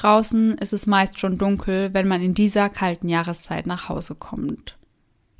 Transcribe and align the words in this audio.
Draußen 0.00 0.56
ist 0.56 0.72
es 0.72 0.86
meist 0.86 1.20
schon 1.20 1.36
dunkel, 1.36 1.92
wenn 1.92 2.08
man 2.08 2.22
in 2.22 2.32
dieser 2.32 2.70
kalten 2.70 3.10
Jahreszeit 3.10 3.66
nach 3.66 3.90
Hause 3.90 4.14
kommt. 4.14 4.78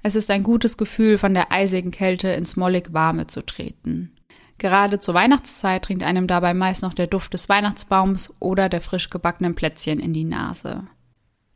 Es 0.02 0.14
ist 0.14 0.30
ein 0.30 0.43
gutes 0.43 0.76
Gefühl, 0.76 1.16
von 1.16 1.32
der 1.32 1.50
eisigen 1.50 1.90
Kälte 1.90 2.29
ins 2.29 2.56
mollig 2.56 2.93
Warme 2.93 3.26
zu 3.26 3.40
treten. 3.40 4.14
Gerade 4.58 5.00
zur 5.00 5.14
Weihnachtszeit 5.14 5.88
dringt 5.88 6.02
einem 6.02 6.26
dabei 6.26 6.52
meist 6.52 6.82
noch 6.82 6.93
der 6.93 7.07
Duft 7.07 7.32
des 7.32 7.48
Weihnachtsbaums 7.48 8.34
oder 8.38 8.68
der 8.68 8.82
frisch 8.82 9.08
gebackenen 9.08 9.54
Plätzchen 9.54 9.99
in 9.99 10.12
die 10.12 10.25
Nase. 10.25 10.82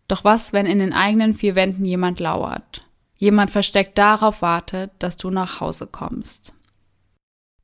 Doch 0.09 0.25
was, 0.25 0.55
wenn 0.55 0.65
in 0.65 0.79
den 0.79 0.95
eigenen 0.95 1.35
vier 1.35 1.57
Wänden 1.57 1.85
jemand 1.85 2.21
lauert? 2.21 2.89
Jemand 3.17 3.51
versteckt 3.51 3.99
darauf 3.99 4.41
wartet, 4.41 4.93
dass 4.99 5.19
du 5.19 5.29
nach 5.29 5.61
Hause 5.61 5.87
kommst. 5.87 6.55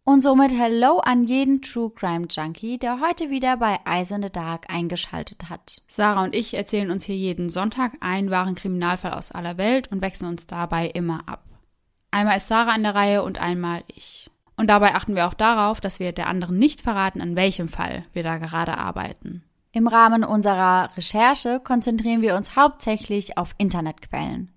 Und 0.05 0.23
somit 0.23 0.51
Hello 0.51 0.99
an 0.99 1.25
jeden 1.25 1.61
True 1.61 1.91
Crime 1.91 2.27
Junkie, 2.29 2.79
der 2.79 3.01
heute 3.01 3.29
wieder 3.29 3.59
bei 3.59 3.79
Eyes 3.85 4.11
in 4.11 4.23
the 4.23 4.31
Dark 4.31 4.65
eingeschaltet 4.69 5.51
hat. 5.51 5.83
Sarah 5.89 6.25
und 6.25 6.35
ich 6.35 6.55
erzählen 6.55 6.91
uns 6.91 7.05
hier 7.05 7.17
jeden 7.17 7.51
Sonntag 7.51 7.93
einen 8.01 8.31
wahren 8.31 8.55
Kriminalfall 8.55 9.13
aus 9.13 9.31
aller 9.31 9.59
Welt 9.59 9.89
und 9.93 10.01
wechseln 10.01 10.31
uns 10.31 10.47
dabei 10.47 10.89
immer 10.89 11.29
ab. 11.29 11.45
Einmal 12.11 12.39
ist 12.39 12.49
Sarah 12.49 12.73
an 12.73 12.83
der 12.83 12.95
Reihe 12.95 13.23
und 13.23 13.39
einmal 13.39 13.85
ich. 13.89 14.31
Und 14.57 14.69
dabei 14.69 14.95
achten 14.95 15.15
wir 15.15 15.29
auch 15.29 15.35
darauf, 15.35 15.81
dass 15.81 16.01
wir 16.01 16.13
der 16.13 16.27
anderen 16.27 16.59
nicht 16.59 16.81
verraten, 16.81 17.21
an 17.21 17.37
welchem 17.37 17.69
Fall 17.69 18.03
wir 18.13 18.23
da 18.23 18.39
gerade 18.39 18.79
arbeiten. 18.79 19.45
Im 19.73 19.87
Rahmen 19.87 20.25
unserer 20.25 20.91
Recherche 20.97 21.61
konzentrieren 21.61 22.23
wir 22.23 22.35
uns 22.37 22.57
hauptsächlich 22.57 23.39
auf 23.39 23.55
Internetquellen. 23.59 24.51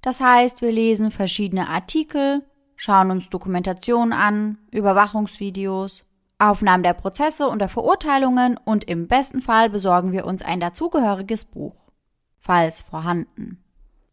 Das 0.00 0.20
heißt, 0.20 0.62
wir 0.62 0.72
lesen 0.72 1.10
verschiedene 1.10 1.68
Artikel, 1.68 2.42
schauen 2.84 3.10
uns 3.10 3.30
Dokumentationen 3.30 4.12
an, 4.12 4.58
Überwachungsvideos, 4.70 6.04
Aufnahmen 6.38 6.82
der 6.82 6.92
Prozesse 6.92 7.48
und 7.48 7.60
der 7.60 7.70
Verurteilungen 7.70 8.60
und 8.62 8.84
im 8.84 9.08
besten 9.08 9.40
Fall 9.40 9.70
besorgen 9.70 10.12
wir 10.12 10.26
uns 10.26 10.42
ein 10.42 10.60
dazugehöriges 10.60 11.46
Buch, 11.46 11.74
falls 12.38 12.82
vorhanden. 12.82 13.64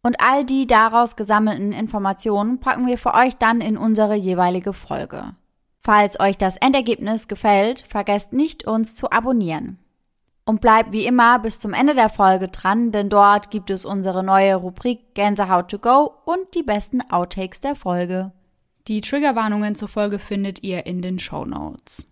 Und 0.03 0.22
all 0.22 0.45
die 0.45 0.67
daraus 0.67 1.17
gesammelten 1.17 1.73
Informationen 1.73 2.59
packen 2.59 2.88
wir 2.88 2.97
für 2.97 3.13
euch 3.13 3.36
dann 3.36 3.59
in 3.59 3.78
unsere 3.78 4.16
jeweilige 4.16 4.72
Folge. 4.72 5.35
Falls 5.80 6.19
euch 6.19 6.38
das 6.38 6.56
Endergebnis 6.56 7.28
gefällt, 7.28 7.83
vergesst 7.89 8.31
nicht, 8.31 8.66
uns 8.66 8.95
zu 8.95 9.11
abonnieren. 9.11 9.80
Und 10.45 10.61
bleibt 10.61 10.94
wie 10.94 11.06
immer 11.06 11.39
bis 11.39 11.59
zum 11.59 11.73
Ende 11.73 11.94
der 11.94 12.09
Folge 12.09 12.47
dran, 12.47 12.91
denn 12.91 13.09
dort 13.09 13.52
gibt 13.52 13.69
es 13.69 13.83
unsere 13.83 14.23
neue 14.23 14.56
Rubrik 14.56 15.13
Gänsehaut 15.13 15.69
to 15.69 15.78
go 15.78 16.13
und 16.23 16.56
die 16.56 16.63
besten 16.63 17.02
Outtakes 17.11 17.59
der 17.59 17.75
Folge. 17.75 18.31
Die 18.87 19.01
Triggerwarnungen 19.01 19.75
zur 19.75 19.87
Folge 19.87 20.19
findet 20.19 20.63
ihr 20.63 20.85
in 20.85 21.01
den 21.01 21.19
Show 21.19 21.45
Notes. 21.45 22.07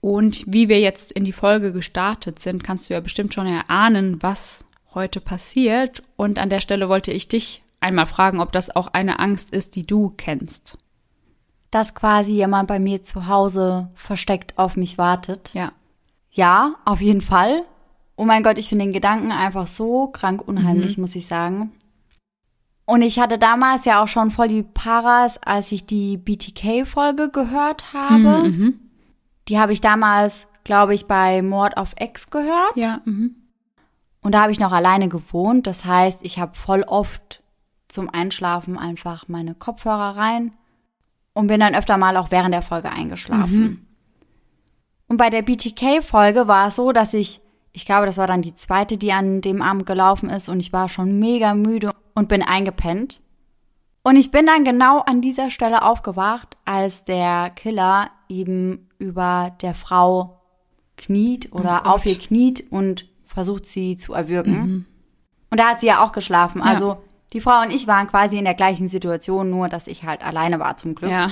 Und 0.00 0.44
wie 0.46 0.68
wir 0.68 0.80
jetzt 0.80 1.12
in 1.12 1.24
die 1.24 1.32
Folge 1.32 1.72
gestartet 1.72 2.40
sind, 2.40 2.64
kannst 2.64 2.90
du 2.90 2.94
ja 2.94 3.00
bestimmt 3.00 3.34
schon 3.34 3.46
erahnen, 3.46 4.20
was 4.22 4.64
heute 4.94 5.20
passiert. 5.20 6.02
Und 6.16 6.38
an 6.38 6.50
der 6.50 6.60
Stelle 6.60 6.88
wollte 6.88 7.12
ich 7.12 7.28
dich 7.28 7.62
einmal 7.80 8.06
fragen, 8.06 8.40
ob 8.40 8.52
das 8.52 8.74
auch 8.74 8.88
eine 8.88 9.20
Angst 9.20 9.50
ist, 9.50 9.76
die 9.76 9.86
du 9.86 10.12
kennst. 10.16 10.78
Dass 11.70 11.94
quasi 11.94 12.32
jemand 12.32 12.68
bei 12.68 12.78
mir 12.78 13.02
zu 13.02 13.26
Hause 13.26 13.90
versteckt 13.94 14.58
auf 14.58 14.76
mich 14.76 14.98
wartet. 14.98 15.54
Ja. 15.54 15.72
Ja, 16.30 16.74
auf 16.84 17.00
jeden 17.00 17.20
Fall. 17.20 17.62
Oh 18.16 18.24
mein 18.24 18.42
Gott, 18.42 18.58
ich 18.58 18.68
finde 18.68 18.86
den 18.86 18.92
Gedanken 18.92 19.32
einfach 19.32 19.66
so 19.66 20.08
krank 20.08 20.46
unheimlich, 20.46 20.96
mhm. 20.96 21.02
muss 21.02 21.14
ich 21.14 21.26
sagen. 21.26 21.72
Und 22.92 23.00
ich 23.00 23.18
hatte 23.18 23.38
damals 23.38 23.86
ja 23.86 24.02
auch 24.02 24.08
schon 24.08 24.30
voll 24.30 24.48
die 24.48 24.62
Paras, 24.62 25.38
als 25.38 25.72
ich 25.72 25.86
die 25.86 26.18
BTK-Folge 26.18 27.30
gehört 27.30 27.94
habe. 27.94 28.50
Mhm, 28.50 28.58
mhm. 28.58 28.80
die 29.48 29.58
habe 29.58 29.72
ich 29.72 29.80
damals, 29.80 30.46
glaube 30.62 30.92
ich, 30.92 31.06
bei 31.06 31.40
Mord 31.40 31.78
auf 31.78 31.94
Ex 31.96 32.28
gehört. 32.28 32.76
Ja. 32.76 33.00
Mhm. 33.06 33.34
Und 34.20 34.34
da 34.34 34.42
habe 34.42 34.52
ich 34.52 34.60
noch 34.60 34.72
alleine 34.72 35.08
gewohnt. 35.08 35.66
Das 35.66 35.86
heißt, 35.86 36.18
ich 36.20 36.38
habe 36.38 36.54
voll 36.54 36.82
oft 36.82 37.42
zum 37.88 38.10
Einschlafen 38.10 38.76
einfach 38.76 39.26
meine 39.26 39.54
Kopfhörer 39.54 40.18
rein 40.18 40.52
und 41.32 41.46
bin 41.46 41.60
dann 41.60 41.74
öfter 41.74 41.96
mal 41.96 42.18
auch 42.18 42.30
während 42.30 42.52
der 42.52 42.60
Folge 42.60 42.90
eingeschlafen. 42.90 43.58
Mhm. 43.58 43.86
Und 45.08 45.16
bei 45.16 45.30
der 45.30 45.40
BTK-Folge 45.40 46.46
war 46.46 46.66
es 46.66 46.76
so, 46.76 46.92
dass 46.92 47.14
ich, 47.14 47.40
ich 47.72 47.86
glaube, 47.86 48.04
das 48.04 48.18
war 48.18 48.26
dann 48.26 48.42
die 48.42 48.54
zweite, 48.54 48.98
die 48.98 49.14
an 49.14 49.40
dem 49.40 49.62
Abend 49.62 49.86
gelaufen 49.86 50.28
ist 50.28 50.50
und 50.50 50.60
ich 50.60 50.74
war 50.74 50.90
schon 50.90 51.18
mega 51.18 51.54
müde 51.54 51.90
und 52.14 52.28
bin 52.28 52.42
eingepennt. 52.42 53.20
Und 54.02 54.16
ich 54.16 54.30
bin 54.30 54.46
dann 54.46 54.64
genau 54.64 55.00
an 55.00 55.20
dieser 55.20 55.50
Stelle 55.50 55.82
aufgewacht, 55.82 56.56
als 56.64 57.04
der 57.04 57.50
Killer 57.50 58.10
eben 58.28 58.88
über 58.98 59.54
der 59.62 59.74
Frau 59.74 60.40
kniet 60.96 61.52
oder 61.52 61.82
oh 61.84 61.88
auf 61.90 62.06
ihr 62.06 62.18
kniet 62.18 62.66
und 62.70 63.08
versucht 63.24 63.66
sie 63.66 63.96
zu 63.96 64.12
erwürgen. 64.12 64.54
Mhm. 64.54 64.86
Und 65.50 65.58
da 65.58 65.70
hat 65.70 65.80
sie 65.80 65.86
ja 65.86 66.04
auch 66.04 66.12
geschlafen. 66.12 66.62
Also 66.62 66.88
ja. 66.88 66.98
die 67.32 67.40
Frau 67.40 67.62
und 67.62 67.72
ich 67.72 67.86
waren 67.86 68.06
quasi 68.06 68.38
in 68.38 68.44
der 68.44 68.54
gleichen 68.54 68.88
Situation, 68.88 69.50
nur 69.50 69.68
dass 69.68 69.86
ich 69.86 70.04
halt 70.04 70.24
alleine 70.24 70.58
war 70.58 70.76
zum 70.76 70.94
Glück. 70.94 71.10
Ja. 71.10 71.28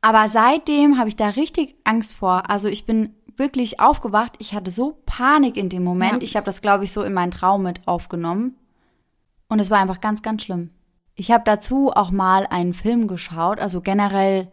Aber 0.00 0.28
seitdem 0.28 0.98
habe 0.98 1.08
ich 1.08 1.16
da 1.16 1.28
richtig 1.28 1.76
Angst 1.84 2.14
vor. 2.14 2.48
Also 2.50 2.68
ich 2.68 2.86
bin 2.86 3.14
wirklich 3.36 3.80
aufgewacht. 3.80 4.34
Ich 4.38 4.54
hatte 4.54 4.70
so 4.70 4.98
Panik 5.06 5.56
in 5.56 5.68
dem 5.68 5.84
Moment. 5.84 6.22
Ja. 6.22 6.22
Ich 6.22 6.36
habe 6.36 6.46
das, 6.46 6.62
glaube 6.62 6.84
ich, 6.84 6.92
so 6.92 7.02
in 7.02 7.12
meinen 7.12 7.30
Traum 7.30 7.62
mit 7.62 7.86
aufgenommen. 7.86 8.56
Und 9.50 9.58
es 9.58 9.70
war 9.70 9.78
einfach 9.78 10.00
ganz, 10.00 10.22
ganz 10.22 10.44
schlimm. 10.44 10.70
Ich 11.14 11.30
habe 11.30 11.42
dazu 11.44 11.90
auch 11.90 12.10
mal 12.10 12.46
einen 12.46 12.72
Film 12.72 13.06
geschaut. 13.06 13.58
Also 13.58 13.82
generell 13.82 14.48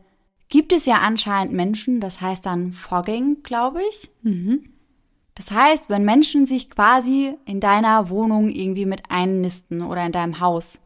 gibt 0.49 0.73
es 0.73 0.85
ja 0.85 0.97
anscheinend 0.97 1.53
Menschen, 1.53 2.01
das 2.01 2.19
heißt 2.19 2.45
dann 2.45 2.73
Fogging, 2.73 3.43
glaube 3.43 3.79
ich. 3.89 4.09
Mhm. 4.23 4.73
Das 5.35 5.51
heißt, 5.51 5.89
wenn 5.89 6.03
Menschen 6.03 6.47
sich 6.47 6.69
quasi 6.69 7.35
in 7.45 7.59
deiner 7.59 8.09
Wohnung 8.09 8.49
irgendwie 8.49 8.87
mit 8.87 9.03
einnisten 9.09 9.83
oder 9.83 10.05
in 10.05 10.11
deinem 10.11 10.39
Haus. 10.39 10.79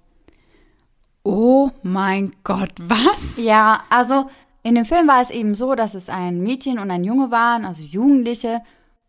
Oh 1.23 1.71
mein 1.83 2.31
Gott, 2.43 2.73
was? 2.77 3.37
Ja, 3.37 3.83
also 3.89 4.29
in 4.61 4.75
dem 4.75 4.85
Film 4.85 5.07
war 5.07 5.21
es 5.21 5.29
eben 5.29 5.53
so, 5.53 5.73
dass 5.73 5.95
es 5.95 6.09
ein 6.09 6.41
Mädchen 6.41 6.79
und 6.79 6.91
ein 6.91 7.03
Junge 7.05 7.31
waren, 7.31 7.63
also 7.63 7.81
Jugendliche. 7.81 8.61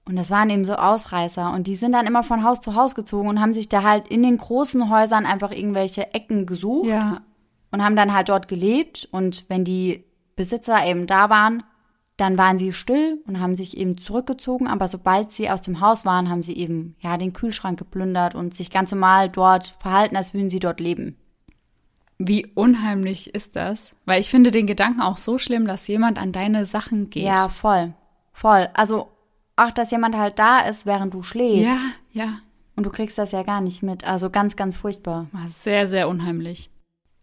Und 0.04 0.16
das 0.16 0.30
waren 0.30 0.50
eben 0.50 0.64
so 0.64 0.74
Ausreißer. 0.74 1.52
Und 1.52 1.66
die 1.66 1.76
sind 1.76 1.92
dann 1.92 2.06
immer 2.06 2.22
von 2.22 2.44
Haus 2.44 2.60
zu 2.60 2.74
Haus 2.74 2.94
gezogen 2.94 3.28
und 3.28 3.40
haben 3.40 3.52
sich 3.52 3.68
da 3.68 3.82
halt 3.82 4.08
in 4.08 4.22
den 4.22 4.36
großen 4.36 4.90
Häusern 4.90 5.26
einfach 5.26 5.52
irgendwelche 5.52 6.12
Ecken 6.12 6.46
gesucht. 6.46 6.88
Ja. 6.88 7.22
Und 7.70 7.82
haben 7.82 7.96
dann 7.96 8.12
halt 8.12 8.28
dort 8.28 8.48
gelebt. 8.48 9.08
Und 9.12 9.46
wenn 9.48 9.64
die 9.64 10.04
Besitzer 10.36 10.84
eben 10.84 11.06
da 11.06 11.30
waren, 11.30 11.62
dann 12.16 12.38
waren 12.38 12.58
sie 12.58 12.72
still 12.72 13.22
und 13.26 13.40
haben 13.40 13.56
sich 13.56 13.76
eben 13.76 13.98
zurückgezogen, 13.98 14.68
aber 14.68 14.86
sobald 14.86 15.32
sie 15.32 15.50
aus 15.50 15.62
dem 15.62 15.80
Haus 15.80 16.04
waren, 16.04 16.28
haben 16.28 16.42
sie 16.42 16.56
eben 16.56 16.94
ja 17.00 17.16
den 17.16 17.32
Kühlschrank 17.32 17.78
geplündert 17.78 18.34
und 18.34 18.54
sich 18.54 18.70
ganz 18.70 18.92
normal 18.92 19.28
dort 19.28 19.74
verhalten, 19.80 20.16
als 20.16 20.34
würden 20.34 20.50
sie 20.50 20.60
dort 20.60 20.78
leben. 20.78 21.16
Wie 22.19 22.46
unheimlich 22.54 23.34
ist 23.34 23.56
das? 23.56 23.92
Weil 24.04 24.20
ich 24.20 24.30
finde 24.30 24.50
den 24.50 24.66
Gedanken 24.66 25.00
auch 25.00 25.16
so 25.16 25.38
schlimm, 25.38 25.66
dass 25.66 25.88
jemand 25.88 26.19
an 26.19 26.32
deine 26.32 26.64
Sachen 26.64 27.10
geht. 27.10 27.24
Ja, 27.24 27.48
voll. 27.48 27.94
Voll. 28.32 28.69
Also 28.74 29.08
auch, 29.56 29.70
dass 29.70 29.90
jemand 29.90 30.16
halt 30.16 30.38
da 30.38 30.60
ist, 30.60 30.86
während 30.86 31.14
du 31.14 31.22
schläfst. 31.22 31.78
Ja, 32.10 32.24
ja. 32.24 32.38
Und 32.76 32.84
du 32.84 32.90
kriegst 32.90 33.18
das 33.18 33.32
ja 33.32 33.42
gar 33.42 33.60
nicht 33.60 33.82
mit. 33.82 34.04
Also 34.04 34.30
ganz, 34.30 34.56
ganz 34.56 34.76
furchtbar. 34.76 35.26
Sehr, 35.46 35.86
sehr 35.88 36.08
unheimlich. 36.08 36.70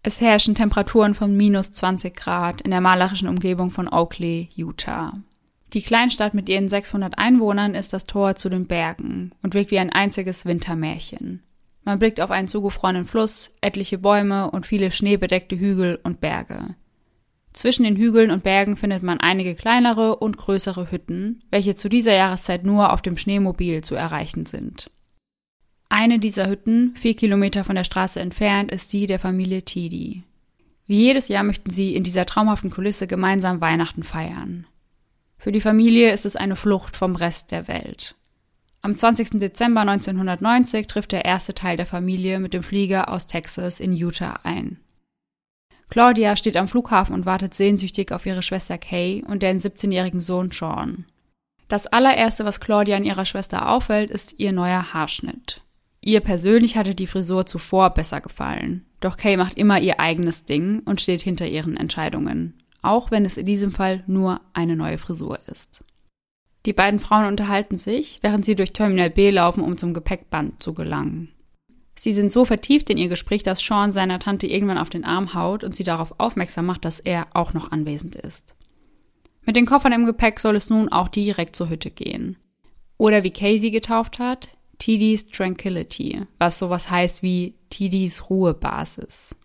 Es 0.03 0.21
herrschen 0.21 0.55
Temperaturen 0.55 1.15
von 1.15 1.35
minus 1.35 1.71
20 1.71 2.15
Grad 2.15 2.61
in 2.61 2.71
der 2.71 2.81
malerischen 2.81 3.27
Umgebung 3.27 3.71
von 3.71 3.87
Oakley, 3.87 4.49
Utah. 4.55 5.13
Die 5.73 5.81
Kleinstadt 5.81 6.33
mit 6.33 6.49
ihren 6.49 6.69
600 6.69 7.17
Einwohnern 7.17 7.75
ist 7.75 7.93
das 7.93 8.05
Tor 8.05 8.35
zu 8.35 8.49
den 8.49 8.65
Bergen 8.65 9.33
und 9.43 9.53
wirkt 9.53 9.71
wie 9.71 9.79
ein 9.79 9.91
einziges 9.91 10.45
Wintermärchen. 10.45 11.43
Man 11.83 11.99
blickt 11.99 12.21
auf 12.21 12.31
einen 12.31 12.47
zugefrorenen 12.47 13.05
Fluss, 13.05 13.51
etliche 13.61 13.97
Bäume 13.97 14.49
und 14.51 14.65
viele 14.65 14.91
schneebedeckte 14.91 15.59
Hügel 15.59 15.99
und 16.03 16.21
Berge. 16.21 16.75
Zwischen 17.53 17.83
den 17.83 17.95
Hügeln 17.95 18.31
und 18.31 18.43
Bergen 18.43 18.77
findet 18.77 19.03
man 19.03 19.19
einige 19.19 19.55
kleinere 19.55 20.17
und 20.17 20.37
größere 20.37 20.91
Hütten, 20.91 21.43
welche 21.49 21.75
zu 21.75 21.89
dieser 21.89 22.13
Jahreszeit 22.13 22.63
nur 22.63 22.93
auf 22.93 23.01
dem 23.01 23.17
Schneemobil 23.17 23.83
zu 23.83 23.95
erreichen 23.95 24.45
sind. 24.45 24.91
Eine 25.89 26.19
dieser 26.19 26.47
Hütten, 26.47 26.95
vier 26.95 27.15
Kilometer 27.15 27.63
von 27.63 27.75
der 27.75 27.83
Straße 27.83 28.19
entfernt, 28.19 28.71
ist 28.71 28.93
die 28.93 29.07
der 29.07 29.17
Familie 29.17 29.63
Tidi. 29.63 30.23
Wie 30.85 30.97
jedes 30.97 31.27
Jahr 31.27 31.43
möchten 31.43 31.71
sie 31.71 31.95
in 31.95 32.03
dieser 32.03 32.25
traumhaften 32.25 32.69
Kulisse 32.69 33.07
gemeinsam 33.07 33.61
Weihnachten 33.61 34.03
feiern. 34.03 34.67
Für 35.37 35.51
die 35.51 35.61
Familie 35.61 36.11
ist 36.11 36.25
es 36.25 36.35
eine 36.35 36.55
Flucht 36.55 36.95
vom 36.95 37.15
Rest 37.15 37.51
der 37.51 37.67
Welt. 37.67 38.15
Am 38.81 38.95
20. 38.95 39.39
Dezember 39.39 39.81
1990 39.81 40.87
trifft 40.87 41.11
der 41.11 41.25
erste 41.25 41.53
Teil 41.53 41.75
der 41.75 41.85
Familie 41.85 42.39
mit 42.39 42.53
dem 42.53 42.63
Flieger 42.63 43.09
aus 43.09 43.27
Texas 43.27 43.79
in 43.79 43.91
Utah 43.91 44.39
ein. 44.43 44.79
Claudia 45.89 46.35
steht 46.35 46.55
am 46.55 46.67
Flughafen 46.67 47.15
und 47.15 47.25
wartet 47.25 47.53
sehnsüchtig 47.53 48.11
auf 48.11 48.25
ihre 48.25 48.43
Schwester 48.43 48.77
Kay 48.77 49.23
und 49.27 49.41
deren 49.41 49.59
17-jährigen 49.59 50.19
Sohn 50.19 50.51
Sean. 50.51 51.05
Das 51.67 51.87
allererste, 51.87 52.45
was 52.45 52.59
Claudia 52.59 52.97
an 52.97 53.03
ihrer 53.03 53.25
Schwester 53.25 53.69
auffällt, 53.69 54.11
ist 54.11 54.39
ihr 54.39 54.51
neuer 54.51 54.93
Haarschnitt. 54.93 55.61
Ihr 56.01 56.21
persönlich 56.21 56.77
hatte 56.77 56.95
die 56.95 57.07
Frisur 57.07 57.45
zuvor 57.45 57.89
besser 57.91 58.21
gefallen. 58.21 58.85
Doch 58.99 59.17
Kay 59.17 59.37
macht 59.37 59.57
immer 59.57 59.79
ihr 59.79 59.99
eigenes 59.99 60.45
Ding 60.45 60.81
und 60.85 61.01
steht 61.01 61.21
hinter 61.21 61.47
ihren 61.47 61.75
Entscheidungen. 61.75 62.61
Auch 62.81 63.11
wenn 63.11 63.25
es 63.25 63.37
in 63.37 63.45
diesem 63.45 63.71
Fall 63.71 64.03
nur 64.07 64.41
eine 64.53 64.75
neue 64.75 64.97
Frisur 64.97 65.39
ist. 65.47 65.83
Die 66.65 66.73
beiden 66.73 66.99
Frauen 66.99 67.25
unterhalten 67.25 67.77
sich, 67.77 68.19
während 68.21 68.45
sie 68.45 68.55
durch 68.55 68.73
Terminal 68.73 69.09
B 69.09 69.29
laufen, 69.31 69.63
um 69.63 69.77
zum 69.77 69.93
Gepäckband 69.93 70.61
zu 70.61 70.73
gelangen. 70.73 71.29
Sie 71.99 72.13
sind 72.13 72.31
so 72.31 72.45
vertieft 72.45 72.89
in 72.89 72.97
ihr 72.97 73.09
Gespräch, 73.09 73.43
dass 73.43 73.59
Sean 73.59 73.91
seiner 73.91 74.19
Tante 74.19 74.47
irgendwann 74.47 74.77
auf 74.77 74.89
den 74.89 75.03
Arm 75.03 75.33
haut 75.33 75.65
und 75.65 75.75
sie 75.75 75.83
darauf 75.83 76.17
aufmerksam 76.17 76.65
macht, 76.65 76.85
dass 76.85 77.01
er 77.01 77.27
auch 77.33 77.53
noch 77.53 77.73
anwesend 77.73 78.15
ist. 78.15 78.55
Mit 79.45 79.57
den 79.57 79.65
Koffern 79.65 79.91
im 79.91 80.05
Gepäck 80.05 80.39
soll 80.39 80.55
es 80.55 80.69
nun 80.69 80.87
auch 80.89 81.09
direkt 81.09 81.57
zur 81.57 81.69
Hütte 81.69 81.91
gehen. 81.91 82.37
Oder 82.97 83.23
wie 83.23 83.31
Casey 83.31 83.69
getauft 83.69 84.17
hat, 84.17 84.47
TD's 84.77 85.27
Tranquility, 85.27 86.21
was 86.37 86.57
sowas 86.57 86.89
heißt 86.89 87.21
wie 87.21 87.55
TD's 87.69 88.29
Ruhebasis. 88.29 89.35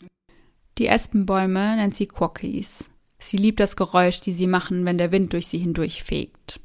Die 0.78 0.86
Espenbäume 0.86 1.74
nennt 1.74 1.96
sie 1.96 2.06
Quockies. 2.06 2.88
Sie 3.18 3.36
liebt 3.36 3.58
das 3.58 3.74
Geräusch, 3.74 4.20
die 4.20 4.32
sie 4.32 4.46
machen, 4.46 4.84
wenn 4.84 4.98
der 4.98 5.10
Wind 5.10 5.32
durch 5.32 5.48
sie 5.48 5.58
hindurchfegt. 5.58 6.60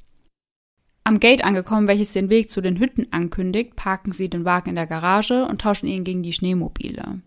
Am 1.09 1.19
Gate 1.19 1.43
angekommen, 1.43 1.87
welches 1.87 2.11
den 2.11 2.29
Weg 2.29 2.51
zu 2.51 2.61
den 2.61 2.77
Hütten 2.77 3.07
ankündigt, 3.09 3.75
parken 3.75 4.11
sie 4.11 4.29
den 4.29 4.45
Wagen 4.45 4.69
in 4.69 4.75
der 4.75 4.85
Garage 4.85 5.43
und 5.43 5.59
tauschen 5.59 5.87
ihn 5.87 6.03
gegen 6.03 6.21
die 6.21 6.33
Schneemobile. 6.33 7.21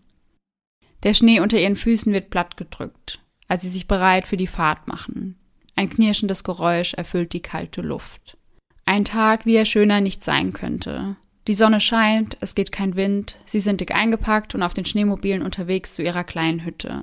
Der 1.03 1.13
Schnee 1.13 1.41
unter 1.41 1.59
ihren 1.59 1.75
Füßen 1.75 2.13
wird 2.13 2.29
platt 2.29 2.55
gedrückt, 2.55 3.19
als 3.49 3.63
sie 3.63 3.69
sich 3.69 3.85
bereit 3.85 4.25
für 4.25 4.37
die 4.37 4.47
Fahrt 4.47 4.87
machen. 4.87 5.35
Ein 5.75 5.89
knirschendes 5.89 6.45
Geräusch 6.45 6.93
erfüllt 6.93 7.33
die 7.33 7.41
kalte 7.41 7.81
Luft. 7.81 8.37
Ein 8.85 9.03
Tag, 9.03 9.45
wie 9.45 9.57
er 9.57 9.65
schöner 9.65 9.99
nicht 9.99 10.23
sein 10.23 10.53
könnte. 10.53 11.17
Die 11.49 11.53
Sonne 11.53 11.81
scheint, 11.81 12.37
es 12.39 12.55
geht 12.55 12.71
kein 12.71 12.95
Wind, 12.95 13.37
sie 13.45 13.59
sind 13.59 13.81
dick 13.81 13.93
eingepackt 13.93 14.55
und 14.55 14.63
auf 14.63 14.73
den 14.73 14.85
Schneemobilen 14.85 15.41
unterwegs 15.41 15.93
zu 15.93 16.03
ihrer 16.03 16.23
kleinen 16.23 16.63
Hütte. 16.63 17.01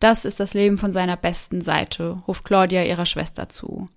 Das 0.00 0.24
ist 0.24 0.40
das 0.40 0.54
Leben 0.54 0.76
von 0.76 0.92
seiner 0.92 1.16
besten 1.16 1.62
Seite, 1.62 2.20
ruft 2.26 2.42
Claudia 2.42 2.82
ihrer 2.82 3.06
Schwester 3.06 3.48
zu. 3.48 3.88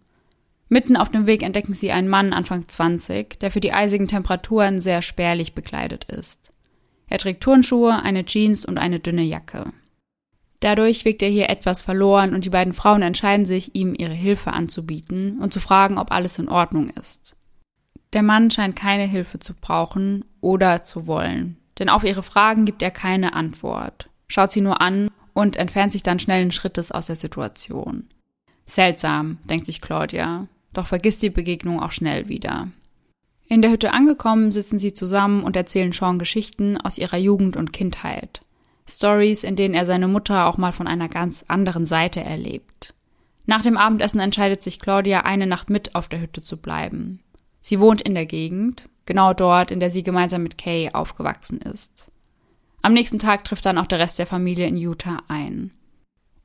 Mitten 0.73 0.97
auf 0.97 1.11
dem 1.11 1.27
Weg 1.27 1.43
entdecken 1.43 1.75
sie 1.75 1.91
einen 1.91 2.07
Mann 2.07 2.33
Anfang 2.33 2.67
20, 2.67 3.39
der 3.39 3.51
für 3.51 3.59
die 3.59 3.73
eisigen 3.73 4.07
Temperaturen 4.07 4.81
sehr 4.81 5.03
spärlich 5.03 5.53
bekleidet 5.53 6.05
ist. 6.05 6.51
Er 7.07 7.19
trägt 7.19 7.43
Turnschuhe, 7.43 8.01
eine 8.01 8.25
Jeans 8.25 8.65
und 8.65 8.79
eine 8.79 8.99
dünne 8.99 9.21
Jacke. 9.21 9.71
Dadurch 10.61 11.05
wirkt 11.05 11.21
er 11.21 11.29
hier 11.29 11.51
etwas 11.51 11.83
verloren 11.83 12.33
und 12.33 12.45
die 12.45 12.49
beiden 12.49 12.73
Frauen 12.73 13.03
entscheiden 13.03 13.45
sich, 13.45 13.75
ihm 13.75 13.93
ihre 13.95 14.15
Hilfe 14.15 14.51
anzubieten 14.51 15.37
und 15.37 15.53
zu 15.53 15.59
fragen, 15.59 15.99
ob 15.99 16.11
alles 16.11 16.39
in 16.39 16.49
Ordnung 16.49 16.89
ist. 16.89 17.35
Der 18.13 18.23
Mann 18.23 18.49
scheint 18.49 18.75
keine 18.75 19.05
Hilfe 19.05 19.37
zu 19.37 19.53
brauchen 19.53 20.25
oder 20.41 20.81
zu 20.81 21.05
wollen, 21.05 21.57
denn 21.77 21.89
auf 21.89 22.03
ihre 22.03 22.23
Fragen 22.23 22.65
gibt 22.65 22.81
er 22.81 22.89
keine 22.89 23.33
Antwort, 23.35 24.09
schaut 24.27 24.51
sie 24.51 24.61
nur 24.61 24.81
an 24.81 25.11
und 25.33 25.55
entfernt 25.55 25.91
sich 25.91 26.01
dann 26.01 26.19
schnellen 26.19 26.51
Schrittes 26.51 26.91
aus 26.91 27.05
der 27.05 27.15
Situation. 27.15 28.09
Seltsam, 28.65 29.37
denkt 29.43 29.67
sich 29.67 29.79
Claudia, 29.79 30.47
doch 30.73 30.87
vergisst 30.87 31.21
die 31.21 31.29
Begegnung 31.29 31.81
auch 31.81 31.91
schnell 31.91 32.27
wieder. 32.27 32.69
In 33.47 33.61
der 33.61 33.71
Hütte 33.71 33.93
angekommen, 33.93 34.51
sitzen 34.51 34.79
sie 34.79 34.93
zusammen 34.93 35.43
und 35.43 35.55
erzählen 35.55 35.91
Sean 35.91 36.19
Geschichten 36.19 36.77
aus 36.77 36.97
ihrer 36.97 37.17
Jugend 37.17 37.55
und 37.55 37.73
Kindheit. 37.73 38.41
Stories, 38.89 39.43
in 39.43 39.55
denen 39.55 39.75
er 39.75 39.85
seine 39.85 40.07
Mutter 40.07 40.47
auch 40.47 40.57
mal 40.57 40.71
von 40.71 40.87
einer 40.87 41.09
ganz 41.09 41.45
anderen 41.47 41.85
Seite 41.85 42.21
erlebt. 42.21 42.93
Nach 43.45 43.61
dem 43.61 43.77
Abendessen 43.77 44.19
entscheidet 44.19 44.63
sich 44.63 44.79
Claudia, 44.79 45.21
eine 45.21 45.47
Nacht 45.47 45.69
mit 45.69 45.95
auf 45.95 46.07
der 46.07 46.21
Hütte 46.21 46.41
zu 46.41 46.57
bleiben. 46.57 47.19
Sie 47.59 47.79
wohnt 47.79 48.01
in 48.01 48.15
der 48.15 48.25
Gegend, 48.25 48.89
genau 49.05 49.33
dort, 49.33 49.71
in 49.71 49.79
der 49.79 49.89
sie 49.89 50.03
gemeinsam 50.03 50.43
mit 50.43 50.57
Kay 50.57 50.89
aufgewachsen 50.93 51.59
ist. 51.59 52.11
Am 52.81 52.93
nächsten 52.93 53.19
Tag 53.19 53.43
trifft 53.43 53.65
dann 53.65 53.77
auch 53.77 53.85
der 53.85 53.99
Rest 53.99 54.19
der 54.19 54.27
Familie 54.27 54.67
in 54.67 54.75
Utah 54.75 55.23
ein. 55.27 55.71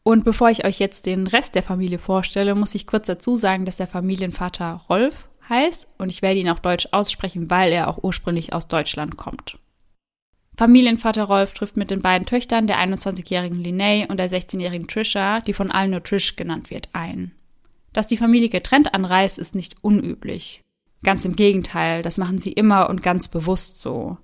Und 0.08 0.24
bevor 0.24 0.48
ich 0.48 0.64
euch 0.64 0.78
jetzt 0.78 1.04
den 1.04 1.26
Rest 1.26 1.54
der 1.54 1.62
Familie 1.62 1.98
vorstelle, 1.98 2.54
muss 2.54 2.74
ich 2.74 2.86
kurz 2.86 3.08
dazu 3.08 3.36
sagen, 3.36 3.66
dass 3.66 3.76
der 3.76 3.86
Familienvater 3.86 4.80
Rolf 4.88 5.28
heißt 5.50 5.86
und 5.98 6.08
ich 6.08 6.22
werde 6.22 6.40
ihn 6.40 6.48
auch 6.48 6.60
deutsch 6.60 6.88
aussprechen, 6.92 7.50
weil 7.50 7.74
er 7.74 7.88
auch 7.88 8.02
ursprünglich 8.02 8.54
aus 8.54 8.68
Deutschland 8.68 9.18
kommt. 9.18 9.58
Familienvater 10.56 11.24
Rolf 11.24 11.52
trifft 11.52 11.76
mit 11.76 11.90
den 11.90 12.00
beiden 12.00 12.26
Töchtern, 12.26 12.66
der 12.66 12.78
21-jährigen 12.78 13.58
Linnea 13.58 14.06
und 14.06 14.16
der 14.16 14.30
16-jährigen 14.30 14.88
Trisha, 14.88 15.40
die 15.42 15.52
von 15.52 15.70
allen 15.70 15.90
nur 15.90 16.02
Trish 16.02 16.36
genannt 16.36 16.70
wird, 16.70 16.88
ein. 16.94 17.32
Dass 17.92 18.06
die 18.06 18.16
Familie 18.16 18.48
getrennt 18.48 18.94
anreist, 18.94 19.36
ist 19.36 19.54
nicht 19.54 19.76
unüblich. 19.82 20.64
Ganz 21.02 21.26
im 21.26 21.36
Gegenteil, 21.36 22.00
das 22.00 22.16
machen 22.16 22.40
sie 22.40 22.52
immer 22.52 22.88
und 22.88 23.02
ganz 23.02 23.28
bewusst 23.28 23.78
so. 23.80 24.16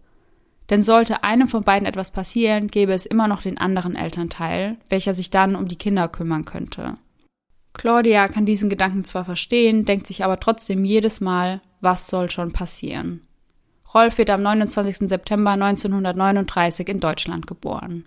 Denn 0.71 0.83
sollte 0.83 1.25
einem 1.25 1.49
von 1.49 1.63
beiden 1.63 1.87
etwas 1.87 2.11
passieren, 2.11 2.69
gäbe 2.69 2.93
es 2.93 3.07
immer 3.07 3.29
noch 3.29 3.43
den 3.43 3.59
anderen 3.59 3.97
Elternteil, 3.97 4.77
welcher 4.89 5.13
sich 5.13 5.31
dann 5.31 5.57
um 5.57 5.69
die 5.69 5.77
Kinder 5.77 6.09
kümmern 6.09 6.45
könnte. 6.45 6.97
Claudia 7.75 8.29
kann 8.29 8.47
diesen 8.47 8.71
Gedanken 8.71 9.05
zwar 9.05 9.25
verstehen, 9.25 9.85
denkt 9.85 10.07
sich 10.07 10.25
aber 10.25 10.41
trotzdem 10.41 10.85
jedes 10.85 11.21
Mal, 11.21 11.61
was 11.81 12.09
soll 12.09 12.31
schon 12.31 12.53
passieren. 12.53 13.21
Rolf 13.93 14.19
wird 14.19 14.31
am 14.31 14.43
29. 14.43 15.09
September 15.09 15.53
1939 15.53 16.89
in 16.89 17.01
Deutschland 17.01 17.47
geboren. 17.47 18.07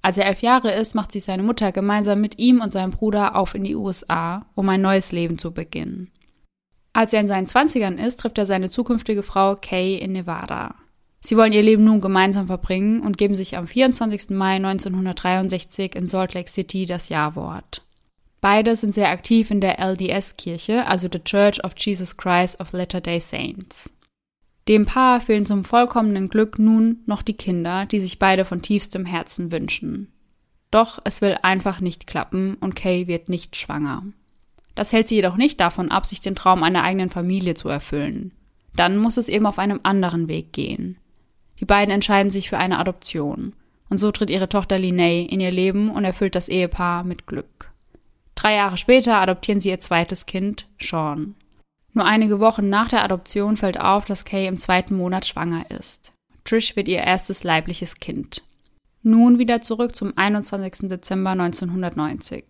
Als 0.00 0.18
er 0.18 0.26
elf 0.26 0.42
Jahre 0.42 0.72
ist, 0.72 0.94
macht 0.94 1.12
sich 1.12 1.24
seine 1.24 1.42
Mutter 1.42 1.72
gemeinsam 1.72 2.20
mit 2.20 2.38
ihm 2.38 2.60
und 2.60 2.72
seinem 2.72 2.92
Bruder 2.92 3.36
auf 3.36 3.54
in 3.54 3.64
die 3.64 3.74
USA, 3.74 4.46
um 4.54 4.68
ein 4.68 4.80
neues 4.80 5.12
Leben 5.12 5.38
zu 5.38 5.52
beginnen. 5.52 6.10
Als 6.92 7.12
er 7.12 7.20
in 7.20 7.28
seinen 7.28 7.46
Zwanzigern 7.46 7.98
ist, 7.98 8.20
trifft 8.20 8.38
er 8.38 8.46
seine 8.46 8.70
zukünftige 8.70 9.22
Frau 9.22 9.54
Kay 9.54 9.96
in 9.96 10.12
Nevada. 10.12 10.74
Sie 11.20 11.36
wollen 11.36 11.52
ihr 11.52 11.62
Leben 11.62 11.84
nun 11.84 12.00
gemeinsam 12.00 12.46
verbringen 12.46 13.00
und 13.00 13.18
geben 13.18 13.34
sich 13.34 13.56
am 13.56 13.66
24. 13.66 14.30
Mai 14.30 14.56
1963 14.56 15.94
in 15.94 16.08
Salt 16.08 16.34
Lake 16.34 16.48
City 16.48 16.86
das 16.86 17.08
Jawort. 17.08 17.84
Beide 18.40 18.76
sind 18.76 18.94
sehr 18.94 19.10
aktiv 19.10 19.50
in 19.50 19.60
der 19.60 19.78
LDS-Kirche, 19.80 20.86
also 20.86 21.08
The 21.10 21.18
Church 21.18 21.62
of 21.64 21.72
Jesus 21.76 22.16
Christ 22.16 22.60
of 22.60 22.72
Latter-day 22.72 23.18
Saints. 23.18 23.90
Dem 24.68 24.84
Paar 24.84 25.20
fehlen 25.20 25.46
zum 25.46 25.64
vollkommenen 25.64 26.28
Glück 26.28 26.58
nun 26.58 26.98
noch 27.06 27.22
die 27.22 27.36
Kinder, 27.36 27.86
die 27.86 27.98
sich 27.98 28.18
beide 28.18 28.44
von 28.44 28.62
tiefstem 28.62 29.06
Herzen 29.06 29.50
wünschen. 29.50 30.12
Doch 30.70 31.00
es 31.04 31.20
will 31.20 31.36
einfach 31.42 31.80
nicht 31.80 32.06
klappen 32.06 32.54
und 32.60 32.76
Kay 32.76 33.06
wird 33.06 33.28
nicht 33.28 33.56
schwanger. 33.56 34.04
Das 34.74 34.92
hält 34.92 35.08
sie 35.08 35.16
jedoch 35.16 35.36
nicht 35.36 35.58
davon 35.58 35.90
ab, 35.90 36.06
sich 36.06 36.20
den 36.20 36.36
Traum 36.36 36.62
einer 36.62 36.84
eigenen 36.84 37.10
Familie 37.10 37.54
zu 37.54 37.68
erfüllen. 37.68 38.32
Dann 38.76 38.98
muss 38.98 39.16
es 39.16 39.28
eben 39.28 39.46
auf 39.46 39.58
einem 39.58 39.80
anderen 39.82 40.28
Weg 40.28 40.52
gehen. 40.52 40.98
Die 41.60 41.64
beiden 41.64 41.92
entscheiden 41.92 42.30
sich 42.30 42.48
für 42.48 42.58
eine 42.58 42.78
Adoption. 42.78 43.54
Und 43.90 43.98
so 43.98 44.12
tritt 44.12 44.30
ihre 44.30 44.48
Tochter 44.48 44.78
Linnea 44.78 45.26
in 45.28 45.40
ihr 45.40 45.50
Leben 45.50 45.90
und 45.90 46.04
erfüllt 46.04 46.34
das 46.34 46.48
Ehepaar 46.48 47.04
mit 47.04 47.26
Glück. 47.26 47.70
Drei 48.34 48.54
Jahre 48.54 48.76
später 48.76 49.16
adoptieren 49.16 49.60
sie 49.60 49.70
ihr 49.70 49.80
zweites 49.80 50.26
Kind, 50.26 50.66
Sean. 50.80 51.34
Nur 51.92 52.04
einige 52.04 52.38
Wochen 52.38 52.68
nach 52.68 52.88
der 52.88 53.02
Adoption 53.02 53.56
fällt 53.56 53.80
auf, 53.80 54.04
dass 54.04 54.24
Kay 54.24 54.46
im 54.46 54.58
zweiten 54.58 54.94
Monat 54.94 55.26
schwanger 55.26 55.70
ist. 55.70 56.12
Trish 56.44 56.76
wird 56.76 56.86
ihr 56.86 56.98
erstes 57.00 57.44
leibliches 57.44 57.96
Kind. 57.96 58.44
Nun 59.02 59.38
wieder 59.38 59.62
zurück 59.62 59.96
zum 59.96 60.12
21. 60.16 60.88
Dezember 60.88 61.30
1990. 61.30 62.44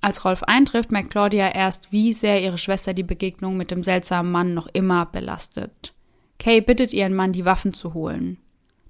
Als 0.00 0.24
Rolf 0.24 0.42
eintrifft, 0.42 0.92
merkt 0.92 1.10
Claudia 1.10 1.48
erst, 1.48 1.90
wie 1.92 2.12
sehr 2.12 2.42
ihre 2.42 2.58
Schwester 2.58 2.92
die 2.92 3.02
Begegnung 3.02 3.56
mit 3.56 3.70
dem 3.70 3.82
seltsamen 3.82 4.30
Mann 4.30 4.52
noch 4.52 4.66
immer 4.72 5.06
belastet. 5.06 5.94
Kay 6.38 6.60
bittet 6.60 6.92
ihren 6.92 7.14
Mann, 7.14 7.32
die 7.32 7.44
Waffen 7.44 7.74
zu 7.74 7.94
holen. 7.94 8.38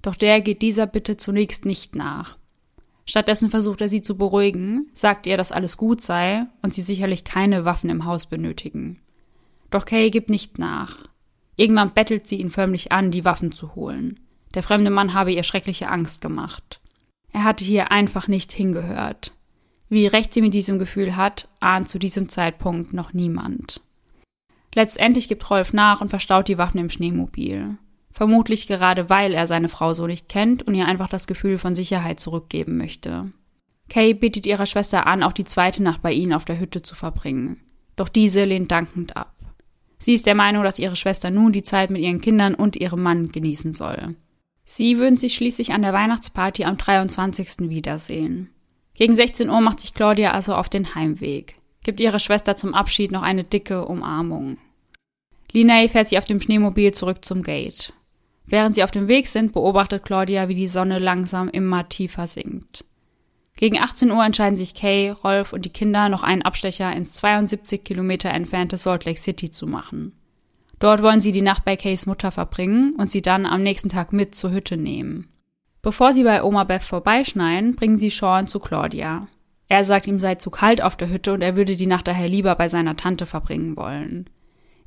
Doch 0.01 0.15
der 0.15 0.41
geht 0.41 0.61
dieser 0.61 0.87
Bitte 0.87 1.17
zunächst 1.17 1.65
nicht 1.65 1.95
nach. 1.95 2.37
Stattdessen 3.05 3.49
versucht 3.49 3.81
er 3.81 3.89
sie 3.89 4.01
zu 4.01 4.17
beruhigen, 4.17 4.89
sagt 4.93 5.27
ihr, 5.27 5.37
dass 5.37 5.51
alles 5.51 5.77
gut 5.77 6.01
sei 6.01 6.45
und 6.61 6.73
sie 6.73 6.81
sicherlich 6.81 7.23
keine 7.23 7.65
Waffen 7.65 7.89
im 7.89 8.05
Haus 8.05 8.25
benötigen. 8.25 8.99
Doch 9.69 9.85
Kay 9.85 10.09
gibt 10.09 10.29
nicht 10.29 10.57
nach. 10.57 10.97
Irgendwann 11.55 11.93
bettelt 11.93 12.27
sie 12.27 12.37
ihn 12.37 12.49
förmlich 12.49 12.91
an, 12.91 13.11
die 13.11 13.25
Waffen 13.25 13.51
zu 13.51 13.75
holen. 13.75 14.19
Der 14.53 14.63
fremde 14.63 14.89
Mann 14.89 15.13
habe 15.13 15.31
ihr 15.31 15.43
schreckliche 15.43 15.89
Angst 15.89 16.21
gemacht. 16.21 16.81
Er 17.31 17.43
hatte 17.43 17.63
hier 17.63 17.91
einfach 17.91 18.27
nicht 18.27 18.51
hingehört. 18.51 19.33
Wie 19.89 20.07
recht 20.07 20.33
sie 20.33 20.41
mit 20.41 20.53
diesem 20.53 20.79
Gefühl 20.79 21.15
hat, 21.15 21.49
ahnt 21.59 21.89
zu 21.89 21.99
diesem 21.99 22.29
Zeitpunkt 22.29 22.93
noch 22.93 23.13
niemand. 23.13 23.81
Letztendlich 24.75 25.27
gibt 25.27 25.49
Rolf 25.49 25.73
nach 25.73 26.01
und 26.01 26.09
verstaut 26.09 26.47
die 26.47 26.57
Waffen 26.57 26.79
im 26.79 26.89
Schneemobil. 26.89 27.77
Vermutlich 28.11 28.67
gerade 28.67 29.09
weil 29.09 29.33
er 29.33 29.47
seine 29.47 29.69
Frau 29.69 29.93
so 29.93 30.05
nicht 30.05 30.29
kennt 30.29 30.63
und 30.63 30.75
ihr 30.75 30.85
einfach 30.85 31.09
das 31.09 31.27
Gefühl 31.27 31.57
von 31.57 31.75
Sicherheit 31.75 32.19
zurückgeben 32.19 32.77
möchte. 32.77 33.31
Kay 33.89 34.13
bittet 34.13 34.45
ihrer 34.45 34.65
Schwester 34.65 35.07
an, 35.07 35.23
auch 35.23 35.33
die 35.33 35.45
zweite 35.45 35.81
Nacht 35.81 36.01
bei 36.01 36.11
ihnen 36.11 36.33
auf 36.33 36.45
der 36.45 36.59
Hütte 36.59 36.81
zu 36.81 36.95
verbringen. 36.95 37.61
Doch 37.95 38.09
diese 38.09 38.43
lehnt 38.43 38.71
dankend 38.71 39.15
ab. 39.15 39.33
Sie 39.97 40.13
ist 40.13 40.25
der 40.25 40.35
Meinung, 40.35 40.63
dass 40.63 40.79
ihre 40.79 40.95
Schwester 40.95 41.31
nun 41.31 41.53
die 41.53 41.63
Zeit 41.63 41.89
mit 41.89 42.01
ihren 42.01 42.19
Kindern 42.19 42.53
und 42.53 42.75
ihrem 42.75 43.01
Mann 43.01 43.31
genießen 43.31 43.73
soll. 43.73 44.15
Sie 44.65 44.97
würden 44.97 45.17
sich 45.17 45.35
schließlich 45.35 45.71
an 45.71 45.83
der 45.83 45.93
Weihnachtsparty 45.93 46.65
am 46.65 46.77
23. 46.77 47.69
wiedersehen. 47.69 48.49
Gegen 48.93 49.15
16 49.15 49.49
Uhr 49.49 49.61
macht 49.61 49.79
sich 49.79 49.93
Claudia 49.93 50.31
also 50.31 50.55
auf 50.55 50.67
den 50.67 50.95
Heimweg, 50.95 51.59
gibt 51.83 51.99
ihrer 51.99 52.19
Schwester 52.19 52.55
zum 52.55 52.73
Abschied 52.73 53.11
noch 53.11 53.21
eine 53.21 53.43
dicke 53.43 53.85
Umarmung. 53.85 54.57
Linnea 55.55 55.87
fährt 55.87 56.09
sie 56.09 56.17
auf 56.17 56.25
dem 56.25 56.41
Schneemobil 56.41 56.93
zurück 56.93 57.23
zum 57.23 57.41
Gate. 57.41 57.93
Während 58.45 58.75
sie 58.75 58.83
auf 58.83 58.91
dem 58.91 59.07
Weg 59.07 59.27
sind, 59.27 59.53
beobachtet 59.53 60.03
Claudia, 60.03 60.49
wie 60.49 60.53
die 60.53 60.67
Sonne 60.67 60.99
langsam 60.99 61.47
immer 61.47 61.87
tiefer 61.87 62.27
sinkt. 62.27 62.83
Gegen 63.55 63.79
18 63.79 64.11
Uhr 64.11 64.25
entscheiden 64.25 64.57
sich 64.57 64.73
Kay, 64.73 65.11
Rolf 65.11 65.53
und 65.53 65.63
die 65.63 65.69
Kinder, 65.69 66.09
noch 66.09 66.23
einen 66.23 66.41
Abstecher 66.41 66.91
ins 66.93 67.13
72 67.13 67.85
Kilometer 67.85 68.31
entfernte 68.31 68.77
Salt 68.77 69.05
Lake 69.05 69.17
City 69.17 69.49
zu 69.49 69.65
machen. 69.65 70.11
Dort 70.79 71.01
wollen 71.01 71.21
sie 71.21 71.31
die 71.31 71.41
Nacht 71.41 71.63
bei 71.63 71.77
Kays 71.77 72.05
Mutter 72.05 72.31
verbringen 72.31 72.93
und 72.97 73.09
sie 73.09 73.21
dann 73.21 73.45
am 73.45 73.63
nächsten 73.63 73.87
Tag 73.87 74.11
mit 74.11 74.35
zur 74.35 74.51
Hütte 74.51 74.75
nehmen. 74.75 75.29
Bevor 75.81 76.11
sie 76.11 76.25
bei 76.25 76.43
Oma 76.43 76.65
Beth 76.65 76.83
vorbeischneien, 76.83 77.77
bringen 77.77 77.97
sie 77.97 78.09
Sean 78.09 78.47
zu 78.47 78.59
Claudia. 78.59 79.29
Er 79.69 79.85
sagt, 79.85 80.05
ihm 80.05 80.19
sei 80.19 80.35
zu 80.35 80.49
kalt 80.49 80.83
auf 80.83 80.97
der 80.97 81.09
Hütte 81.09 81.31
und 81.31 81.41
er 81.41 81.55
würde 81.55 81.77
die 81.77 81.87
Nacht 81.87 82.09
daher 82.09 82.27
lieber 82.27 82.55
bei 82.55 82.67
seiner 82.67 82.97
Tante 82.97 83.25
verbringen 83.25 83.77
wollen. 83.77 84.29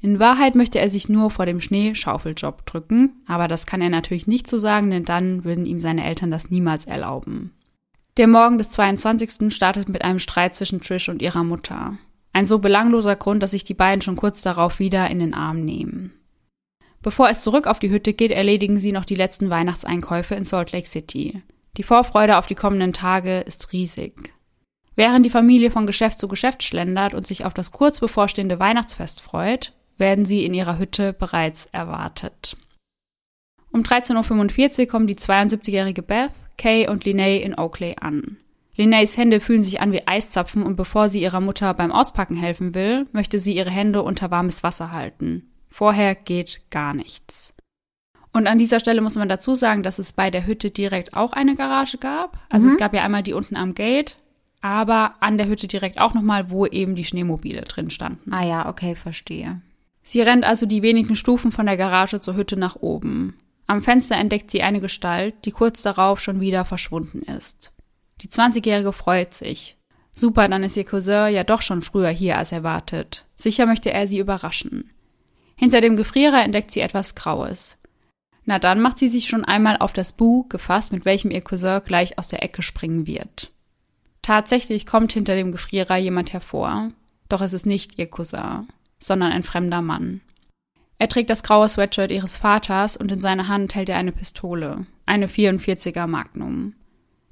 In 0.00 0.20
Wahrheit 0.20 0.54
möchte 0.54 0.78
er 0.78 0.88
sich 0.88 1.08
nur 1.08 1.30
vor 1.30 1.44
dem 1.44 1.60
Schneeschaufeljob 1.60 2.64
drücken, 2.66 3.20
aber 3.26 3.48
das 3.48 3.66
kann 3.66 3.80
er 3.80 3.90
natürlich 3.90 4.26
nicht 4.28 4.48
so 4.48 4.56
sagen, 4.56 4.90
denn 4.90 5.04
dann 5.04 5.44
würden 5.44 5.66
ihm 5.66 5.80
seine 5.80 6.04
Eltern 6.04 6.30
das 6.30 6.50
niemals 6.50 6.84
erlauben. 6.84 7.52
Der 8.16 8.28
Morgen 8.28 8.58
des 8.58 8.70
22. 8.70 9.54
startet 9.54 9.88
mit 9.88 10.02
einem 10.02 10.20
Streit 10.20 10.54
zwischen 10.54 10.80
Trish 10.80 11.08
und 11.08 11.22
ihrer 11.22 11.44
Mutter. 11.44 11.98
Ein 12.32 12.46
so 12.46 12.58
belangloser 12.58 13.16
Grund, 13.16 13.42
dass 13.42 13.52
sich 13.52 13.64
die 13.64 13.74
beiden 13.74 14.02
schon 14.02 14.16
kurz 14.16 14.42
darauf 14.42 14.78
wieder 14.78 15.10
in 15.10 15.18
den 15.18 15.34
Arm 15.34 15.64
nehmen. 15.64 16.12
Bevor 17.02 17.28
es 17.28 17.40
zurück 17.40 17.66
auf 17.66 17.78
die 17.78 17.90
Hütte 17.90 18.12
geht, 18.12 18.30
erledigen 18.30 18.78
sie 18.78 18.92
noch 18.92 19.04
die 19.04 19.14
letzten 19.14 19.50
Weihnachtseinkäufe 19.50 20.34
in 20.34 20.44
Salt 20.44 20.72
Lake 20.72 20.88
City. 20.88 21.42
Die 21.76 21.82
Vorfreude 21.82 22.38
auf 22.38 22.46
die 22.46 22.56
kommenden 22.56 22.92
Tage 22.92 23.40
ist 23.40 23.72
riesig. 23.72 24.32
Während 24.96 25.24
die 25.24 25.30
Familie 25.30 25.70
von 25.70 25.86
Geschäft 25.86 26.18
zu 26.18 26.26
Geschäft 26.26 26.64
schlendert 26.64 27.14
und 27.14 27.24
sich 27.24 27.44
auf 27.44 27.54
das 27.54 27.70
kurz 27.70 28.00
bevorstehende 28.00 28.58
Weihnachtsfest 28.58 29.20
freut, 29.20 29.72
werden 29.98 30.24
sie 30.24 30.44
in 30.44 30.54
ihrer 30.54 30.78
Hütte 30.78 31.12
bereits 31.12 31.66
erwartet. 31.66 32.56
Um 33.70 33.82
13.45 33.82 34.80
Uhr 34.80 34.86
kommen 34.86 35.06
die 35.06 35.16
72-jährige 35.16 36.02
Beth, 36.02 36.30
Kay 36.56 36.88
und 36.88 37.04
Linnea 37.04 37.42
in 37.42 37.58
Oakley 37.58 37.96
an. 38.00 38.38
Linnays 38.76 39.16
Hände 39.16 39.40
fühlen 39.40 39.62
sich 39.62 39.80
an 39.80 39.92
wie 39.92 40.06
Eiszapfen 40.06 40.62
und 40.62 40.76
bevor 40.76 41.08
sie 41.08 41.20
ihrer 41.20 41.40
Mutter 41.40 41.74
beim 41.74 41.90
Auspacken 41.90 42.36
helfen 42.36 42.74
will, 42.74 43.06
möchte 43.12 43.40
sie 43.40 43.56
ihre 43.56 43.70
Hände 43.70 44.02
unter 44.02 44.30
warmes 44.30 44.62
Wasser 44.62 44.92
halten. 44.92 45.50
Vorher 45.68 46.14
geht 46.14 46.60
gar 46.70 46.94
nichts. 46.94 47.54
Und 48.32 48.46
an 48.46 48.58
dieser 48.58 48.78
Stelle 48.78 49.00
muss 49.00 49.16
man 49.16 49.28
dazu 49.28 49.56
sagen, 49.56 49.82
dass 49.82 49.98
es 49.98 50.12
bei 50.12 50.30
der 50.30 50.46
Hütte 50.46 50.70
direkt 50.70 51.14
auch 51.14 51.32
eine 51.32 51.56
Garage 51.56 51.98
gab. 51.98 52.38
Also 52.50 52.66
mhm. 52.66 52.72
es 52.72 52.78
gab 52.78 52.94
ja 52.94 53.02
einmal 53.02 53.24
die 53.24 53.32
unten 53.32 53.56
am 53.56 53.74
Gate, 53.74 54.16
aber 54.60 55.14
an 55.18 55.38
der 55.38 55.48
Hütte 55.48 55.66
direkt 55.66 55.98
auch 55.98 56.14
nochmal, 56.14 56.50
wo 56.50 56.64
eben 56.64 56.94
die 56.94 57.04
Schneemobile 57.04 57.62
drin 57.62 57.90
standen. 57.90 58.32
Ah 58.32 58.44
ja, 58.44 58.68
okay, 58.68 58.94
verstehe. 58.94 59.60
Sie 60.10 60.22
rennt 60.22 60.42
also 60.42 60.64
die 60.64 60.80
wenigen 60.80 61.16
Stufen 61.16 61.52
von 61.52 61.66
der 61.66 61.76
Garage 61.76 62.18
zur 62.18 62.34
Hütte 62.34 62.56
nach 62.56 62.76
oben. 62.76 63.38
Am 63.66 63.82
Fenster 63.82 64.16
entdeckt 64.16 64.50
sie 64.50 64.62
eine 64.62 64.80
Gestalt, 64.80 65.34
die 65.44 65.50
kurz 65.50 65.82
darauf 65.82 66.18
schon 66.18 66.40
wieder 66.40 66.64
verschwunden 66.64 67.20
ist. 67.20 67.72
Die 68.22 68.28
20-Jährige 68.28 68.94
freut 68.94 69.34
sich. 69.34 69.76
Super, 70.10 70.48
dann 70.48 70.64
ist 70.64 70.78
ihr 70.78 70.86
Cousin 70.86 71.34
ja 71.34 71.44
doch 71.44 71.60
schon 71.60 71.82
früher 71.82 72.08
hier 72.08 72.38
als 72.38 72.52
erwartet. 72.52 73.24
Sicher 73.36 73.66
möchte 73.66 73.92
er 73.92 74.06
sie 74.06 74.18
überraschen. 74.18 74.88
Hinter 75.56 75.82
dem 75.82 75.94
Gefrierer 75.94 76.42
entdeckt 76.42 76.70
sie 76.70 76.80
etwas 76.80 77.14
Graues. 77.14 77.76
Na 78.46 78.58
dann 78.58 78.80
macht 78.80 78.98
sie 78.98 79.08
sich 79.08 79.28
schon 79.28 79.44
einmal 79.44 79.76
auf 79.76 79.92
das 79.92 80.14
Bu 80.14 80.48
gefasst, 80.48 80.90
mit 80.90 81.04
welchem 81.04 81.30
ihr 81.30 81.42
Cousin 81.42 81.82
gleich 81.84 82.18
aus 82.18 82.28
der 82.28 82.42
Ecke 82.42 82.62
springen 82.62 83.06
wird. 83.06 83.52
Tatsächlich 84.22 84.86
kommt 84.86 85.12
hinter 85.12 85.34
dem 85.34 85.52
Gefrierer 85.52 85.98
jemand 85.98 86.32
hervor, 86.32 86.92
doch 87.28 87.42
es 87.42 87.52
ist 87.52 87.66
nicht 87.66 87.98
ihr 87.98 88.06
Cousin 88.08 88.68
sondern 88.98 89.32
ein 89.32 89.42
fremder 89.42 89.82
Mann. 89.82 90.20
Er 90.98 91.08
trägt 91.08 91.30
das 91.30 91.42
graue 91.42 91.68
Sweatshirt 91.68 92.10
ihres 92.10 92.36
Vaters 92.36 92.96
und 92.96 93.12
in 93.12 93.20
seiner 93.20 93.48
Hand 93.48 93.74
hält 93.74 93.88
er 93.88 93.96
eine 93.96 94.12
Pistole, 94.12 94.86
eine 95.06 95.28
44er 95.28 96.06
Magnum. 96.06 96.74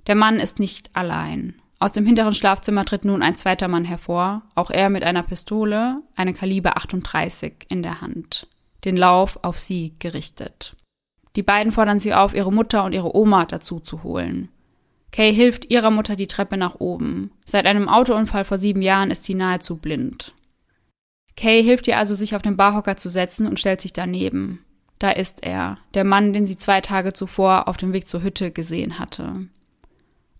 Der 0.06 0.14
Mann 0.14 0.38
ist 0.38 0.60
nicht 0.60 0.94
allein. 0.94 1.54
Aus 1.78 1.92
dem 1.92 2.06
hinteren 2.06 2.34
Schlafzimmer 2.34 2.84
tritt 2.84 3.04
nun 3.04 3.22
ein 3.22 3.34
zweiter 3.34 3.68
Mann 3.68 3.84
hervor, 3.84 4.42
auch 4.54 4.70
er 4.70 4.88
mit 4.88 5.02
einer 5.02 5.24
Pistole, 5.24 6.00
eine 6.14 6.32
Kaliber 6.32 6.76
38 6.76 7.66
in 7.68 7.82
der 7.82 8.00
Hand, 8.00 8.46
den 8.84 8.96
Lauf 8.96 9.38
auf 9.42 9.58
sie 9.58 9.94
gerichtet. 9.98 10.76
Die 11.34 11.42
beiden 11.42 11.72
fordern 11.72 12.00
sie 12.00 12.14
auf, 12.14 12.34
ihre 12.34 12.52
Mutter 12.52 12.84
und 12.84 12.92
ihre 12.92 13.14
Oma 13.14 13.44
dazu 13.44 13.80
zu 13.80 14.02
holen. 14.04 14.48
Kay 15.12 15.32
hilft 15.34 15.70
ihrer 15.70 15.90
Mutter 15.90 16.16
die 16.16 16.26
Treppe 16.26 16.56
nach 16.56 16.76
oben. 16.76 17.30
Seit 17.44 17.66
einem 17.66 17.88
Autounfall 17.88 18.44
vor 18.44 18.58
sieben 18.58 18.82
Jahren 18.82 19.10
ist 19.10 19.24
sie 19.24 19.34
nahezu 19.34 19.76
blind. 19.76 20.34
Kay 21.36 21.62
hilft 21.62 21.86
ihr 21.86 21.98
also, 21.98 22.14
sich 22.14 22.34
auf 22.34 22.42
den 22.42 22.56
Barhocker 22.56 22.96
zu 22.96 23.08
setzen 23.08 23.46
und 23.46 23.60
stellt 23.60 23.80
sich 23.80 23.92
daneben. 23.92 24.64
Da 24.98 25.10
ist 25.10 25.42
er, 25.42 25.78
der 25.92 26.04
Mann, 26.04 26.32
den 26.32 26.46
sie 26.46 26.56
zwei 26.56 26.80
Tage 26.80 27.12
zuvor 27.12 27.68
auf 27.68 27.76
dem 27.76 27.92
Weg 27.92 28.08
zur 28.08 28.22
Hütte 28.22 28.50
gesehen 28.50 28.98
hatte. 28.98 29.46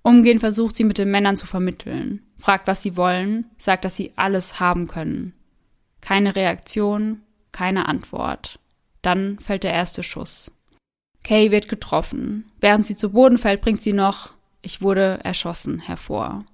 Umgehend 0.03 0.41
versucht 0.41 0.77
sie 0.77 0.85
mit 0.85 0.99
den 0.99 1.11
Männern 1.11 1.37
zu 1.37 1.47
vermitteln, 1.47 2.23
fragt, 2.39 2.67
was 2.67 2.81
sie 2.81 2.97
wollen, 2.97 3.51
sagt, 3.59 3.85
dass 3.85 3.97
sie 3.97 4.13
alles 4.17 4.61
haben 4.61 4.87
können. 4.87 5.35
Keine 6.01 6.37
Reaktion, 6.37 7.23
keine 7.53 7.89
Antwort. 7.89 8.59
Dann 9.03 9.39
fällt 9.41 9.65
der 9.65 9.73
erste 9.73 10.03
Schuss. 10.03 10.53
Kay 11.23 11.51
wird 11.51 11.69
getroffen. 11.69 12.45
Während 12.61 12.87
sie 12.87 12.97
zu 12.97 13.11
Boden 13.11 13.39
fällt, 13.39 13.61
bringt 13.61 13.83
sie 13.83 13.93
noch 13.93 14.31
Ich 14.63 14.81
wurde 14.81 15.19
erschossen 15.25 15.81
hervor. 15.81 16.45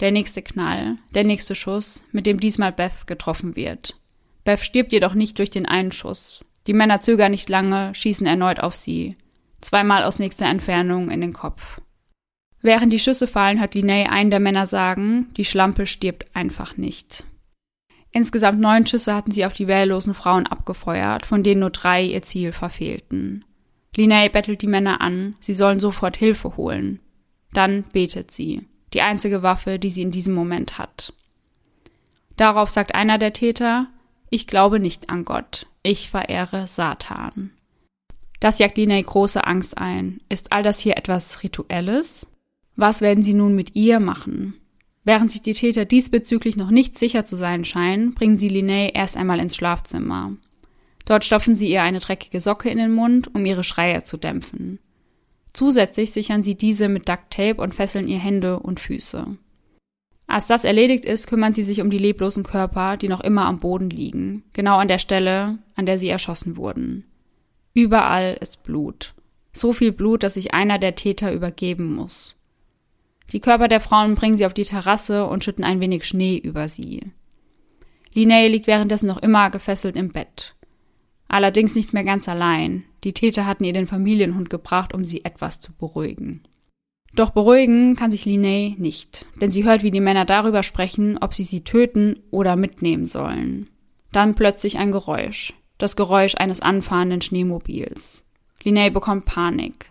Der 0.00 0.12
nächste 0.12 0.42
Knall, 0.42 0.96
der 1.14 1.24
nächste 1.24 1.56
Schuss, 1.56 2.04
mit 2.12 2.26
dem 2.26 2.38
diesmal 2.38 2.70
Beth 2.72 3.06
getroffen 3.06 3.56
wird. 3.56 3.96
Beth 4.44 4.60
stirbt 4.60 4.92
jedoch 4.92 5.14
nicht 5.14 5.38
durch 5.38 5.50
den 5.50 5.66
einen 5.66 5.90
Schuss. 5.90 6.44
Die 6.68 6.72
Männer 6.72 7.00
zögern 7.00 7.32
nicht 7.32 7.48
lange, 7.48 7.94
schießen 7.94 8.26
erneut 8.26 8.60
auf 8.60 8.76
sie. 8.76 9.16
Zweimal 9.60 10.04
aus 10.04 10.20
nächster 10.20 10.46
Entfernung 10.46 11.10
in 11.10 11.20
den 11.20 11.32
Kopf. 11.32 11.80
Während 12.62 12.92
die 12.92 13.00
Schüsse 13.00 13.26
fallen, 13.26 13.58
hört 13.58 13.74
Linnea 13.74 14.10
einen 14.10 14.30
der 14.30 14.40
Männer 14.40 14.66
sagen, 14.66 15.32
die 15.36 15.44
Schlampe 15.44 15.86
stirbt 15.86 16.26
einfach 16.32 16.76
nicht. 16.76 17.24
Insgesamt 18.12 18.60
neun 18.60 18.86
Schüsse 18.86 19.14
hatten 19.14 19.32
sie 19.32 19.44
auf 19.44 19.52
die 19.52 19.66
wehrlosen 19.66 20.14
Frauen 20.14 20.46
abgefeuert, 20.46 21.26
von 21.26 21.42
denen 21.42 21.60
nur 21.60 21.70
drei 21.70 22.04
ihr 22.04 22.22
Ziel 22.22 22.52
verfehlten. 22.52 23.44
Linnea 23.96 24.28
bettelt 24.28 24.62
die 24.62 24.68
Männer 24.68 25.00
an, 25.00 25.34
sie 25.40 25.52
sollen 25.54 25.80
sofort 25.80 26.16
Hilfe 26.16 26.56
holen. 26.56 27.00
Dann 27.52 27.82
betet 27.92 28.30
sie 28.30 28.68
die 28.94 29.02
einzige 29.02 29.42
Waffe, 29.42 29.78
die 29.78 29.90
sie 29.90 30.02
in 30.02 30.10
diesem 30.10 30.34
Moment 30.34 30.78
hat. 30.78 31.12
Darauf 32.36 32.70
sagt 32.70 32.94
einer 32.94 33.18
der 33.18 33.32
Täter, 33.32 33.88
ich 34.30 34.46
glaube 34.46 34.80
nicht 34.80 35.10
an 35.10 35.24
Gott, 35.24 35.66
ich 35.82 36.10
verehre 36.10 36.68
Satan. 36.68 37.50
Das 38.40 38.58
jagt 38.58 38.78
Linay 38.78 39.02
große 39.02 39.44
Angst 39.44 39.78
ein. 39.78 40.20
Ist 40.28 40.52
all 40.52 40.62
das 40.62 40.78
hier 40.78 40.96
etwas 40.96 41.42
Rituelles? 41.42 42.26
Was 42.76 43.00
werden 43.00 43.24
sie 43.24 43.34
nun 43.34 43.56
mit 43.56 43.74
ihr 43.74 43.98
machen? 43.98 44.54
Während 45.02 45.32
sich 45.32 45.42
die 45.42 45.54
Täter 45.54 45.84
diesbezüglich 45.84 46.56
noch 46.56 46.70
nicht 46.70 46.98
sicher 46.98 47.24
zu 47.24 47.34
sein 47.34 47.64
scheinen, 47.64 48.14
bringen 48.14 48.38
sie 48.38 48.48
Linnae 48.48 48.92
erst 48.94 49.16
einmal 49.16 49.40
ins 49.40 49.56
Schlafzimmer. 49.56 50.36
Dort 51.06 51.24
stopfen 51.24 51.56
sie 51.56 51.70
ihr 51.70 51.82
eine 51.82 51.98
dreckige 51.98 52.38
Socke 52.38 52.68
in 52.68 52.78
den 52.78 52.92
Mund, 52.92 53.34
um 53.34 53.46
ihre 53.46 53.64
Schreie 53.64 54.04
zu 54.04 54.18
dämpfen. 54.18 54.78
Zusätzlich 55.58 56.12
sichern 56.12 56.44
sie 56.44 56.54
diese 56.54 56.88
mit 56.88 57.08
Duct 57.08 57.30
Tape 57.30 57.60
und 57.60 57.74
fesseln 57.74 58.06
ihr 58.06 58.20
Hände 58.20 58.60
und 58.60 58.78
Füße. 58.78 59.26
Als 60.28 60.46
das 60.46 60.62
erledigt 60.62 61.04
ist, 61.04 61.26
kümmern 61.26 61.52
sie 61.52 61.64
sich 61.64 61.80
um 61.80 61.90
die 61.90 61.98
leblosen 61.98 62.44
Körper, 62.44 62.96
die 62.96 63.08
noch 63.08 63.18
immer 63.22 63.46
am 63.46 63.58
Boden 63.58 63.90
liegen, 63.90 64.44
genau 64.52 64.78
an 64.78 64.86
der 64.86 65.00
Stelle, 65.00 65.58
an 65.74 65.84
der 65.84 65.98
sie 65.98 66.08
erschossen 66.08 66.56
wurden. 66.56 67.06
Überall 67.74 68.38
ist 68.40 68.62
Blut. 68.62 69.14
So 69.52 69.72
viel 69.72 69.90
Blut, 69.90 70.22
dass 70.22 70.34
sich 70.34 70.54
einer 70.54 70.78
der 70.78 70.94
Täter 70.94 71.32
übergeben 71.32 71.92
muss. 71.92 72.36
Die 73.32 73.40
Körper 73.40 73.66
der 73.66 73.80
Frauen 73.80 74.14
bringen 74.14 74.36
sie 74.36 74.46
auf 74.46 74.54
die 74.54 74.62
Terrasse 74.62 75.26
und 75.26 75.42
schütten 75.42 75.64
ein 75.64 75.80
wenig 75.80 76.04
Schnee 76.04 76.36
über 76.36 76.68
sie. 76.68 77.10
Linnea 78.14 78.46
liegt 78.46 78.68
währenddessen 78.68 79.08
noch 79.08 79.18
immer 79.18 79.50
gefesselt 79.50 79.96
im 79.96 80.10
Bett. 80.12 80.54
Allerdings 81.28 81.74
nicht 81.74 81.92
mehr 81.92 82.04
ganz 82.04 82.28
allein. 82.28 82.84
Die 83.04 83.12
Täter 83.12 83.46
hatten 83.46 83.64
ihr 83.64 83.74
den 83.74 83.86
Familienhund 83.86 84.50
gebracht, 84.50 84.94
um 84.94 85.04
sie 85.04 85.24
etwas 85.24 85.60
zu 85.60 85.72
beruhigen. 85.72 86.42
Doch 87.14 87.30
beruhigen 87.30 87.96
kann 87.96 88.10
sich 88.10 88.24
Linnea 88.24 88.74
nicht, 88.78 89.26
denn 89.40 89.50
sie 89.52 89.64
hört, 89.64 89.82
wie 89.82 89.90
die 89.90 90.00
Männer 90.00 90.24
darüber 90.24 90.62
sprechen, 90.62 91.18
ob 91.18 91.34
sie 91.34 91.44
sie 91.44 91.64
töten 91.64 92.20
oder 92.30 92.56
mitnehmen 92.56 93.06
sollen. 93.06 93.68
Dann 94.12 94.34
plötzlich 94.34 94.78
ein 94.78 94.92
Geräusch. 94.92 95.52
Das 95.78 95.96
Geräusch 95.96 96.34
eines 96.36 96.60
anfahrenden 96.60 97.22
Schneemobils. 97.22 98.24
Linnea 98.62 98.90
bekommt 98.90 99.26
Panik. 99.26 99.90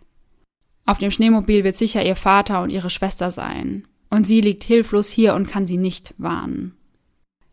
Auf 0.86 0.98
dem 0.98 1.12
Schneemobil 1.12 1.64
wird 1.64 1.78
sicher 1.78 2.04
ihr 2.04 2.16
Vater 2.16 2.62
und 2.62 2.70
ihre 2.70 2.90
Schwester 2.90 3.32
sein. 3.32 3.88
Und 4.10 4.26
sie 4.26 4.42
liegt 4.42 4.64
hilflos 4.64 5.10
hier 5.10 5.36
und 5.36 5.48
kann 5.48 5.68
sie 5.68 5.78
nicht 5.78 6.14
warnen. 6.18 6.77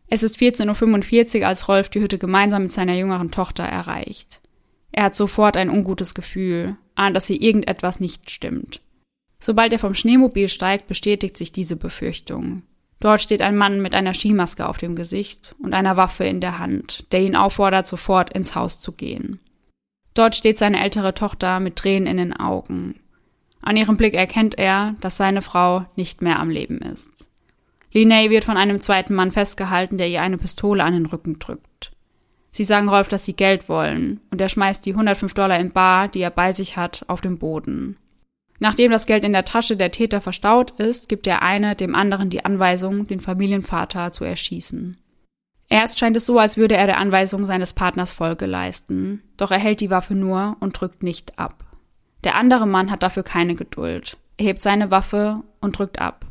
Es 0.07 0.23
ist 0.23 0.37
14.45 0.37 1.39
Uhr, 1.41 1.47
als 1.47 1.67
Rolf 1.67 1.89
die 1.89 1.99
Hütte 1.99 2.17
gemeinsam 2.17 2.63
mit 2.63 2.71
seiner 2.71 2.93
jüngeren 2.93 3.31
Tochter 3.31 3.63
erreicht. 3.63 4.39
Er 4.91 5.03
hat 5.05 5.15
sofort 5.15 5.57
ein 5.57 5.69
ungutes 5.69 6.13
Gefühl, 6.13 6.77
ahnt, 6.95 7.15
dass 7.15 7.27
hier 7.27 7.41
irgendetwas 7.41 7.99
nicht 7.99 8.31
stimmt. 8.31 8.81
Sobald 9.39 9.73
er 9.73 9.79
vom 9.79 9.95
Schneemobil 9.95 10.47
steigt, 10.47 10.87
bestätigt 10.87 11.37
sich 11.37 11.51
diese 11.51 11.75
Befürchtung. 11.75 12.63
Dort 12.99 13.21
steht 13.21 13.41
ein 13.41 13.57
Mann 13.57 13.81
mit 13.81 13.93
einer 13.93 14.13
Skimaske 14.13 14.67
auf 14.67 14.77
dem 14.77 14.95
Gesicht 14.95 15.53
und 15.61 15.73
einer 15.73 15.97
Waffe 15.97 16.23
in 16.23 16.39
der 16.39 16.59
Hand, 16.59 17.05
der 17.11 17.21
ihn 17.21 17.35
auffordert, 17.35 17.87
sofort 17.87 18.31
ins 18.33 18.55
Haus 18.55 18.79
zu 18.79 18.93
gehen. 18.93 19.39
Dort 20.13 20.35
steht 20.35 20.57
seine 20.57 20.81
ältere 20.81 21.13
Tochter 21.13 21.59
mit 21.59 21.75
Tränen 21.75 22.07
in 22.07 22.17
den 22.17 22.33
Augen. 22.33 23.01
An 23.61 23.75
ihrem 23.75 23.97
Blick 23.97 24.13
erkennt 24.13 24.57
er, 24.57 24.95
dass 25.01 25.17
seine 25.17 25.41
Frau 25.41 25.85
nicht 25.95 26.21
mehr 26.21 26.39
am 26.39 26.49
Leben 26.49 26.79
ist. 26.79 27.27
Linnea 27.95 28.29
wird 28.29 28.43
von 28.43 28.57
einem 28.57 28.81
zweiten 28.81 29.13
Mann 29.13 29.31
festgehalten, 29.31 29.97
der 29.97 30.09
ihr 30.09 30.21
eine 30.21 30.37
Pistole 30.37 30.83
an 30.83 30.91
den 30.91 31.05
Rücken 31.05 31.39
drückt. 31.39 31.93
Sie 32.51 32.65
sagen 32.65 32.89
Rolf, 32.89 33.07
dass 33.07 33.23
sie 33.23 33.35
Geld 33.35 33.69
wollen, 33.69 34.19
und 34.31 34.41
er 34.41 34.49
schmeißt 34.49 34.85
die 34.85 34.91
105 34.91 35.33
Dollar 35.33 35.57
in 35.57 35.71
Bar, 35.71 36.09
die 36.09 36.19
er 36.19 36.29
bei 36.29 36.51
sich 36.51 36.75
hat, 36.75 37.05
auf 37.07 37.21
den 37.21 37.37
Boden. 37.37 37.97
Nachdem 38.59 38.91
das 38.91 39.05
Geld 39.05 39.23
in 39.23 39.31
der 39.31 39.45
Tasche 39.45 39.77
der 39.77 39.91
Täter 39.91 40.19
verstaut 40.19 40.71
ist, 40.71 41.07
gibt 41.07 41.25
der 41.25 41.41
eine 41.41 41.75
dem 41.75 41.95
anderen 41.95 42.29
die 42.29 42.43
Anweisung, 42.43 43.07
den 43.07 43.21
Familienvater 43.21 44.11
zu 44.11 44.25
erschießen. 44.25 44.97
Erst 45.69 45.97
scheint 45.97 46.17
es 46.17 46.25
so, 46.25 46.37
als 46.37 46.57
würde 46.57 46.75
er 46.75 46.87
der 46.87 46.97
Anweisung 46.97 47.45
seines 47.45 47.73
Partners 47.73 48.11
Folge 48.11 48.45
leisten, 48.45 49.23
doch 49.37 49.51
er 49.51 49.59
hält 49.59 49.79
die 49.79 49.89
Waffe 49.89 50.15
nur 50.15 50.57
und 50.59 50.79
drückt 50.79 51.01
nicht 51.01 51.39
ab. 51.39 51.63
Der 52.25 52.35
andere 52.35 52.67
Mann 52.67 52.91
hat 52.91 53.03
dafür 53.03 53.23
keine 53.23 53.55
Geduld. 53.55 54.17
Er 54.35 54.47
hebt 54.47 54.61
seine 54.61 54.91
Waffe 54.91 55.43
und 55.61 55.77
drückt 55.77 55.99
ab. 55.99 56.25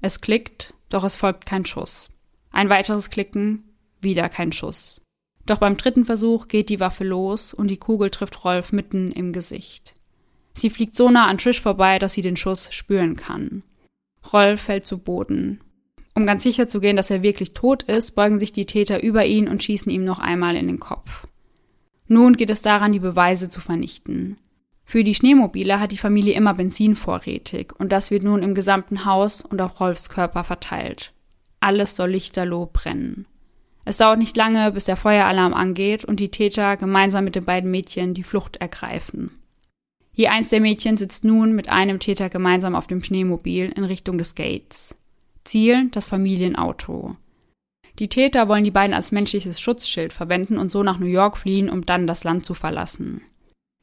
Es 0.00 0.20
klickt, 0.20 0.74
doch 0.88 1.04
es 1.04 1.16
folgt 1.16 1.46
kein 1.46 1.66
Schuss. 1.66 2.08
Ein 2.50 2.68
weiteres 2.68 3.10
Klicken, 3.10 3.64
wieder 4.00 4.28
kein 4.28 4.52
Schuss. 4.52 5.02
Doch 5.44 5.58
beim 5.58 5.76
dritten 5.76 6.04
Versuch 6.04 6.48
geht 6.48 6.68
die 6.68 6.80
Waffe 6.80 7.04
los 7.04 7.54
und 7.54 7.68
die 7.68 7.76
Kugel 7.76 8.10
trifft 8.10 8.44
Rolf 8.44 8.72
mitten 8.72 9.12
im 9.12 9.32
Gesicht. 9.32 9.94
Sie 10.54 10.70
fliegt 10.70 10.96
so 10.96 11.10
nah 11.10 11.26
an 11.26 11.38
Trish 11.38 11.60
vorbei, 11.60 11.98
dass 11.98 12.14
sie 12.14 12.22
den 12.22 12.36
Schuss 12.36 12.72
spüren 12.72 13.16
kann. 13.16 13.62
Rolf 14.32 14.62
fällt 14.62 14.86
zu 14.86 14.98
Boden. 14.98 15.60
Um 16.14 16.24
ganz 16.24 16.42
sicher 16.42 16.66
zu 16.66 16.80
gehen, 16.80 16.96
dass 16.96 17.10
er 17.10 17.22
wirklich 17.22 17.52
tot 17.52 17.82
ist, 17.82 18.12
beugen 18.12 18.38
sich 18.40 18.52
die 18.52 18.64
Täter 18.64 19.02
über 19.02 19.26
ihn 19.26 19.48
und 19.48 19.62
schießen 19.62 19.92
ihm 19.92 20.04
noch 20.04 20.18
einmal 20.18 20.56
in 20.56 20.66
den 20.66 20.80
Kopf. 20.80 21.26
Nun 22.08 22.36
geht 22.36 22.50
es 22.50 22.62
daran, 22.62 22.92
die 22.92 23.00
Beweise 23.00 23.48
zu 23.50 23.60
vernichten. 23.60 24.36
Für 24.88 25.02
die 25.02 25.16
Schneemobile 25.16 25.80
hat 25.80 25.90
die 25.90 25.98
Familie 25.98 26.34
immer 26.34 26.54
Benzin 26.54 26.94
vorrätig 26.94 27.72
und 27.76 27.90
das 27.90 28.12
wird 28.12 28.22
nun 28.22 28.40
im 28.42 28.54
gesamten 28.54 29.04
Haus 29.04 29.42
und 29.42 29.60
auf 29.60 29.80
Rolfs 29.80 30.08
Körper 30.08 30.44
verteilt. 30.44 31.12
Alles 31.58 31.96
soll 31.96 32.10
lichterloh 32.10 32.70
brennen. 32.72 33.26
Es 33.84 33.96
dauert 33.96 34.20
nicht 34.20 34.36
lange, 34.36 34.70
bis 34.70 34.84
der 34.84 34.96
Feueralarm 34.96 35.54
angeht 35.54 36.04
und 36.04 36.20
die 36.20 36.30
Täter 36.30 36.76
gemeinsam 36.76 37.24
mit 37.24 37.34
den 37.34 37.44
beiden 37.44 37.70
Mädchen 37.70 38.14
die 38.14 38.22
Flucht 38.22 38.56
ergreifen. 38.56 39.32
Je 40.12 40.28
eins 40.28 40.50
der 40.50 40.60
Mädchen 40.60 40.96
sitzt 40.96 41.24
nun 41.24 41.52
mit 41.52 41.68
einem 41.68 41.98
Täter 41.98 42.30
gemeinsam 42.30 42.76
auf 42.76 42.86
dem 42.86 43.02
Schneemobil 43.02 43.72
in 43.74 43.84
Richtung 43.84 44.18
des 44.18 44.36
Gates. 44.36 44.96
Ziel 45.44 45.88
das 45.90 46.06
Familienauto. 46.06 47.16
Die 47.98 48.08
Täter 48.08 48.46
wollen 48.46 48.64
die 48.64 48.70
beiden 48.70 48.94
als 48.94 49.10
menschliches 49.10 49.60
Schutzschild 49.60 50.12
verwenden 50.12 50.58
und 50.58 50.70
so 50.70 50.84
nach 50.84 50.98
New 50.98 51.06
York 51.06 51.36
fliehen, 51.36 51.68
um 51.68 51.84
dann 51.84 52.06
das 52.06 52.22
Land 52.22 52.46
zu 52.46 52.54
verlassen. 52.54 53.22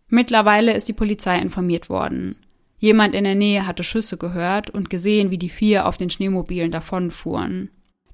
Mittlerweile 0.07 0.73
ist 0.73 0.87
die 0.87 0.93
Polizei 0.93 1.39
informiert 1.39 1.89
worden. 1.89 2.35
Jemand 2.77 3.15
in 3.15 3.23
der 3.23 3.35
Nähe 3.35 3.65
hatte 3.65 3.83
Schüsse 3.83 4.17
gehört 4.17 4.69
und 4.69 4.89
gesehen, 4.89 5.31
wie 5.31 5.37
die 5.37 5.49
vier 5.49 5.87
auf 5.87 5.97
den 5.97 6.09
Schneemobilen 6.09 6.71
davonfuhren. 6.71 7.69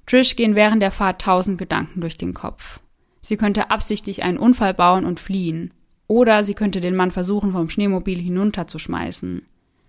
Trish 0.06 0.36
gehen 0.36 0.54
während 0.54 0.82
der 0.82 0.90
Fahrt 0.90 1.20
tausend 1.20 1.58
Gedanken 1.58 2.00
durch 2.00 2.16
den 2.16 2.34
Kopf. 2.34 2.80
Sie 3.20 3.36
könnte 3.36 3.70
absichtlich 3.70 4.22
einen 4.22 4.38
Unfall 4.38 4.74
bauen 4.74 5.04
und 5.04 5.20
fliehen. 5.20 5.74
Oder 6.06 6.42
sie 6.42 6.54
könnte 6.54 6.80
den 6.80 6.96
Mann 6.96 7.10
versuchen, 7.10 7.52
vom 7.52 7.70
Schneemobil 7.70 8.18
hinunterzuschmeißen. 8.18 9.42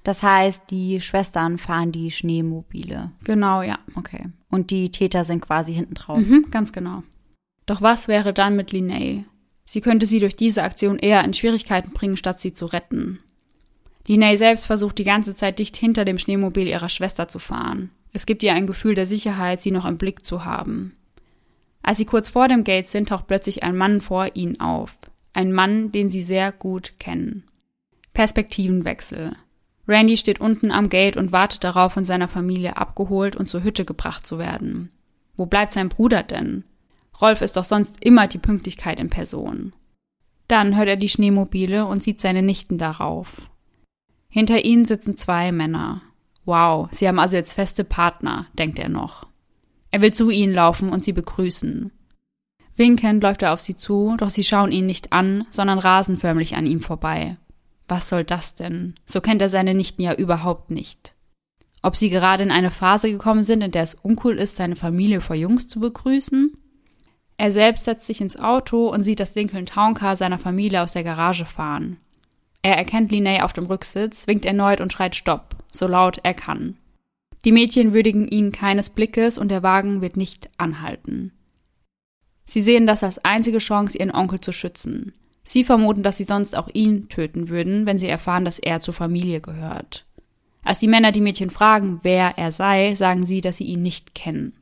Das 0.03 0.24
heißt, 0.24 0.70
die 0.70 1.00
Schwestern 1.00 1.58
fahren 1.58 1.91
die 1.91 2.12
Schneemobile. 2.12 3.12
Genau, 3.24 3.62
ja. 3.62 3.79
Okay. 3.96 4.25
Und 4.50 4.72
die 4.72 4.89
Täter 4.91 5.24
sind 5.24 5.41
quasi 5.41 5.74
hinten 5.74 5.93
drauf. 5.93 6.20
Mhm, 6.20 6.48
ganz 6.51 6.72
genau. 6.72 7.03
Doch 7.65 7.81
was 7.81 8.08
wäre 8.08 8.34
dann 8.34 8.55
mit 8.55 8.72
Linnea? 8.72 9.24
Sie 9.71 9.79
könnte 9.79 10.05
sie 10.05 10.19
durch 10.19 10.35
diese 10.35 10.63
Aktion 10.63 10.99
eher 10.99 11.23
in 11.23 11.33
Schwierigkeiten 11.33 11.91
bringen, 11.93 12.17
statt 12.17 12.41
sie 12.41 12.51
zu 12.51 12.65
retten. 12.65 13.19
Linnea 14.05 14.35
selbst 14.35 14.65
versucht 14.65 14.97
die 14.97 15.05
ganze 15.05 15.34
Zeit 15.34 15.60
dicht 15.60 15.77
hinter 15.77 16.03
dem 16.03 16.19
Schneemobil 16.19 16.67
ihrer 16.67 16.89
Schwester 16.89 17.29
zu 17.29 17.39
fahren. 17.39 17.89
Es 18.12 18.25
gibt 18.25 18.43
ihr 18.43 18.53
ein 18.53 18.67
Gefühl 18.67 18.95
der 18.95 19.05
Sicherheit, 19.05 19.62
sie 19.62 19.71
noch 19.71 19.86
im 19.86 19.97
Blick 19.97 20.25
zu 20.25 20.43
haben. 20.43 20.97
Als 21.84 21.99
sie 21.99 22.05
kurz 22.05 22.27
vor 22.27 22.49
dem 22.49 22.65
Gate 22.65 22.89
sind, 22.89 23.07
taucht 23.07 23.27
plötzlich 23.27 23.63
ein 23.63 23.77
Mann 23.77 24.01
vor 24.01 24.36
ihnen 24.36 24.60
auf. 24.60 24.93
Ein 25.31 25.53
Mann, 25.53 25.93
den 25.93 26.12
sie 26.12 26.21
sehr 26.21 26.51
gut 26.51 26.95
kennen. 26.99 27.45
Perspektivenwechsel. 28.13 29.38
Randy 29.88 30.17
steht 30.17 30.41
unten 30.41 30.71
am 30.71 30.89
Gate 30.89 31.15
und 31.15 31.31
wartet 31.31 31.63
darauf, 31.63 31.93
von 31.93 32.03
seiner 32.03 32.27
Familie 32.27 32.75
abgeholt 32.75 33.38
und 33.38 33.47
zur 33.47 33.63
Hütte 33.63 33.86
gebracht 33.86 34.27
zu 34.27 34.38
werden. 34.38 34.91
Wo 35.38 35.45
bleibt 35.45 35.71
sein 35.71 35.88
Bruder 35.88 36.23
denn? 36.23 36.65
Rolf 37.21 37.41
ist 37.41 37.57
doch 37.57 37.63
sonst 37.63 38.03
immer 38.03 38.27
die 38.27 38.39
Pünktlichkeit 38.39 38.99
in 38.99 39.10
Person. 39.10 39.73
Dann 40.47 40.75
hört 40.75 40.88
er 40.88 40.97
die 40.97 41.10
Schneemobile 41.10 41.86
und 41.86 42.03
sieht 42.03 42.19
seine 42.19 42.41
Nichten 42.41 42.77
darauf. 42.77 43.49
Hinter 44.27 44.65
ihnen 44.65 44.86
sitzen 44.86 45.15
zwei 45.15 45.51
Männer. 45.51 46.01
Wow, 46.45 46.89
sie 46.91 47.07
haben 47.07 47.19
also 47.19 47.38
jetzt 47.38 47.53
feste 47.53 47.84
Partner, 47.84 48.47
denkt 48.57 48.79
er 48.79 48.89
noch. 48.89 49.27
Er 49.91 50.01
will 50.01 50.13
zu 50.13 50.29
ihnen 50.29 50.53
laufen 50.53 50.89
und 50.89 51.03
sie 51.03 51.13
begrüßen. 51.13 51.91
Winkend 52.75 53.21
läuft 53.21 53.43
er 53.43 53.53
auf 53.53 53.60
sie 53.60 53.75
zu, 53.75 54.15
doch 54.17 54.29
sie 54.29 54.43
schauen 54.43 54.71
ihn 54.71 54.86
nicht 54.86 55.13
an, 55.13 55.45
sondern 55.49 55.77
rasen 55.77 56.17
förmlich 56.17 56.55
an 56.55 56.65
ihm 56.65 56.81
vorbei. 56.81 57.38
Was 57.88 58.10
soll 58.10 58.23
das 58.23 58.55
denn? 58.55 58.95
So 59.05 59.21
kennt 59.21 59.41
er 59.41 59.49
seine 59.49 59.73
Nichten 59.73 60.01
ja 60.01 60.13
überhaupt 60.13 60.71
nicht. 60.71 61.13
Ob 61.84 61.95
sie 61.95 62.10
gerade 62.10 62.43
in 62.43 62.51
eine 62.51 62.71
Phase 62.71 63.12
gekommen 63.12 63.43
sind, 63.43 63.62
in 63.62 63.71
der 63.71 63.84
es 63.84 63.95
uncool 63.95 64.38
ist, 64.38 64.55
seine 64.55 64.75
Familie 64.75 65.19
vor 65.19 65.36
Jungs 65.36 65.67
zu 65.67 65.79
begrüßen? 65.79 66.57
Er 67.41 67.51
selbst 67.51 67.86
setzt 67.86 68.06
sich 68.06 68.21
ins 68.21 68.38
Auto 68.38 68.88
und 68.88 69.04
sieht 69.04 69.19
das 69.19 69.34
Lincoln 69.34 69.65
Towncar 69.65 70.15
seiner 70.15 70.38
Familie 70.38 70.84
aus 70.84 70.93
der 70.93 71.04
Garage 71.04 71.47
fahren. 71.47 71.97
Er 72.62 72.77
erkennt 72.77 73.12
Linnea 73.12 73.43
auf 73.43 73.51
dem 73.51 73.65
Rücksitz, 73.65 74.27
winkt 74.27 74.45
erneut 74.45 74.80
und 74.80 74.93
schreit 74.93 75.15
Stopp, 75.15 75.56
so 75.71 75.88
laut 75.88 76.19
er 76.21 76.36
kann. 76.36 76.77
Die 77.43 77.51
Mädchen 77.51 77.93
würdigen 77.93 78.27
ihn 78.27 78.51
keines 78.51 78.91
Blickes 78.91 79.39
und 79.39 79.49
der 79.49 79.63
Wagen 79.63 80.01
wird 80.01 80.17
nicht 80.17 80.51
anhalten. 80.58 81.32
Sie 82.45 82.62
sehen 82.62 82.86
das 82.86 83.01
als 83.01 83.25
einzige 83.25 83.58
Chance, 83.58 83.97
ihren 83.97 84.13
Onkel 84.13 84.39
zu 84.39 84.54
schützen. 84.54 85.15
Sie 85.41 85.63
vermuten, 85.63 86.04
dass 86.04 86.17
sie 86.17 86.25
sonst 86.25 86.56
auch 86.56 86.69
ihn 86.71 87.10
töten 87.10 87.49
würden, 87.49 87.88
wenn 87.88 87.97
sie 87.97 88.08
erfahren, 88.08 88.45
dass 88.45 88.60
er 88.60 88.82
zur 88.82 88.93
Familie 88.93 89.41
gehört. 89.41 90.06
Als 90.63 90.77
die 90.77 90.88
Männer 90.88 91.12
die 91.12 91.21
Mädchen 91.21 91.49
fragen, 91.49 92.01
wer 92.04 92.38
er 92.38 92.51
sei, 92.51 92.93
sagen 92.93 93.25
sie, 93.25 93.41
dass 93.41 93.58
sie 93.58 93.65
ihn 93.65 93.82
nicht 93.82 94.13
kennen. 94.13 94.61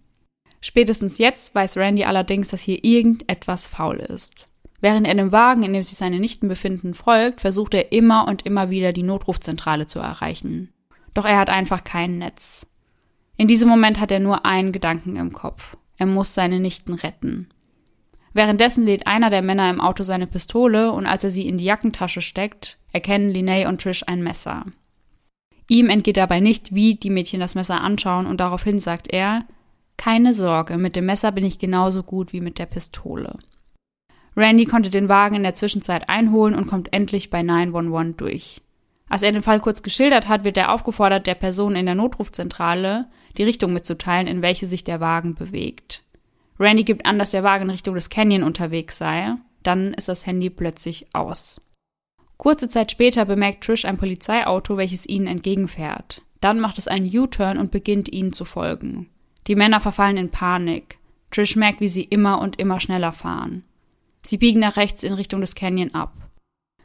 Spätestens 0.61 1.17
jetzt 1.17 1.55
weiß 1.55 1.77
Randy 1.77 2.03
allerdings, 2.03 2.49
dass 2.49 2.61
hier 2.61 2.83
irgendetwas 2.83 3.67
faul 3.67 3.97
ist. 3.97 4.47
Während 4.81 5.07
er 5.07 5.15
dem 5.15 5.31
Wagen, 5.31 5.63
in 5.63 5.73
dem 5.73 5.83
sich 5.83 5.97
seine 5.97 6.19
Nichten 6.19 6.47
befinden, 6.47 6.93
folgt, 6.93 7.41
versucht 7.41 7.73
er 7.73 7.91
immer 7.91 8.27
und 8.27 8.45
immer 8.45 8.69
wieder 8.69 8.93
die 8.93 9.03
Notrufzentrale 9.03 9.87
zu 9.87 9.99
erreichen. 9.99 10.73
Doch 11.13 11.25
er 11.25 11.37
hat 11.37 11.49
einfach 11.49 11.83
kein 11.83 12.17
Netz. 12.17 12.65
In 13.35 13.47
diesem 13.47 13.69
Moment 13.69 13.99
hat 13.99 14.11
er 14.11 14.19
nur 14.19 14.45
einen 14.45 14.71
Gedanken 14.71 15.15
im 15.15 15.33
Kopf. 15.33 15.77
Er 15.97 16.05
muss 16.05 16.33
seine 16.33 16.59
Nichten 16.59 16.93
retten. 16.93 17.49
Währenddessen 18.33 18.85
lädt 18.85 19.07
einer 19.07 19.29
der 19.29 19.41
Männer 19.41 19.69
im 19.69 19.81
Auto 19.81 20.03
seine 20.03 20.27
Pistole 20.27 20.91
und 20.91 21.05
als 21.05 21.23
er 21.23 21.29
sie 21.29 21.47
in 21.47 21.57
die 21.57 21.65
Jackentasche 21.65 22.21
steckt, 22.21 22.77
erkennen 22.91 23.31
Linnea 23.31 23.67
und 23.67 23.81
Trish 23.81 24.03
ein 24.07 24.23
Messer. 24.23 24.65
Ihm 25.67 25.89
entgeht 25.89 26.17
dabei 26.17 26.39
nicht, 26.39 26.73
wie 26.73 26.95
die 26.95 27.09
Mädchen 27.09 27.39
das 27.39 27.55
Messer 27.55 27.81
anschauen 27.81 28.27
und 28.27 28.39
daraufhin 28.39 28.79
sagt 28.79 29.07
er, 29.11 29.45
keine 29.99 30.33
Sorge, 30.33 30.77
mit 30.77 30.95
dem 30.95 31.05
Messer 31.05 31.31
bin 31.31 31.43
ich 31.43 31.59
genauso 31.59 32.01
gut 32.03 32.33
wie 32.33 32.41
mit 32.41 32.57
der 32.57 32.65
Pistole. 32.65 33.37
Randy 34.35 34.65
konnte 34.65 34.89
den 34.89 35.09
Wagen 35.09 35.35
in 35.35 35.43
der 35.43 35.55
Zwischenzeit 35.55 36.07
einholen 36.07 36.55
und 36.55 36.67
kommt 36.67 36.93
endlich 36.93 37.29
bei 37.29 37.43
911 37.43 38.15
durch. 38.15 38.61
Als 39.09 39.23
er 39.23 39.33
den 39.33 39.43
Fall 39.43 39.59
kurz 39.59 39.83
geschildert 39.83 40.27
hat, 40.27 40.45
wird 40.45 40.55
er 40.55 40.71
aufgefordert, 40.71 41.27
der 41.27 41.35
Person 41.35 41.75
in 41.75 41.85
der 41.85 41.95
Notrufzentrale 41.95 43.07
die 43.37 43.43
Richtung 43.43 43.73
mitzuteilen, 43.73 44.27
in 44.27 44.41
welche 44.41 44.67
sich 44.67 44.85
der 44.85 45.01
Wagen 45.01 45.35
bewegt. 45.35 46.03
Randy 46.59 46.85
gibt 46.85 47.05
an, 47.05 47.19
dass 47.19 47.31
der 47.31 47.43
Wagen 47.43 47.65
in 47.65 47.71
Richtung 47.71 47.95
des 47.95 48.09
Canyon 48.09 48.43
unterwegs 48.43 48.97
sei. 48.97 49.35
Dann 49.63 49.93
ist 49.93 50.07
das 50.07 50.25
Handy 50.25 50.49
plötzlich 50.49 51.07
aus. 51.13 51.61
Kurze 52.37 52.69
Zeit 52.69 52.91
später 52.91 53.25
bemerkt 53.25 53.65
Trish 53.65 53.83
ein 53.83 53.97
Polizeiauto, 53.97 54.77
welches 54.77 55.05
ihnen 55.09 55.27
entgegenfährt. 55.27 56.21
Dann 56.39 56.61
macht 56.61 56.77
es 56.77 56.87
einen 56.87 57.13
U-Turn 57.13 57.57
und 57.57 57.71
beginnt 57.71 58.09
ihnen 58.09 58.31
zu 58.31 58.45
folgen. 58.45 59.09
Die 59.49 59.55
Männer 59.55 59.81
verfallen 59.81 60.15
in 60.15 60.29
Panik. 60.29 60.97
Trish 61.31 61.57
merkt, 61.57 61.81
wie 61.81 61.89
sie 61.89 62.03
immer 62.03 62.39
und 62.39 62.57
immer 62.57 62.79
schneller 62.79 63.11
fahren. 63.11 63.65
Sie 64.21 64.37
biegen 64.37 64.61
nach 64.61 64.77
rechts 64.77 65.03
in 65.03 65.11
Richtung 65.11 65.41
des 65.41 65.55
Canyon 65.55 65.93
ab, 65.93 66.13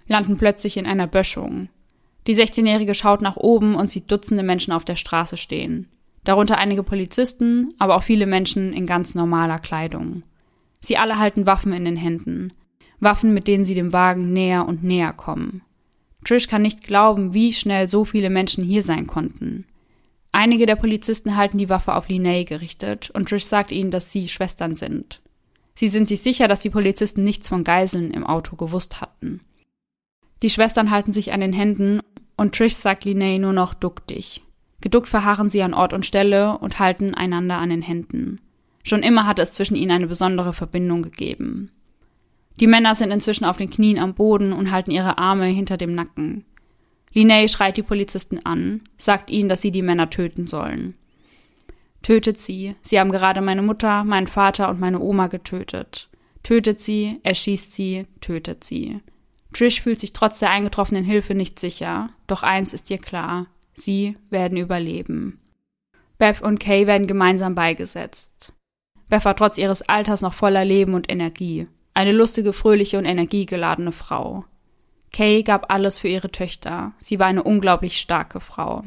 landen 0.09 0.37
plötzlich 0.37 0.77
in 0.77 0.87
einer 0.87 1.07
Böschung. 1.07 1.69
Die 2.27 2.35
16-Jährige 2.35 2.95
schaut 2.95 3.23
nach 3.23 3.37
oben 3.37 3.77
und 3.77 3.91
sieht 3.91 4.11
Dutzende 4.11 4.43
Menschen 4.43 4.73
auf 4.73 4.85
der 4.85 4.97
Straße 4.97 5.37
stehen 5.37 5.89
darunter 6.25 6.59
einige 6.59 6.83
Polizisten, 6.83 7.69
aber 7.79 7.97
auch 7.97 8.03
viele 8.03 8.27
Menschen 8.27 8.73
in 8.73 8.87
ganz 8.87 9.15
normaler 9.15 9.59
Kleidung. 9.59 10.23
Sie 10.81 10.97
alle 10.97 11.19
halten 11.19 11.47
Waffen 11.47 11.73
in 11.73 11.85
den 11.85 11.97
Händen, 11.97 12.53
Waffen, 13.01 13.33
mit 13.33 13.47
denen 13.47 13.65
sie 13.65 13.75
dem 13.75 13.93
Wagen 13.93 14.33
näher 14.33 14.67
und 14.67 14.83
näher 14.83 15.13
kommen. 15.13 15.63
Trish 16.25 16.49
kann 16.49 16.63
nicht 16.63 16.83
glauben, 16.83 17.35
wie 17.35 17.53
schnell 17.53 17.87
so 17.87 18.05
viele 18.05 18.31
Menschen 18.31 18.65
hier 18.65 18.83
sein 18.83 19.07
konnten. 19.07 19.67
Einige 20.35 20.67
der 20.67 20.75
Polizisten 20.75 21.37
halten 21.37 21.59
die 21.59 21.69
Waffe 21.69 21.95
auf 21.95 22.09
Linnea 22.09 22.43
gerichtet 22.43 23.09
und 23.11 23.29
Trish 23.29 23.45
sagt 23.45 23.71
ihnen, 23.71 23.93
dass 23.93 24.11
sie 24.11 24.29
Schwestern 24.29 24.75
sind. 24.75 25.23
Sie 25.77 25.87
sind 25.87 26.09
sich 26.09 26.23
sicher, 26.23 26.49
dass 26.49 26.59
die 26.59 26.71
Polizisten 26.71 27.23
nichts 27.23 27.49
von 27.49 27.63
Geiseln 27.63 28.11
im 28.11 28.27
Auto 28.27 28.57
gewusst 28.57 29.01
hatten. 29.01 29.43
Die 30.43 30.51
Schwestern 30.51 30.91
halten 30.91 31.13
sich 31.13 31.33
an 31.33 31.39
den 31.39 31.53
Händen 31.53 32.01
und 32.37 32.57
Trish 32.57 32.75
sagt 32.75 33.05
Linnea 33.05 33.39
nur 33.39 33.53
noch 33.53 33.75
duck 33.75 34.09
dich. 34.09 34.43
Geduckt 34.81 35.07
verharren 35.07 35.51
sie 35.51 35.63
an 35.63 35.73
Ort 35.73 35.93
und 35.93 36.05
Stelle 36.05 36.59
und 36.59 36.81
halten 36.81 37.15
einander 37.15 37.59
an 37.59 37.71
den 37.71 37.83
Händen. 37.83 38.41
Schon 38.83 39.05
immer 39.05 39.27
hatte 39.27 39.41
es 39.41 39.53
zwischen 39.53 39.77
ihnen 39.77 39.93
eine 39.93 40.09
besondere 40.09 40.53
Verbindung 40.53 41.03
gegeben. 41.03 41.71
Die 42.59 42.67
Männer 42.67 42.97
sind 42.97 43.13
inzwischen 43.13 43.45
auf 43.45 43.57
den 43.57 43.71
Knien 43.71 44.01
am 44.01 44.15
Boden 44.15 44.53
und 44.53 44.73
halten 44.73 44.91
ihre 44.91 45.17
Arme 45.17 45.47
hinter 45.47 45.77
dem 45.77 45.95
Nacken. 45.95 46.45
Linney 47.15 47.49
schreit 47.49 47.77
die 47.77 47.83
Polizisten 47.83 48.45
an, 48.45 48.83
sagt 48.99 49.31
ihnen, 49.31 49.49
dass 49.49 49.63
sie 49.63 49.71
die 49.71 49.83
Männer 49.83 50.11
töten 50.11 50.47
sollen. 50.49 50.95
Tötet 52.03 52.39
sie, 52.39 52.75
sie 52.83 53.01
haben 53.01 53.11
gerade 53.11 53.41
meine 53.41 53.63
Mutter, 53.63 54.05
meinen 54.05 54.27
Vater 54.27 54.69
und 54.69 54.79
meine 54.79 55.01
Oma 55.01 55.29
getötet. 55.29 56.11
Tötet 56.43 56.81
sie, 56.81 57.21
erschießt 57.23 57.73
sie, 57.73 58.07
tötet 58.21 58.65
sie. 58.65 59.01
Trish 59.55 59.81
fühlt 59.81 60.01
sich 60.01 60.13
trotz 60.13 60.41
der 60.41 60.51
eingetroffenen 60.51 61.05
Hilfe 61.05 61.35
nicht 61.35 61.59
sicher, 61.59 62.11
doch 62.27 62.43
eins 62.43 62.75
ist 62.75 62.91
ihr 62.91 62.99
klar, 62.99 63.47
sie 63.73 64.19
werden 64.29 64.59
überleben. 64.59 65.41
Beth 66.19 66.43
und 66.43 66.59
Kay 66.59 66.87
werden 66.87 67.07
gemeinsam 67.07 67.55
beigesetzt. 67.55 68.53
Beth 69.09 69.25
war 69.25 69.37
trotz 69.37 69.57
ihres 69.57 69.83
Alters 69.83 70.21
noch 70.21 70.35
voller 70.35 70.65
Leben 70.65 70.95
und 70.95 71.11
Energie. 71.11 71.69
Eine 71.95 72.13
lustige, 72.13 72.53
fröhliche 72.53 72.99
und 72.99 73.05
energiegeladene 73.05 73.93
Frau. 73.93 74.45
Kay 75.15 75.45
gab 75.45 75.73
alles 75.73 76.01
für 76.01 76.09
ihre 76.09 76.33
Töchter. 76.33 76.93
Sie 77.01 77.21
war 77.21 77.29
eine 77.29 77.45
unglaublich 77.45 78.01
starke 78.01 78.41
Frau. 78.41 78.83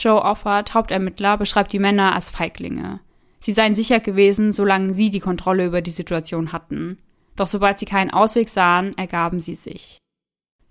Joe 0.00 0.20
Offert, 0.20 0.74
Hauptermittler, 0.74 1.38
beschreibt 1.38 1.72
die 1.72 1.78
Männer 1.78 2.12
als 2.12 2.28
Feiglinge. 2.28 2.98
Sie 3.38 3.52
seien 3.52 3.76
sicher 3.76 4.00
gewesen, 4.00 4.52
solange 4.52 4.94
sie 4.94 5.10
die 5.10 5.20
Kontrolle 5.20 5.64
über 5.64 5.80
die 5.80 5.92
Situation 5.92 6.52
hatten. 6.52 6.98
Doch 7.36 7.46
sobald 7.46 7.78
sie 7.78 7.84
keinen 7.84 8.10
Ausweg 8.10 8.48
sahen, 8.48 8.98
ergaben 8.98 9.38
sie 9.38 9.54
sich. 9.54 9.98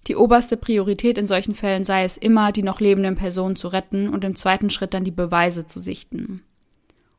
Die 0.08 0.18
oberste 0.18 0.58
Priorität 0.58 1.18
in 1.18 1.28
solchen 1.28 1.56
Fällen 1.56 1.86
sei 1.86 2.04
es 2.04 2.18
immer, 2.18 2.52
die 2.52 2.64
noch 2.64 2.82
lebenden 2.82 3.16
Personen 3.16 3.56
zu 3.56 3.70
retten 3.70 4.10
und 4.10 4.26
im 4.26 4.36
zweiten 4.36 4.70
Schritt 4.70 4.94
dann 4.94 5.06
die 5.06 5.12
Beweise 5.12 5.66
zu 5.66 5.80
sichten. 5.80 6.44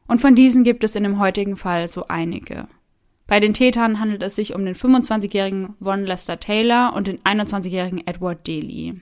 Und 0.07 0.20
von 0.20 0.35
diesen 0.35 0.64
gibt 0.64 0.85
es 0.85 0.96
in 0.96 1.03
dem 1.03 1.18
heutigen 1.18 1.57
Fall 1.57 1.88
so 1.88 2.09
einige. 2.09 2.66
Bei 3.26 3.40
den 3.40 3.54
Tätern 3.54 4.00
handelt 4.00 4.22
es 4.22 4.37
sich 4.37 4.54
um 4.54 4.64
den 4.64 4.74
25-jährigen 4.74 5.74
Von 5.80 6.04
Lester 6.04 6.38
Taylor 6.38 6.92
und 6.94 7.06
den 7.06 7.18
21-jährigen 7.20 8.06
Edward 8.06 8.46
Daly. 8.46 9.00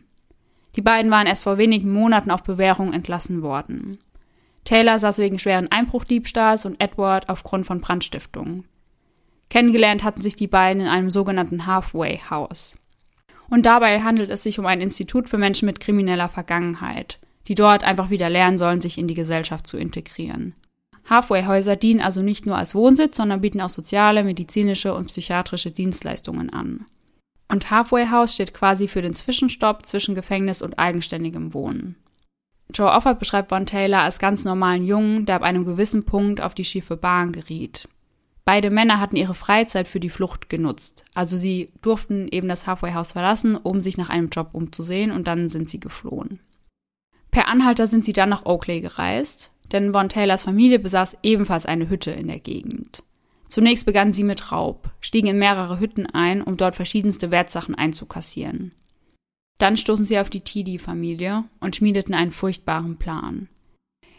Die 0.76 0.82
beiden 0.82 1.10
waren 1.10 1.26
erst 1.26 1.42
vor 1.42 1.58
wenigen 1.58 1.92
Monaten 1.92 2.30
auf 2.30 2.42
Bewährung 2.44 2.92
entlassen 2.92 3.42
worden. 3.42 3.98
Taylor 4.64 4.98
saß 4.98 5.18
wegen 5.18 5.38
schweren 5.38 5.70
Einbruchdiebstahls 5.70 6.64
und 6.64 6.80
Edward 6.80 7.28
aufgrund 7.28 7.66
von 7.66 7.80
Brandstiftung. 7.80 8.64
Kennengelernt 9.50 10.04
hatten 10.04 10.22
sich 10.22 10.36
die 10.36 10.46
beiden 10.46 10.82
in 10.82 10.88
einem 10.88 11.10
sogenannten 11.10 11.66
Halfway 11.66 12.20
House. 12.30 12.74
Und 13.50 13.66
dabei 13.66 14.00
handelt 14.00 14.30
es 14.30 14.44
sich 14.44 14.58
um 14.58 14.66
ein 14.66 14.80
Institut 14.80 15.28
für 15.28 15.36
Menschen 15.36 15.66
mit 15.66 15.80
krimineller 15.80 16.28
Vergangenheit, 16.28 17.18
die 17.48 17.54
dort 17.54 17.84
einfach 17.84 18.08
wieder 18.08 18.30
lernen 18.30 18.56
sollen, 18.56 18.80
sich 18.80 18.96
in 18.96 19.08
die 19.08 19.14
Gesellschaft 19.14 19.66
zu 19.66 19.76
integrieren. 19.76 20.54
Halfway-Häuser 21.08 21.76
dienen 21.76 22.00
also 22.00 22.22
nicht 22.22 22.46
nur 22.46 22.56
als 22.56 22.74
Wohnsitz, 22.74 23.16
sondern 23.16 23.40
bieten 23.40 23.60
auch 23.60 23.68
soziale, 23.68 24.24
medizinische 24.24 24.94
und 24.94 25.06
psychiatrische 25.06 25.70
Dienstleistungen 25.70 26.50
an. 26.50 26.86
Und 27.48 27.70
Halfway 27.70 28.08
House 28.08 28.34
steht 28.34 28.54
quasi 28.54 28.88
für 28.88 29.02
den 29.02 29.14
Zwischenstopp 29.14 29.84
zwischen 29.84 30.14
Gefängnis 30.14 30.62
und 30.62 30.78
eigenständigem 30.78 31.52
Wohnen. 31.52 31.96
Joe 32.74 32.90
Offert 32.90 33.18
beschreibt 33.18 33.50
Von 33.50 33.66
Taylor 33.66 34.00
als 34.00 34.18
ganz 34.18 34.44
normalen 34.44 34.84
Jungen, 34.84 35.26
der 35.26 35.36
ab 35.36 35.42
einem 35.42 35.64
gewissen 35.64 36.04
Punkt 36.04 36.40
auf 36.40 36.54
die 36.54 36.64
schiefe 36.64 36.96
Bahn 36.96 37.32
geriet. 37.32 37.88
Beide 38.44 38.70
Männer 38.70 38.98
hatten 38.98 39.16
ihre 39.16 39.34
Freizeit 39.34 39.86
für 39.86 40.00
die 40.00 40.10
Flucht 40.10 40.48
genutzt. 40.48 41.04
Also 41.14 41.36
sie 41.36 41.72
durften 41.80 42.28
eben 42.28 42.48
das 42.48 42.66
Halfway 42.66 42.94
House 42.94 43.12
verlassen, 43.12 43.56
um 43.56 43.82
sich 43.82 43.96
nach 43.96 44.08
einem 44.08 44.30
Job 44.30 44.50
umzusehen 44.52 45.12
und 45.12 45.26
dann 45.26 45.48
sind 45.48 45.70
sie 45.70 45.78
geflohen. 45.78 46.40
Per 47.30 47.48
Anhalter 47.48 47.86
sind 47.86 48.04
sie 48.04 48.12
dann 48.12 48.28
nach 48.28 48.44
Oakley 48.44 48.80
gereist, 48.80 49.52
denn 49.72 49.92
Von 49.92 50.08
Taylors 50.08 50.42
Familie 50.42 50.78
besaß 50.78 51.18
ebenfalls 51.22 51.66
eine 51.66 51.88
Hütte 51.88 52.10
in 52.10 52.28
der 52.28 52.40
Gegend. 52.40 53.02
Zunächst 53.48 53.84
begannen 53.84 54.12
sie 54.12 54.24
mit 54.24 54.50
Raub, 54.50 54.90
stiegen 55.00 55.28
in 55.28 55.38
mehrere 55.38 55.78
Hütten 55.78 56.06
ein, 56.06 56.42
um 56.42 56.56
dort 56.56 56.76
verschiedenste 56.76 57.30
Wertsachen 57.30 57.74
einzukassieren. 57.74 58.72
Dann 59.58 59.76
stoßen 59.76 60.04
sie 60.04 60.18
auf 60.18 60.30
die 60.30 60.40
Tidi-Familie 60.40 61.44
und 61.60 61.76
schmiedeten 61.76 62.14
einen 62.14 62.30
furchtbaren 62.30 62.96
Plan. 62.96 63.48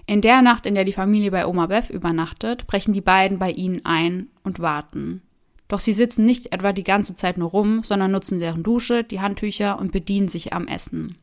In 0.06 0.22
der 0.22 0.42
Nacht, 0.42 0.66
in 0.66 0.76
der 0.76 0.86
die 0.86 0.94
Familie 0.94 1.32
bei 1.32 1.48
Oma 1.48 1.68
Beth 1.68 1.90
übernachtet, 1.90 2.68
brechen 2.68 2.94
die 2.94 3.02
beiden 3.02 3.40
bei 3.40 3.52
ihnen 3.52 3.84
ein 3.86 4.28
und 4.44 4.60
warten. 4.60 5.22
Doch 5.68 5.80
sie 5.80 5.94
sitzen 5.94 6.26
nicht 6.26 6.54
etwa 6.54 6.74
die 6.74 6.84
ganze 6.84 7.16
Zeit 7.16 7.38
nur 7.38 7.50
rum, 7.50 7.82
sondern 7.84 8.12
nutzen 8.12 8.40
deren 8.40 8.64
Dusche, 8.64 9.04
die 9.04 9.22
Handtücher 9.22 9.80
und 9.80 9.92
bedienen 9.92 10.28
sich 10.28 10.54
am 10.54 10.68
Essen. 10.68 11.18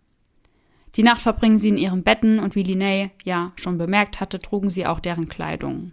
Die 0.97 1.03
Nacht 1.03 1.23
verbringen 1.23 1.59
sie 1.59 1.69
in 1.69 1.77
ihren 1.77 2.03
Betten 2.03 2.41
und 2.41 2.55
wie 2.55 2.63
Linney 2.63 3.11
ja 3.23 3.53
schon 3.57 3.79
bemerkt 3.79 4.21
hatte, 4.21 4.39
trugen 4.39 4.71
sie 4.71 4.87
auch 4.87 5.01
deren 5.01 5.29
Kleidung. 5.29 5.93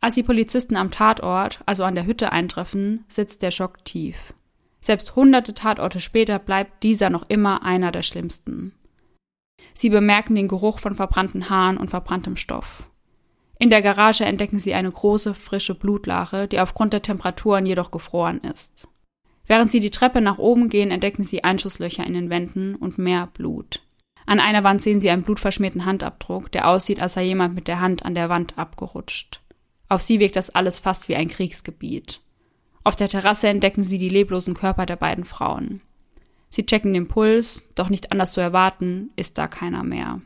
Als 0.00 0.14
die 0.14 0.22
Polizisten 0.22 0.76
am 0.76 0.90
Tatort, 0.90 1.60
also 1.66 1.84
an 1.84 1.94
der 1.94 2.06
Hütte 2.06 2.30
eintreffen, 2.30 3.04
sitzt 3.08 3.42
der 3.42 3.50
Schock 3.50 3.84
tief. 3.84 4.34
Selbst 4.80 5.16
hunderte 5.16 5.54
Tatorte 5.54 6.00
später 6.00 6.38
bleibt 6.38 6.84
dieser 6.84 7.10
noch 7.10 7.28
immer 7.28 7.64
einer 7.64 7.90
der 7.90 8.02
schlimmsten. 8.02 8.72
Sie 9.74 9.90
bemerken 9.90 10.34
den 10.36 10.48
Geruch 10.48 10.78
von 10.78 10.94
verbrannten 10.94 11.50
Haaren 11.50 11.76
und 11.76 11.90
verbranntem 11.90 12.36
Stoff. 12.36 12.84
In 13.58 13.70
der 13.70 13.82
Garage 13.82 14.24
entdecken 14.24 14.58
sie 14.58 14.74
eine 14.74 14.90
große, 14.90 15.34
frische 15.34 15.74
Blutlache, 15.74 16.46
die 16.46 16.60
aufgrund 16.60 16.92
der 16.92 17.02
Temperaturen 17.02 17.66
jedoch 17.66 17.90
gefroren 17.90 18.40
ist. 18.42 18.86
Während 19.46 19.72
sie 19.72 19.80
die 19.80 19.90
Treppe 19.90 20.20
nach 20.20 20.38
oben 20.38 20.68
gehen, 20.68 20.90
entdecken 20.90 21.24
sie 21.24 21.42
Einschusslöcher 21.42 22.06
in 22.06 22.14
den 22.14 22.30
Wänden 22.30 22.74
und 22.74 22.98
mehr 22.98 23.28
Blut. 23.28 23.80
An 24.26 24.40
einer 24.40 24.64
Wand 24.64 24.82
sehen 24.82 25.00
sie 25.00 25.08
einen 25.08 25.22
blutverschmierten 25.22 25.86
Handabdruck, 25.86 26.50
der 26.50 26.68
aussieht, 26.68 27.00
als 27.00 27.14
sei 27.14 27.24
jemand 27.24 27.54
mit 27.54 27.68
der 27.68 27.80
Hand 27.80 28.04
an 28.04 28.14
der 28.14 28.28
Wand 28.28 28.58
abgerutscht. 28.58 29.40
Auf 29.88 30.02
sie 30.02 30.18
wirkt 30.18 30.34
das 30.34 30.50
alles 30.50 30.80
fast 30.80 31.08
wie 31.08 31.14
ein 31.14 31.28
Kriegsgebiet. 31.28 32.20
Auf 32.82 32.96
der 32.96 33.08
Terrasse 33.08 33.48
entdecken 33.48 33.84
sie 33.84 33.98
die 33.98 34.08
leblosen 34.08 34.54
Körper 34.54 34.84
der 34.84 34.96
beiden 34.96 35.24
Frauen. 35.24 35.80
Sie 36.48 36.66
checken 36.66 36.92
den 36.92 37.08
Puls, 37.08 37.62
doch 37.74 37.88
nicht 37.88 38.12
anders 38.12 38.32
zu 38.32 38.40
erwarten, 38.40 39.10
ist 39.16 39.38
da 39.38 39.46
keiner 39.46 39.84
mehr. 39.84 40.20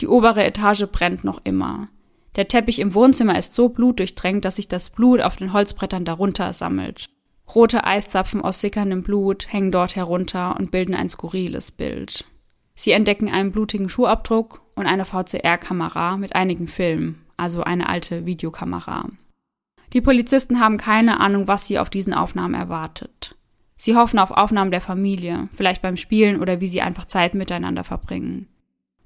Die 0.00 0.08
obere 0.08 0.44
Etage 0.44 0.86
brennt 0.90 1.24
noch 1.24 1.40
immer. 1.44 1.88
Der 2.36 2.48
Teppich 2.48 2.78
im 2.78 2.94
Wohnzimmer 2.94 3.38
ist 3.38 3.54
so 3.54 3.68
blutdurchtränkt, 3.68 4.44
dass 4.44 4.56
sich 4.56 4.68
das 4.68 4.90
Blut 4.90 5.20
auf 5.20 5.36
den 5.36 5.52
Holzbrettern 5.52 6.04
darunter 6.04 6.52
sammelt. 6.52 7.06
Rote 7.54 7.84
Eiszapfen 7.84 8.40
aus 8.40 8.60
sickerndem 8.60 9.02
Blut 9.02 9.52
hängen 9.52 9.72
dort 9.72 9.96
herunter 9.96 10.56
und 10.58 10.70
bilden 10.70 10.94
ein 10.94 11.10
skurriles 11.10 11.72
Bild. 11.72 12.24
Sie 12.80 12.92
entdecken 12.92 13.28
einen 13.28 13.52
blutigen 13.52 13.90
Schuhabdruck 13.90 14.62
und 14.74 14.86
eine 14.86 15.04
VCR-Kamera 15.04 16.16
mit 16.16 16.34
einigen 16.34 16.66
Filmen, 16.66 17.20
also 17.36 17.62
eine 17.62 17.90
alte 17.90 18.24
Videokamera. 18.24 19.04
Die 19.92 20.00
Polizisten 20.00 20.60
haben 20.60 20.78
keine 20.78 21.20
Ahnung, 21.20 21.46
was 21.46 21.66
sie 21.66 21.78
auf 21.78 21.90
diesen 21.90 22.14
Aufnahmen 22.14 22.54
erwartet. 22.54 23.36
Sie 23.76 23.96
hoffen 23.96 24.18
auf 24.18 24.30
Aufnahmen 24.30 24.70
der 24.70 24.80
Familie, 24.80 25.50
vielleicht 25.52 25.82
beim 25.82 25.98
Spielen 25.98 26.40
oder 26.40 26.62
wie 26.62 26.68
sie 26.68 26.80
einfach 26.80 27.04
Zeit 27.04 27.34
miteinander 27.34 27.84
verbringen. 27.84 28.48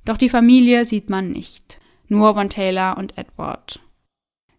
Doch 0.05 0.19
die 0.19 0.29
Familie 0.29 0.85
sieht 0.85 1.11
man 1.11 1.33
nicht. 1.33 1.81
Nur 2.07 2.35
Von 2.35 2.51
Taylor 2.51 2.97
und 2.97 3.19
Edward. 3.19 3.81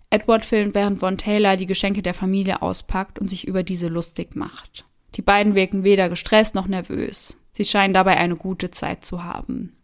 Edward 0.10 0.44
filmt, 0.44 0.76
während 0.76 1.00
Von 1.00 1.18
Taylor 1.18 1.56
die 1.56 1.68
Geschenke 1.68 2.02
der 2.02 2.16
Familie 2.16 2.62
auspackt 2.62 3.18
und 3.18 3.30
sich 3.30 3.48
über 3.48 3.64
diese 3.64 3.88
lustig 3.88 4.36
macht. 4.36 4.84
Die 5.16 5.22
beiden 5.22 5.56
wirken 5.56 5.86
weder 5.86 6.10
gestresst 6.10 6.54
noch 6.54 6.68
nervös. 6.68 7.38
Sie 7.56 7.66
scheinen 7.66 7.94
dabei 7.94 8.18
eine 8.18 8.36
gute 8.36 8.70
Zeit 8.70 9.04
zu 9.04 9.24
haben. 9.24 9.76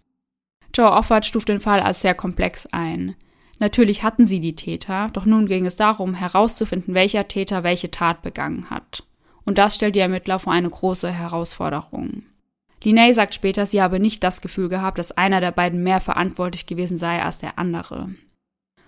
Joe 0.76 0.92
Offert 0.92 1.26
stuft 1.26 1.50
den 1.50 1.60
Fall 1.60 1.80
als 1.80 2.02
sehr 2.02 2.14
komplex 2.14 2.68
ein. 2.68 3.16
Natürlich 3.60 4.04
hatten 4.04 4.28
sie 4.28 4.40
die 4.40 4.56
Täter, 4.56 5.10
doch 5.14 5.26
nun 5.26 5.48
ging 5.48 5.66
es 5.66 5.76
darum, 5.76 6.14
herauszufinden, 6.14 6.94
welcher 6.94 7.28
Täter 7.28 7.64
welche 7.64 7.92
Tat 7.92 8.22
begangen 8.22 8.70
hat 8.70 9.04
und 9.46 9.58
das 9.58 9.76
stellt 9.76 9.96
die 9.96 10.00
Ermittler 10.00 10.40
vor 10.40 10.54
eine 10.54 10.70
große 10.70 11.12
Herausforderung. 11.12 12.24
Linney 12.84 13.14
sagt 13.14 13.36
später, 13.36 13.66
sie 13.66 13.82
habe 13.82 14.00
nicht 14.00 14.24
das 14.24 14.42
Gefühl 14.42 14.70
gehabt, 14.70 14.98
dass 14.98 15.12
einer 15.12 15.40
der 15.40 15.52
beiden 15.52 15.84
mehr 15.84 16.02
verantwortlich 16.02 16.66
gewesen 16.66 16.98
sei 16.98 17.22
als 17.22 17.38
der 17.38 17.60
andere. 17.60 18.10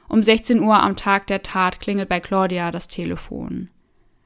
Um 0.09 0.23
16 0.23 0.61
Uhr 0.61 0.81
am 0.81 0.95
Tag 0.95 1.27
der 1.27 1.43
Tat 1.43 1.79
klingelt 1.79 2.09
bei 2.09 2.19
Claudia 2.19 2.71
das 2.71 2.87
Telefon. 2.87 3.69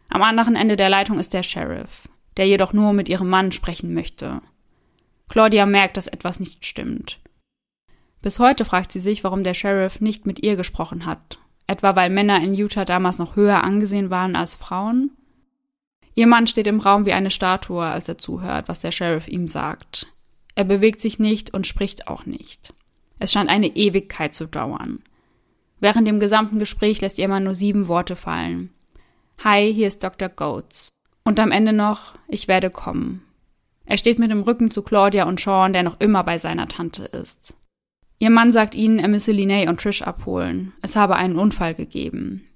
Am 0.10 0.22
anderen 0.22 0.56
Ende 0.56 0.78
der 0.78 0.90
Leitung 0.90 1.20
ist 1.20 1.34
der 1.34 1.44
Sheriff, 1.44 2.08
der 2.38 2.48
jedoch 2.48 2.74
nur 2.74 2.94
mit 2.94 3.10
ihrem 3.10 3.30
Mann 3.30 3.52
sprechen 3.52 3.94
möchte. 3.94 4.42
Claudia 5.28 5.66
merkt, 5.66 5.98
dass 5.98 6.08
etwas 6.08 6.40
nicht 6.40 6.66
stimmt. 6.66 7.20
Bis 8.22 8.40
heute 8.40 8.66
fragt 8.66 8.92
sie 8.92 9.00
sich, 9.00 9.24
warum 9.24 9.44
der 9.44 9.54
Sheriff 9.54 10.02
nicht 10.02 10.26
mit 10.26 10.44
ihr 10.44 10.56
gesprochen 10.56 11.06
hat. 11.06 11.40
Etwa 11.68 11.96
weil 11.96 12.10
Männer 12.10 12.42
in 12.42 12.54
Utah 12.54 12.86
damals 12.86 13.18
noch 13.18 13.36
höher 13.36 13.64
angesehen 13.64 14.10
waren 14.10 14.36
als 14.36 14.56
Frauen? 14.56 15.12
Ihr 16.16 16.28
Mann 16.28 16.48
steht 16.48 16.68
im 16.68 16.80
Raum 16.80 17.06
wie 17.06 17.14
eine 17.14 17.30
Statue, 17.30 17.86
als 17.86 18.08
er 18.08 18.18
zuhört, 18.18 18.70
was 18.70 18.80
der 18.80 18.92
Sheriff 18.92 19.28
ihm 19.28 19.48
sagt. 19.48 20.08
Er 20.56 20.64
bewegt 20.64 21.02
sich 21.02 21.20
nicht 21.20 21.54
und 21.54 21.68
spricht 21.68 22.08
auch 22.08 22.26
nicht. 22.26 22.74
Es 23.20 23.32
scheint 23.32 23.50
eine 23.50 23.68
Ewigkeit 23.68 24.34
zu 24.34 24.48
dauern. 24.48 25.04
Während 25.80 26.08
dem 26.08 26.20
gesamten 26.20 26.58
Gespräch 26.58 27.02
lässt 27.02 27.20
ihr 27.20 27.28
Mann 27.28 27.44
nur 27.44 27.54
sieben 27.54 27.88
Worte 27.88 28.16
fallen. 28.16 28.72
Hi, 29.44 29.72
hier 29.72 29.88
ist 29.88 30.04
Dr. 30.04 30.30
Goetz. 30.30 30.90
Und 31.28 31.42
am 31.42 31.52
Ende 31.52 31.74
noch, 31.74 32.14
ich 32.30 32.48
werde 32.48 32.70
kommen. 32.70 33.22
Er 33.84 33.98
steht 33.98 34.18
mit 34.18 34.32
dem 34.32 34.44
Rücken 34.44 34.72
zu 34.72 34.82
Claudia 34.82 35.26
und 35.26 35.42
Sean, 35.42 35.74
der 35.74 35.84
noch 35.84 36.00
immer 36.00 36.24
bei 36.24 36.38
seiner 36.38 36.70
Tante 36.70 37.04
ist. 37.04 37.54
Ihr 38.18 38.30
Mann 38.30 38.54
sagt 38.54 38.76
ihnen, 38.76 38.98
er 38.98 39.10
müsse 39.10 39.34
Linney 39.34 39.68
und 39.68 39.82
Trish 39.82 40.04
abholen. 40.04 40.72
Es 40.82 40.96
habe 40.96 41.18
einen 41.18 41.36
Unfall 41.36 41.74
gegeben. 41.74 42.48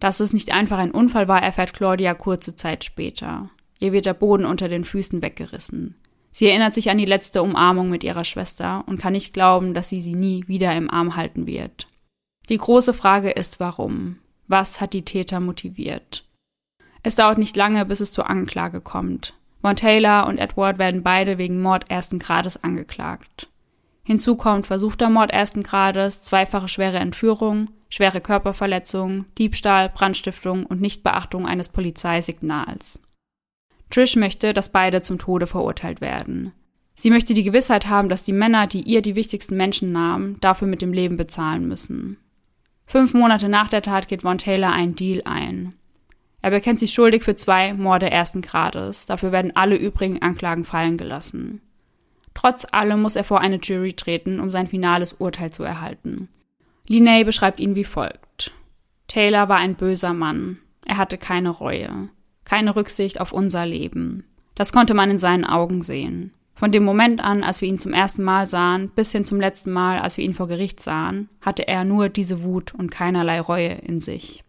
Dass 0.00 0.20
es 0.20 0.34
nicht 0.34 0.52
einfach 0.52 0.76
ein 0.76 0.90
Unfall 0.90 1.28
war, 1.28 1.42
erfährt 1.42 1.72
Claudia 1.72 2.12
kurze 2.12 2.54
Zeit 2.54 2.84
später. 2.84 3.48
Ihr 3.78 3.94
wird 3.94 4.04
der 4.04 4.12
Boden 4.12 4.44
unter 4.44 4.68
den 4.68 4.84
Füßen 4.84 5.22
weggerissen. 5.22 5.96
Sie 6.30 6.46
erinnert 6.46 6.74
sich 6.74 6.90
an 6.90 6.98
die 6.98 7.06
letzte 7.06 7.42
Umarmung 7.42 7.88
mit 7.88 8.04
ihrer 8.04 8.24
Schwester 8.24 8.84
und 8.86 9.00
kann 9.00 9.14
nicht 9.14 9.32
glauben, 9.32 9.72
dass 9.72 9.88
sie 9.88 10.02
sie 10.02 10.14
nie 10.14 10.44
wieder 10.46 10.76
im 10.76 10.90
Arm 10.90 11.16
halten 11.16 11.46
wird. 11.46 11.88
Die 12.50 12.58
große 12.58 12.92
Frage 12.92 13.30
ist, 13.30 13.60
warum? 13.60 14.16
Was 14.46 14.82
hat 14.82 14.92
die 14.92 15.06
Täter 15.06 15.40
motiviert? 15.40 16.26
Es 17.04 17.14
dauert 17.14 17.36
nicht 17.36 17.54
lange, 17.54 17.84
bis 17.84 18.00
es 18.00 18.12
zur 18.12 18.28
Anklage 18.30 18.80
kommt. 18.80 19.34
Von 19.60 19.76
Taylor 19.76 20.26
und 20.26 20.38
Edward 20.38 20.78
werden 20.78 21.02
beide 21.02 21.36
wegen 21.36 21.60
Mord 21.60 21.90
ersten 21.90 22.18
Grades 22.18 22.64
angeklagt. 22.64 23.48
Hinzu 24.04 24.36
kommt 24.36 24.66
versuchter 24.66 25.10
Mord 25.10 25.30
ersten 25.30 25.62
Grades, 25.62 26.22
zweifache 26.22 26.66
schwere 26.66 26.98
Entführung, 26.98 27.68
schwere 27.90 28.22
Körperverletzung, 28.22 29.26
Diebstahl, 29.36 29.90
Brandstiftung 29.90 30.64
und 30.64 30.80
Nichtbeachtung 30.80 31.46
eines 31.46 31.68
Polizeisignals. 31.68 33.00
Trish 33.90 34.16
möchte, 34.16 34.54
dass 34.54 34.70
beide 34.70 35.02
zum 35.02 35.18
Tode 35.18 35.46
verurteilt 35.46 36.00
werden. 36.00 36.52
Sie 36.94 37.10
möchte 37.10 37.34
die 37.34 37.44
Gewissheit 37.44 37.86
haben, 37.86 38.08
dass 38.08 38.22
die 38.22 38.32
Männer, 38.32 38.66
die 38.66 38.82
ihr 38.82 39.02
die 39.02 39.14
wichtigsten 39.14 39.58
Menschen 39.58 39.92
nahmen, 39.92 40.38
dafür 40.40 40.68
mit 40.68 40.80
dem 40.80 40.94
Leben 40.94 41.18
bezahlen 41.18 41.68
müssen. 41.68 42.16
Fünf 42.86 43.12
Monate 43.12 43.50
nach 43.50 43.68
der 43.68 43.82
Tat 43.82 44.08
geht 44.08 44.22
Von 44.22 44.38
Taylor 44.38 44.72
einen 44.72 44.94
Deal 44.94 45.20
ein. 45.26 45.74
Er 46.44 46.50
bekennt 46.50 46.78
sich 46.78 46.92
schuldig 46.92 47.22
für 47.22 47.36
zwei 47.36 47.72
Morde 47.72 48.10
ersten 48.10 48.42
Grades. 48.42 49.06
Dafür 49.06 49.32
werden 49.32 49.56
alle 49.56 49.76
übrigen 49.76 50.20
Anklagen 50.20 50.66
fallen 50.66 50.98
gelassen. 50.98 51.62
Trotz 52.34 52.66
allem 52.70 53.00
muss 53.00 53.16
er 53.16 53.24
vor 53.24 53.40
eine 53.40 53.60
Jury 53.62 53.94
treten, 53.94 54.40
um 54.40 54.50
sein 54.50 54.66
finales 54.66 55.14
Urteil 55.14 55.54
zu 55.54 55.62
erhalten. 55.62 56.28
Linney 56.86 57.24
beschreibt 57.24 57.60
ihn 57.60 57.76
wie 57.76 57.84
folgt. 57.84 58.52
Taylor 59.08 59.48
war 59.48 59.56
ein 59.56 59.74
böser 59.74 60.12
Mann. 60.12 60.58
Er 60.84 60.98
hatte 60.98 61.16
keine 61.16 61.48
Reue, 61.48 62.10
keine 62.44 62.76
Rücksicht 62.76 63.22
auf 63.22 63.32
unser 63.32 63.64
Leben. 63.64 64.24
Das 64.54 64.70
konnte 64.70 64.92
man 64.92 65.10
in 65.10 65.18
seinen 65.18 65.46
Augen 65.46 65.80
sehen. 65.80 66.34
Von 66.54 66.72
dem 66.72 66.84
Moment 66.84 67.24
an, 67.24 67.42
als 67.42 67.62
wir 67.62 67.70
ihn 67.70 67.78
zum 67.78 67.94
ersten 67.94 68.22
Mal 68.22 68.46
sahen, 68.46 68.90
bis 68.90 69.12
hin 69.12 69.24
zum 69.24 69.40
letzten 69.40 69.72
Mal, 69.72 69.98
als 69.98 70.18
wir 70.18 70.26
ihn 70.26 70.34
vor 70.34 70.48
Gericht 70.48 70.82
sahen, 70.82 71.30
hatte 71.40 71.66
er 71.66 71.84
nur 71.84 72.10
diese 72.10 72.42
Wut 72.42 72.74
und 72.74 72.90
keinerlei 72.90 73.40
Reue 73.40 73.72
in 73.72 74.02
sich. 74.02 74.43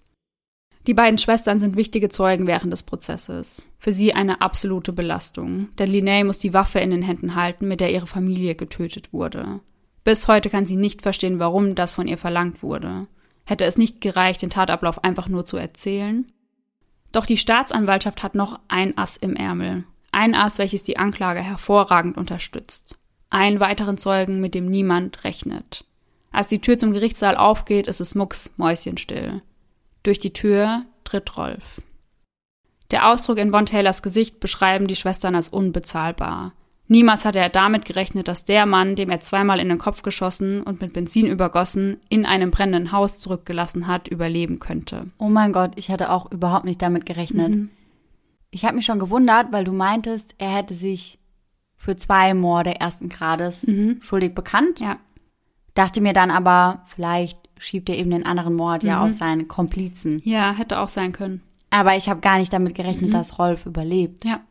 Die 0.88 0.94
beiden 0.94 1.18
Schwestern 1.18 1.60
sind 1.60 1.76
wichtige 1.76 2.10
Zeugen 2.10 2.46
während 2.46 2.72
des 2.72 2.84
Prozesses. 2.84 3.66
Für 3.80 3.92
sie 3.92 4.14
eine 4.14 4.42
absolute 4.42 4.94
Belastung, 4.94 5.70
denn 5.80 5.90
Linnea 5.90 6.24
muss 6.24 6.38
die 6.38 6.54
Waffe 6.54 6.80
in 6.80 6.92
den 6.92 7.02
Händen 7.02 7.34
halten, 7.34 7.68
mit 7.68 7.82
der 7.82 7.92
ihre 7.92 8.06
Familie 8.06 8.54
getötet 8.54 9.12
wurde. 9.12 9.62
Bis 10.04 10.28
heute 10.28 10.52
kann 10.52 10.68
sie 10.68 10.76
nicht 10.76 11.02
verstehen, 11.02 11.40
warum 11.40 11.74
das 11.74 11.94
von 11.94 12.08
ihr 12.08 12.20
verlangt 12.20 12.62
wurde. 12.62 13.08
Hätte 13.46 13.66
es 13.66 13.78
nicht 13.78 14.00
gereicht, 14.00 14.44
den 14.44 14.52
Tatablauf 14.52 15.04
einfach 15.04 15.28
nur 15.28 15.46
zu 15.46 15.58
erzählen? 15.58 16.32
Doch 17.12 17.26
die 17.26 17.38
Staatsanwaltschaft 17.38 18.22
hat 18.22 18.36
noch 18.36 18.60
ein 18.68 18.96
Ass 18.98 19.18
im 19.18 19.36
Ärmel. 19.36 19.86
Ein 20.12 20.36
Ass, 20.36 20.60
welches 20.60 20.84
die 20.84 20.98
Anklage 20.98 21.42
hervorragend 21.42 22.18
unterstützt. 22.18 22.98
Einen 23.32 23.60
weiteren 23.60 23.98
Zeugen, 23.98 24.40
mit 24.40 24.54
dem 24.54 24.70
niemand 24.70 25.24
rechnet. 25.24 25.86
Als 26.32 26.48
die 26.48 26.60
Tür 26.60 26.78
zum 26.78 26.92
Gerichtssaal 26.92 27.38
aufgeht, 27.38 27.88
ist 27.88 28.02
es 28.02 28.14
mucks 28.14 28.52
mäuschenstill. 28.58 29.42
Durch 30.06 30.20
die 30.20 30.34
Tür 30.34 30.84
tritt 31.04 31.36
Rolf. 31.36 31.82
Der 32.92 33.10
Ausdruck 33.10 33.40
in 33.40 33.50
Von 33.50 33.66
Taylors 33.66 34.04
Gesicht 34.04 34.40
beschreiben 34.40 34.86
die 34.86 34.96
Schwestern 34.96 35.34
als 35.34 35.50
unbezahlbar. 35.50 36.54
Niemals 36.88 37.26
hatte 37.26 37.40
er 37.40 37.50
damit 37.50 37.86
gerechnet, 37.86 38.28
dass 38.28 38.46
der 38.46 38.68
Mann, 38.68 38.96
dem 38.96 39.10
er 39.10 39.20
zweimal 39.20 39.60
in 39.60 39.68
den 39.68 39.80
Kopf 39.80 40.04
geschossen 40.04 40.62
und 40.62 40.80
mit 40.80 40.94
Benzin 40.94 41.26
übergossen, 41.26 41.98
in 42.08 42.28
einem 42.28 42.52
brennenden 42.52 42.92
Haus 42.92 43.18
zurückgelassen 43.18 43.88
hat, 43.88 44.08
überleben 44.08 44.60
könnte. 44.60 45.08
Oh 45.18 45.30
mein 45.30 45.52
Gott, 45.52 45.72
ich 45.76 45.90
hatte 45.90 46.12
auch 46.12 46.32
überhaupt 46.32 46.66
nicht 46.66 46.84
damit 46.84 47.08
gerechnet. 47.08 47.50
Mhm. 47.50 47.72
Ich 48.52 48.64
habe 48.64 48.76
mich 48.76 48.86
schon 48.86 49.00
gewundert, 49.00 49.48
weil 49.52 49.64
du 49.64 49.74
meintest, 49.74 50.36
er 50.38 50.50
hätte 50.50 50.76
sich 50.76 51.18
für 51.78 51.96
zwei 51.96 52.36
Morde 52.36 52.80
ersten 52.80 53.10
Grades 53.10 53.66
mhm. 53.66 53.98
schuldig 54.04 54.36
bekannt. 54.36 54.80
Ja. 54.80 55.00
Dachte 55.74 56.00
mir 56.00 56.14
dann 56.14 56.30
aber, 56.30 56.84
vielleicht 56.86 57.45
schiebt 57.58 57.90
er 57.90 57.98
eben 57.98 58.12
den 58.12 58.26
anderen 58.26 58.56
Mord 58.56 58.84
mhm. 58.84 58.90
ja 58.90 59.06
auf 59.06 59.14
seine 59.14 59.46
Komplizen. 59.46 60.22
Ja, 60.24 60.54
hätte 60.54 60.80
auch 60.80 60.88
sein 60.88 61.12
können. 61.12 61.42
Aber 61.70 61.96
ich 61.96 62.10
habe 62.10 62.22
gar 62.22 62.38
nicht 62.38 62.54
damit 62.54 62.76
gerechnet, 62.76 63.10
mhm. 63.10 63.12
dass 63.12 63.40
Rolf 63.40 63.66
überlebt. 63.66 64.24
Ja. 64.24 64.42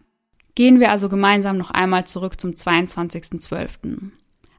Gehen 0.54 0.78
wir 0.78 0.90
also 0.90 1.08
gemeinsam 1.08 1.56
noch 1.56 1.70
einmal 1.70 2.06
zurück 2.06 2.40
zum 2.40 2.52
22.12. 2.52 4.10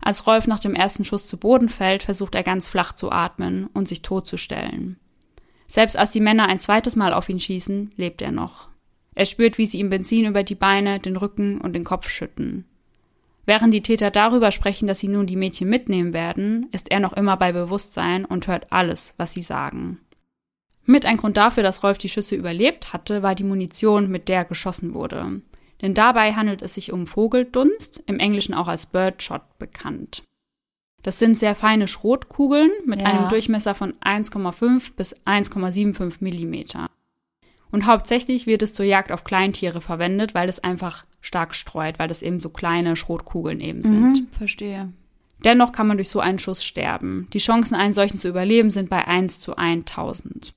Als 0.02 0.28
Rolf 0.28 0.46
nach 0.46 0.60
dem 0.60 0.76
ersten 0.76 1.06
Schuss 1.06 1.26
zu 1.26 1.38
Boden 1.38 1.70
fällt, 1.70 2.04
versucht 2.04 2.36
er 2.36 2.44
ganz 2.44 2.68
flach 2.68 2.94
zu 2.94 3.12
atmen 3.12 3.68
und 3.74 3.88
sich 3.88 4.02
totzustellen. 4.02 4.98
Selbst 5.68 5.98
als 5.98 6.12
die 6.12 6.20
Männer 6.20 6.48
ein 6.48 6.60
zweites 6.60 6.96
Mal 6.96 7.14
auf 7.14 7.30
ihn 7.30 7.40
schießen, 7.40 7.92
lebt 7.96 8.22
er 8.22 8.32
noch. 8.32 8.70
Er 9.16 9.26
spürt, 9.26 9.58
wie 9.58 9.66
sie 9.66 9.80
ihm 9.80 9.90
Benzin 9.90 10.26
über 10.26 10.44
die 10.44 10.56
Beine, 10.56 11.00
den 11.00 11.16
Rücken 11.16 11.60
und 11.60 11.74
den 11.74 11.86
Kopf 11.86 12.10
schütten. 12.10 12.66
Während 13.46 13.74
die 13.74 13.82
Täter 13.82 14.10
darüber 14.12 14.52
sprechen, 14.52 14.88
dass 14.88 15.00
sie 15.00 15.08
nun 15.08 15.28
die 15.28 15.36
Mädchen 15.36 15.70
mitnehmen 15.70 16.14
werden, 16.14 16.68
ist 16.72 16.92
er 16.92 17.00
noch 17.00 17.14
immer 17.14 17.38
bei 17.38 17.52
Bewusstsein 17.52 18.26
und 18.26 18.48
hört 18.48 18.72
alles, 18.72 19.14
was 19.18 19.34
sie 19.34 19.44
sagen. 19.44 20.00
Mit 20.86 21.06
ein 21.06 21.18
Grund 21.18 21.38
dafür, 21.38 21.64
dass 21.64 21.84
Rolf 21.84 21.98
die 21.98 22.10
Schüsse 22.10 22.36
überlebt 22.36 22.94
hatte, 22.94 23.24
war 23.24 23.36
die 23.36 23.44
Munition, 23.44 24.10
mit 24.10 24.30
der 24.30 24.46
geschossen 24.46 24.94
wurde. 24.94 25.42
Denn 25.82 25.94
dabei 25.94 26.34
handelt 26.34 26.62
es 26.62 26.76
sich 26.76 26.92
um 26.92 27.08
Vogeldunst, 27.08 28.04
im 28.08 28.20
Englischen 28.20 28.54
auch 28.54 28.68
als 28.68 28.86
Birdshot 28.86 29.58
bekannt. 29.58 30.24
Das 31.04 31.20
sind 31.20 31.38
sehr 31.38 31.54
feine 31.54 31.88
Schrotkugeln 31.88 32.72
mit 32.86 33.02
ja. 33.02 33.08
einem 33.08 33.30
Durchmesser 33.30 33.76
von 33.76 33.94
1,5 34.02 34.96
bis 34.96 35.16
1,75 35.26 36.16
Millimeter. 36.20 36.90
Und 37.76 37.88
hauptsächlich 37.88 38.48
wird 38.48 38.62
es 38.62 38.72
zur 38.72 38.86
Jagd 38.86 39.12
auf 39.12 39.26
Kleintiere 39.26 39.82
verwendet, 39.82 40.34
weil 40.34 40.48
es 40.48 40.64
einfach 40.64 41.04
stark 41.20 41.54
streut, 41.54 42.00
weil 42.00 42.08
das 42.08 42.22
eben 42.22 42.40
so 42.40 42.48
kleine 42.48 42.96
Schrotkugeln 42.96 43.60
eben 43.60 43.82
sind. 43.82 44.02
Mhm, 44.02 44.28
verstehe. 44.32 44.94
Dennoch 45.44 45.74
kann 45.74 45.86
man 45.86 45.98
durch 45.98 46.08
so 46.08 46.22
einen 46.22 46.40
Schuss 46.40 46.64
sterben. 46.64 47.28
Die 47.34 47.40
Chancen, 47.40 47.76
einen 47.76 47.92
solchen 47.92 48.18
zu 48.18 48.30
überleben, 48.30 48.70
sind 48.70 48.90
bei 48.90 49.06
1 49.06 49.42
zu 49.42 49.58
1000. 49.58 50.54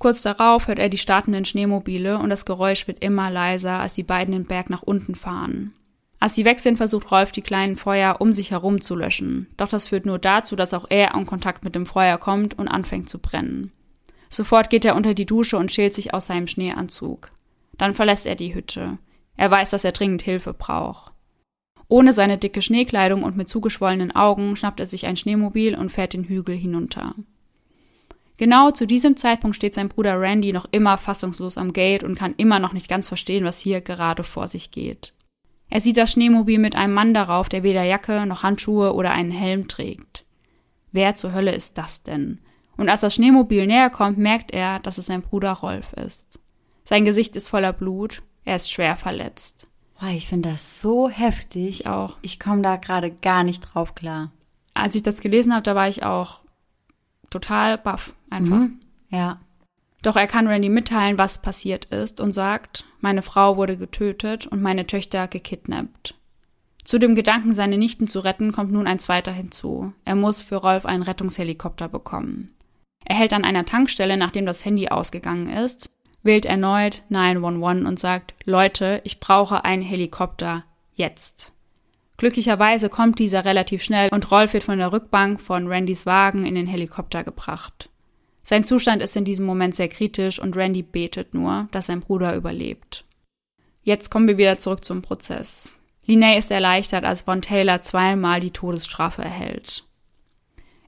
Kurz 0.00 0.22
darauf 0.22 0.66
hört 0.66 0.80
er 0.80 0.88
die 0.88 0.98
startenden 0.98 1.44
Schneemobile 1.44 2.18
und 2.18 2.28
das 2.28 2.44
Geräusch 2.44 2.88
wird 2.88 3.04
immer 3.04 3.30
leiser, 3.30 3.78
als 3.78 3.94
die 3.94 4.02
beiden 4.02 4.32
den 4.32 4.44
Berg 4.44 4.68
nach 4.68 4.82
unten 4.82 5.14
fahren. 5.14 5.74
Als 6.18 6.34
sie 6.34 6.44
weg 6.44 6.58
sind, 6.58 6.76
versucht 6.76 7.12
Rolf 7.12 7.30
die 7.30 7.42
kleinen 7.42 7.76
Feuer 7.76 8.16
um 8.18 8.32
sich 8.32 8.50
herum 8.50 8.80
zu 8.80 8.96
löschen. 8.96 9.46
Doch 9.58 9.68
das 9.68 9.86
führt 9.86 10.06
nur 10.06 10.18
dazu, 10.18 10.56
dass 10.56 10.74
auch 10.74 10.86
er 10.90 11.14
in 11.14 11.24
Kontakt 11.24 11.62
mit 11.62 11.76
dem 11.76 11.86
Feuer 11.86 12.18
kommt 12.18 12.58
und 12.58 12.66
anfängt 12.66 13.08
zu 13.08 13.20
brennen. 13.20 13.70
Sofort 14.28 14.70
geht 14.70 14.84
er 14.84 14.96
unter 14.96 15.14
die 15.14 15.26
Dusche 15.26 15.56
und 15.56 15.72
schält 15.72 15.94
sich 15.94 16.14
aus 16.14 16.26
seinem 16.26 16.46
Schneeanzug. 16.46 17.30
Dann 17.76 17.94
verlässt 17.94 18.26
er 18.26 18.34
die 18.34 18.54
Hütte. 18.54 18.98
Er 19.36 19.50
weiß, 19.50 19.70
dass 19.70 19.84
er 19.84 19.92
dringend 19.92 20.22
Hilfe 20.22 20.52
braucht. 20.52 21.12
Ohne 21.88 22.12
seine 22.12 22.36
dicke 22.36 22.60
Schneekleidung 22.60 23.22
und 23.22 23.36
mit 23.36 23.48
zugeschwollenen 23.48 24.14
Augen 24.14 24.56
schnappt 24.56 24.80
er 24.80 24.86
sich 24.86 25.06
ein 25.06 25.16
Schneemobil 25.16 25.74
und 25.74 25.90
fährt 25.90 26.12
den 26.12 26.24
Hügel 26.24 26.54
hinunter. 26.54 27.14
Genau 28.36 28.70
zu 28.70 28.86
diesem 28.86 29.16
Zeitpunkt 29.16 29.56
steht 29.56 29.74
sein 29.74 29.88
Bruder 29.88 30.20
Randy 30.20 30.52
noch 30.52 30.66
immer 30.70 30.96
fassungslos 30.96 31.58
am 31.58 31.72
Gate 31.72 32.04
und 32.04 32.16
kann 32.16 32.34
immer 32.36 32.58
noch 32.58 32.72
nicht 32.72 32.88
ganz 32.88 33.08
verstehen, 33.08 33.44
was 33.44 33.58
hier 33.58 33.80
gerade 33.80 34.22
vor 34.22 34.46
sich 34.46 34.70
geht. 34.70 35.12
Er 35.70 35.80
sieht 35.80 35.96
das 35.96 36.12
Schneemobil 36.12 36.58
mit 36.58 36.76
einem 36.76 36.94
Mann 36.94 37.14
darauf, 37.14 37.48
der 37.48 37.62
weder 37.62 37.82
Jacke 37.82 38.26
noch 38.26 38.42
Handschuhe 38.42 38.94
oder 38.94 39.10
einen 39.10 39.32
Helm 39.32 39.66
trägt. 39.66 40.24
Wer 40.92 41.14
zur 41.14 41.32
Hölle 41.32 41.54
ist 41.54 41.78
das 41.78 42.02
denn? 42.02 42.38
Und 42.78 42.88
als 42.88 43.02
das 43.02 43.14
Schneemobil 43.14 43.66
näher 43.66 43.90
kommt, 43.90 44.16
merkt 44.16 44.52
er, 44.52 44.78
dass 44.78 44.96
es 44.96 45.06
sein 45.06 45.20
Bruder 45.20 45.52
Rolf 45.52 45.92
ist. 45.92 46.40
Sein 46.84 47.04
Gesicht 47.04 47.36
ist 47.36 47.48
voller 47.48 47.74
Blut, 47.74 48.22
er 48.46 48.56
ist 48.56 48.70
schwer 48.70 48.96
verletzt. 48.96 49.68
Boah, 50.00 50.08
ich 50.08 50.28
finde 50.28 50.50
das 50.50 50.80
so 50.80 51.08
heftig. 51.10 51.80
Ich 51.80 51.86
auch. 51.86 52.16
Ich 52.22 52.40
komme 52.40 52.62
da 52.62 52.76
gerade 52.76 53.10
gar 53.10 53.44
nicht 53.44 53.60
drauf 53.60 53.94
klar. 53.94 54.30
Als 54.72 54.94
ich 54.94 55.02
das 55.02 55.20
gelesen 55.20 55.52
habe, 55.52 55.64
da 55.64 55.74
war 55.74 55.88
ich 55.88 56.04
auch 56.04 56.40
total 57.30 57.76
baff, 57.78 58.14
einfach. 58.30 58.58
Mhm. 58.58 58.80
Ja. 59.10 59.40
Doch 60.02 60.14
er 60.14 60.28
kann 60.28 60.46
Randy 60.46 60.68
mitteilen, 60.68 61.18
was 61.18 61.42
passiert 61.42 61.86
ist 61.86 62.20
und 62.20 62.32
sagt, 62.32 62.84
meine 63.00 63.22
Frau 63.22 63.56
wurde 63.56 63.76
getötet 63.76 64.46
und 64.46 64.62
meine 64.62 64.86
Töchter 64.86 65.26
gekidnappt. 65.26 66.14
Zu 66.84 66.98
dem 66.98 67.16
Gedanken, 67.16 67.54
seine 67.54 67.76
Nichten 67.76 68.06
zu 68.06 68.20
retten, 68.20 68.52
kommt 68.52 68.72
nun 68.72 68.86
ein 68.86 69.00
zweiter 69.00 69.32
hinzu. 69.32 69.92
Er 70.04 70.14
muss 70.14 70.40
für 70.40 70.56
Rolf 70.56 70.86
einen 70.86 71.02
Rettungshelikopter 71.02 71.88
bekommen. 71.88 72.54
Er 73.08 73.16
hält 73.16 73.32
an 73.32 73.44
einer 73.44 73.64
Tankstelle, 73.64 74.18
nachdem 74.18 74.44
das 74.44 74.66
Handy 74.66 74.88
ausgegangen 74.88 75.48
ist, 75.48 75.90
wählt 76.22 76.44
erneut 76.44 77.02
911 77.08 77.88
und 77.88 77.98
sagt, 77.98 78.34
Leute, 78.44 79.00
ich 79.04 79.18
brauche 79.18 79.64
einen 79.64 79.82
Helikopter 79.82 80.64
jetzt. 80.92 81.52
Glücklicherweise 82.18 82.90
kommt 82.90 83.18
dieser 83.18 83.46
relativ 83.46 83.82
schnell 83.82 84.10
und 84.12 84.30
Rolf 84.30 84.52
wird 84.52 84.64
von 84.64 84.76
der 84.76 84.92
Rückbank 84.92 85.40
von 85.40 85.68
Randys 85.68 86.04
Wagen 86.04 86.44
in 86.44 86.54
den 86.54 86.66
Helikopter 86.66 87.24
gebracht. 87.24 87.88
Sein 88.42 88.64
Zustand 88.64 89.02
ist 89.02 89.16
in 89.16 89.24
diesem 89.24 89.46
Moment 89.46 89.74
sehr 89.74 89.88
kritisch 89.88 90.38
und 90.38 90.54
Randy 90.54 90.82
betet 90.82 91.32
nur, 91.32 91.68
dass 91.70 91.86
sein 91.86 92.00
Bruder 92.00 92.34
überlebt. 92.34 93.04
Jetzt 93.82 94.10
kommen 94.10 94.28
wir 94.28 94.36
wieder 94.36 94.58
zurück 94.58 94.84
zum 94.84 95.00
Prozess. 95.00 95.76
Linney 96.04 96.36
ist 96.36 96.50
erleichtert, 96.50 97.04
als 97.04 97.22
Von 97.22 97.40
Taylor 97.40 97.80
zweimal 97.80 98.40
die 98.40 98.50
Todesstrafe 98.50 99.22
erhält. 99.22 99.87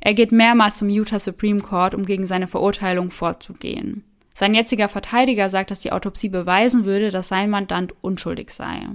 Er 0.00 0.14
geht 0.14 0.32
mehrmals 0.32 0.78
zum 0.78 0.88
Utah 0.88 1.18
Supreme 1.18 1.60
Court, 1.60 1.94
um 1.94 2.04
gegen 2.04 2.26
seine 2.26 2.48
Verurteilung 2.48 3.10
vorzugehen. 3.10 4.04
Sein 4.34 4.54
jetziger 4.54 4.88
Verteidiger 4.88 5.48
sagt, 5.48 5.70
dass 5.70 5.80
die 5.80 5.92
Autopsie 5.92 6.30
beweisen 6.30 6.84
würde, 6.84 7.10
dass 7.10 7.28
sein 7.28 7.50
Mandant 7.50 7.94
unschuldig 8.00 8.50
sei. 8.50 8.86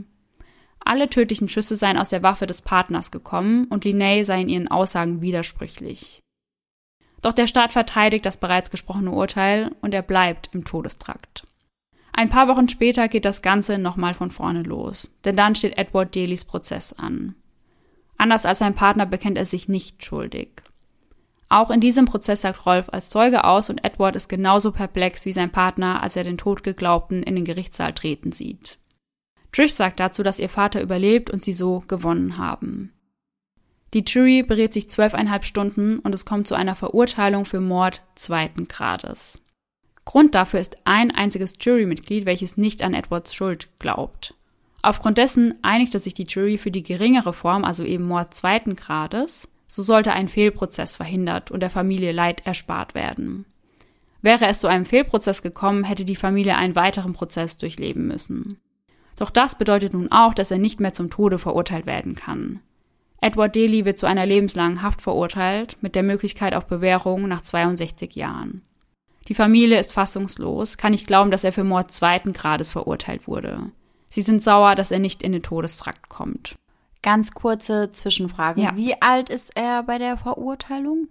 Alle 0.79 1.09
tödlichen 1.09 1.49
Schüsse 1.49 1.75
seien 1.75 1.97
aus 1.97 2.09
der 2.09 2.23
Waffe 2.23 2.47
des 2.47 2.61
Partners 2.61 3.11
gekommen 3.11 3.65
und 3.65 3.85
Linney 3.85 4.23
sei 4.23 4.41
in 4.41 4.49
ihren 4.49 4.67
Aussagen 4.67 5.21
widersprüchlich. 5.21 6.21
Doch 7.21 7.33
der 7.33 7.47
Staat 7.47 7.73
verteidigt 7.73 8.25
das 8.25 8.37
bereits 8.37 8.69
gesprochene 8.69 9.11
Urteil 9.11 9.71
und 9.81 9.93
er 9.93 10.03
bleibt 10.03 10.49
im 10.53 10.63
Todestrakt. 10.63 11.47
Ein 12.13 12.29
paar 12.29 12.47
Wochen 12.47 12.69
später 12.69 13.07
geht 13.09 13.25
das 13.25 13.41
Ganze 13.41 13.77
nochmal 13.77 14.13
von 14.13 14.31
vorne 14.31 14.63
los, 14.63 15.11
denn 15.25 15.35
dann 15.35 15.55
steht 15.55 15.77
Edward 15.77 16.15
Dalys 16.15 16.45
Prozess 16.45 16.93
an. 16.93 17.35
Anders 18.17 18.45
als 18.45 18.59
sein 18.59 18.75
Partner 18.75 19.05
bekennt 19.05 19.37
er 19.37 19.45
sich 19.45 19.67
nicht 19.67 20.05
schuldig. 20.05 20.61
Auch 21.49 21.69
in 21.69 21.79
diesem 21.79 22.05
Prozess 22.05 22.41
sagt 22.41 22.65
Rolf 22.65 22.89
als 22.91 23.09
Zeuge 23.09 23.43
aus 23.43 23.69
und 23.69 23.83
Edward 23.83 24.15
ist 24.15 24.29
genauso 24.29 24.71
perplex 24.71 25.25
wie 25.25 25.31
sein 25.31 25.51
Partner, 25.51 26.01
als 26.01 26.15
er 26.15 26.23
den 26.23 26.37
Todgeglaubten 26.37 27.23
in 27.23 27.35
den 27.35 27.45
Gerichtssaal 27.45 27.93
treten 27.93 28.31
sieht. 28.31 28.77
Trish 29.51 29.73
sagt 29.73 29.99
dazu, 29.99 30.23
dass 30.23 30.39
ihr 30.39 30.49
Vater 30.49 30.81
überlebt 30.81 31.29
und 31.29 31.43
sie 31.43 31.53
so 31.53 31.83
gewonnen 31.87 32.37
haben. 32.37 32.91
Die 33.93 34.03
Jury 34.05 34.43
berät 34.43 34.73
sich 34.73 34.89
zwölfeinhalb 34.89 35.45
Stunden 35.45 35.99
und 35.99 36.13
es 36.13 36.25
kommt 36.25 36.47
zu 36.47 36.55
einer 36.55 36.75
Verurteilung 36.75 37.45
für 37.45 37.61
Mord 37.61 38.01
zweiten 38.15 38.67
Grades. 38.67 39.41
Grund 40.03 40.35
dafür 40.35 40.59
ist 40.59 40.77
ein 40.83 41.11
einziges 41.11 41.53
Jurymitglied, 41.61 42.25
welches 42.25 42.57
nicht 42.57 42.83
an 42.83 42.93
Edwards 42.93 43.33
Schuld 43.33 43.69
glaubt. 43.79 44.33
Aufgrund 44.81 45.17
dessen 45.17 45.55
einigte 45.63 45.99
sich 45.99 46.13
die 46.13 46.27
Jury 46.27 46.57
für 46.57 46.71
die 46.71 46.83
geringere 46.83 47.33
Form, 47.33 47.63
also 47.63 47.83
eben 47.83 48.05
Mord 48.05 48.33
zweiten 48.33 48.75
Grades, 48.75 49.47
so 49.67 49.83
sollte 49.83 50.13
ein 50.13 50.27
Fehlprozess 50.27 50.95
verhindert 50.95 51.51
und 51.51 51.59
der 51.61 51.69
Familie 51.69 52.11
Leid 52.11 52.45
erspart 52.45 52.95
werden. 52.95 53.45
Wäre 54.21 54.47
es 54.47 54.59
zu 54.59 54.67
einem 54.67 54.85
Fehlprozess 54.85 55.41
gekommen, 55.41 55.83
hätte 55.83 56.05
die 56.05 56.15
Familie 56.15 56.55
einen 56.55 56.75
weiteren 56.75 57.13
Prozess 57.13 57.57
durchleben 57.57 58.07
müssen. 58.07 58.57
Doch 59.17 59.29
das 59.29 59.57
bedeutet 59.57 59.93
nun 59.93 60.11
auch, 60.11 60.33
dass 60.33 60.51
er 60.51 60.57
nicht 60.57 60.79
mehr 60.79 60.93
zum 60.93 61.09
Tode 61.09 61.39
verurteilt 61.39 61.85
werden 61.85 62.15
kann. 62.15 62.59
Edward 63.21 63.55
Daly 63.55 63.85
wird 63.85 63.97
zu 63.97 64.05
einer 64.05 64.25
lebenslangen 64.25 64.81
Haft 64.81 65.01
verurteilt, 65.01 65.77
mit 65.81 65.95
der 65.95 66.03
Möglichkeit 66.03 66.53
auf 66.53 66.67
Bewährung 66.67 67.27
nach 67.27 67.41
62 67.41 68.15
Jahren. 68.15 68.61
Die 69.27 69.35
Familie 69.35 69.79
ist 69.79 69.93
fassungslos, 69.93 70.77
kann 70.77 70.91
nicht 70.91 71.07
glauben, 71.07 71.31
dass 71.31 71.43
er 71.43 71.51
für 71.51 71.63
Mord 71.63 71.91
zweiten 71.91 72.33
Grades 72.33 72.71
verurteilt 72.71 73.27
wurde. 73.27 73.71
Sie 74.09 74.21
sind 74.21 74.43
sauer, 74.43 74.75
dass 74.75 74.91
er 74.91 74.99
nicht 74.99 75.23
in 75.23 75.31
den 75.31 75.43
Todestrakt 75.43 76.09
kommt. 76.09 76.55
Ganz 77.05 77.35
kurze 77.35 77.91
Zwischenfrage. 77.91 78.61
Ja. 78.61 78.75
Wie 78.75 78.99
alt 78.99 79.29
ist 79.29 79.51
er 79.53 79.83
bei 79.83 79.99
der 79.99 80.17
Verurteilung? 80.17 81.07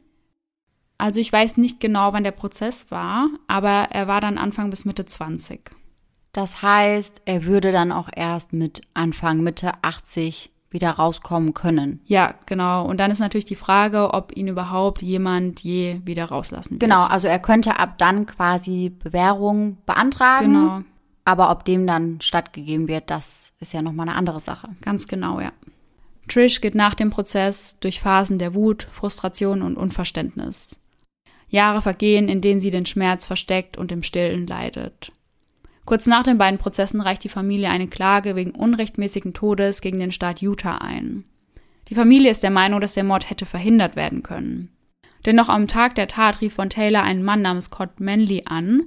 Also 0.99 1.21
ich 1.21 1.33
weiß 1.33 1.57
nicht 1.57 1.79
genau, 1.79 2.13
wann 2.13 2.25
der 2.25 2.33
Prozess 2.33 2.91
war, 2.91 3.29
aber 3.47 3.91
er 3.93 4.09
war 4.09 4.21
dann 4.21 4.37
Anfang 4.37 4.71
bis 4.71 4.85
Mitte 4.85 5.07
20. 5.07 5.71
Das 6.33 6.63
heißt, 6.63 7.23
er 7.27 7.45
würde 7.45 7.71
dann 7.71 7.93
auch 7.93 8.09
erst 8.13 8.53
mit 8.53 8.83
Anfang, 8.95 9.43
Mitte 9.43 9.71
80 9.83 10.51
wieder 10.69 10.91
rauskommen 10.91 11.55
können. 11.55 12.01
Ja, 12.07 12.35
genau. 12.47 12.85
Und 12.85 12.99
dann 12.99 13.13
ist 13.13 13.21
natürlich 13.21 13.45
die 13.45 13.55
Frage, 13.55 14.13
ob 14.15 14.37
ihn 14.37 14.49
überhaupt 14.49 15.01
jemand 15.01 15.61
je 15.61 16.01
wieder 16.05 16.25
rauslassen 16.25 16.73
wird. 16.73 16.81
Genau, 16.81 17.05
also 17.05 17.29
er 17.29 17.39
könnte 17.39 17.79
ab 17.79 17.99
dann 17.99 18.27
quasi 18.27 18.91
Bewährung 18.91 19.79
beantragen. 19.87 20.53
Genau. 20.55 20.81
Aber 21.25 21.53
ob 21.53 21.65
dem 21.65 21.87
dann 21.87 22.21
stattgegeben 22.21 22.89
wird, 22.89 23.11
das 23.11 23.53
ist 23.61 23.73
ja 23.73 23.81
nochmal 23.81 24.09
eine 24.09 24.19
andere 24.19 24.41
Sache. 24.41 24.71
Ganz 24.81 25.07
genau, 25.07 25.39
ja. 25.39 25.53
Trish 26.29 26.61
geht 26.61 26.75
nach 26.75 26.95
dem 26.95 27.11
Prozess 27.11 27.79
durch 27.81 28.01
Phasen 28.01 28.39
der 28.39 28.55
Wut, 28.55 28.89
Frustration 28.93 29.63
und 29.63 29.77
Unverständnis. 29.77 30.81
Jahre 31.49 31.83
vergehen, 31.83 32.29
in 32.29 32.41
denen 32.41 32.61
sie 32.61 32.71
den 32.71 32.87
Schmerz 32.87 33.27
versteckt 33.27 33.77
und 33.77 33.93
im 33.93 34.03
Stillen 34.03 34.47
leidet. 34.47 35.13
Kurz 35.85 36.07
nach 36.07 36.23
den 36.23 36.39
beiden 36.39 36.59
Prozessen 36.59 37.01
reicht 37.01 37.25
die 37.25 37.29
Familie 37.29 37.69
eine 37.69 37.89
Klage 37.89 38.37
wegen 38.37 38.53
unrechtmäßigen 38.53 39.35
Todes 39.35 39.83
gegen 39.83 39.99
den 39.99 40.13
Staat 40.13 40.41
Utah 40.41 40.79
ein. 40.79 41.25
Die 41.89 41.95
Familie 41.95 42.31
ist 42.31 42.43
der 42.43 42.51
Meinung, 42.51 42.81
dass 42.81 42.95
der 42.95 43.05
Mord 43.05 43.29
hätte 43.29 43.45
verhindert 43.45 43.95
werden 43.95 44.23
können. 44.23 44.71
Denn 45.27 45.37
noch 45.37 45.51
am 45.51 45.69
Tag 45.69 45.95
der 45.95 46.09
Tat 46.09 46.41
rief 46.41 46.55
von 46.55 46.71
Taylor 46.71 47.03
einen 47.03 47.23
Mann 47.23 47.43
namens 47.43 47.67
Scott 47.67 48.01
Manley 48.01 48.43
an 48.47 48.85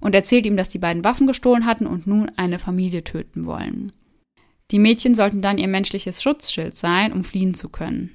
und 0.00 0.14
erzählt 0.14 0.46
ihm, 0.46 0.56
dass 0.56 0.68
die 0.68 0.78
beiden 0.78 1.04
Waffen 1.04 1.26
gestohlen 1.26 1.66
hatten 1.66 1.86
und 1.86 2.06
nun 2.06 2.30
eine 2.36 2.58
Familie 2.58 3.04
töten 3.04 3.46
wollen. 3.46 3.92
Die 4.70 4.78
Mädchen 4.78 5.14
sollten 5.14 5.42
dann 5.42 5.58
ihr 5.58 5.68
menschliches 5.68 6.22
Schutzschild 6.22 6.76
sein, 6.76 7.12
um 7.12 7.24
fliehen 7.24 7.54
zu 7.54 7.68
können. 7.68 8.10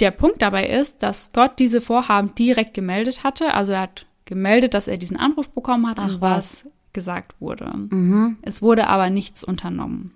Der 0.00 0.10
Punkt 0.10 0.40
dabei 0.40 0.68
ist, 0.68 1.02
dass 1.02 1.26
Scott 1.26 1.58
diese 1.58 1.80
Vorhaben 1.80 2.34
direkt 2.34 2.72
gemeldet 2.72 3.22
hatte, 3.22 3.52
also 3.52 3.72
er 3.72 3.82
hat 3.82 4.06
gemeldet, 4.24 4.72
dass 4.74 4.88
er 4.88 4.96
diesen 4.96 5.18
Anruf 5.18 5.50
bekommen 5.50 5.86
hat 5.88 5.98
Ach, 5.98 6.14
und 6.14 6.20
was 6.20 6.66
gesagt 6.92 7.40
wurde. 7.40 7.70
Mhm. 7.90 8.38
Es 8.42 8.62
wurde 8.62 8.86
aber 8.86 9.10
nichts 9.10 9.44
unternommen. 9.44 10.12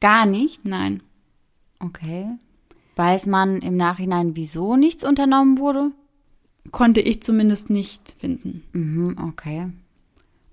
Gar 0.00 0.26
nicht? 0.26 0.64
Nein. 0.66 1.02
Okay. 1.80 2.28
Weiß 2.96 3.26
man 3.26 3.62
im 3.62 3.76
Nachhinein, 3.76 4.36
wieso 4.36 4.76
nichts 4.76 5.04
unternommen 5.04 5.58
wurde? 5.58 5.92
Konnte 6.70 7.00
ich 7.00 7.22
zumindest 7.22 7.70
nicht 7.70 8.14
finden. 8.18 8.62
Mhm, 8.72 9.16
okay. 9.28 9.70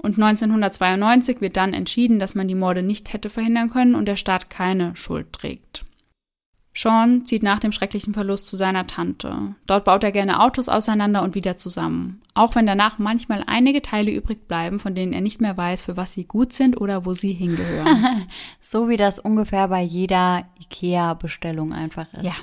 Und 0.02 0.16
1992 0.16 1.42
wird 1.42 1.58
dann 1.58 1.74
entschieden, 1.74 2.18
dass 2.18 2.34
man 2.34 2.48
die 2.48 2.56
Morde 2.56 2.82
nicht 2.82 3.14
hätte 3.14 3.30
verhindern 3.30 3.70
können 3.70 3.94
und 3.94 4.06
der 4.08 4.16
Staat 4.16 4.50
keine 4.50 4.96
Schuld 4.96 5.32
trägt. 5.32 5.86
Sean 6.74 7.26
zieht 7.26 7.44
nach 7.44 7.60
dem 7.60 7.72
schrecklichen 7.72 8.14
Verlust 8.14 8.48
zu 8.48 8.56
seiner 8.56 8.88
Tante. 8.88 9.56
Dort 9.68 9.84
baut 9.84 10.04
er 10.04 10.12
gerne 10.12 10.42
Autos 10.42 10.70
auseinander 10.70 11.22
und 11.22 11.36
wieder 11.36 11.58
zusammen. 11.58 12.22
Auch 12.34 12.56
wenn 12.56 12.66
danach 12.66 12.98
manchmal 12.98 13.44
einige 13.46 13.82
Teile 13.82 14.12
übrig 14.12 14.48
bleiben, 14.48 14.80
von 14.80 14.96
denen 14.96 15.12
er 15.14 15.22
nicht 15.22 15.42
mehr 15.42 15.56
weiß, 15.56 15.84
für 15.84 15.98
was 15.98 16.14
sie 16.14 16.24
gut 16.24 16.54
sind 16.54 16.80
oder 16.80 17.06
wo 17.06 17.14
sie 17.14 17.34
hingehören. 17.34 18.26
so 18.62 18.88
wie 18.88 18.98
das 18.98 19.20
ungefähr 19.20 19.68
bei 19.68 19.82
jeder 19.82 20.46
IKEA-Bestellung 20.62 21.74
einfach 21.74 22.12
ist. 22.14 22.24
Ja, 22.24 22.36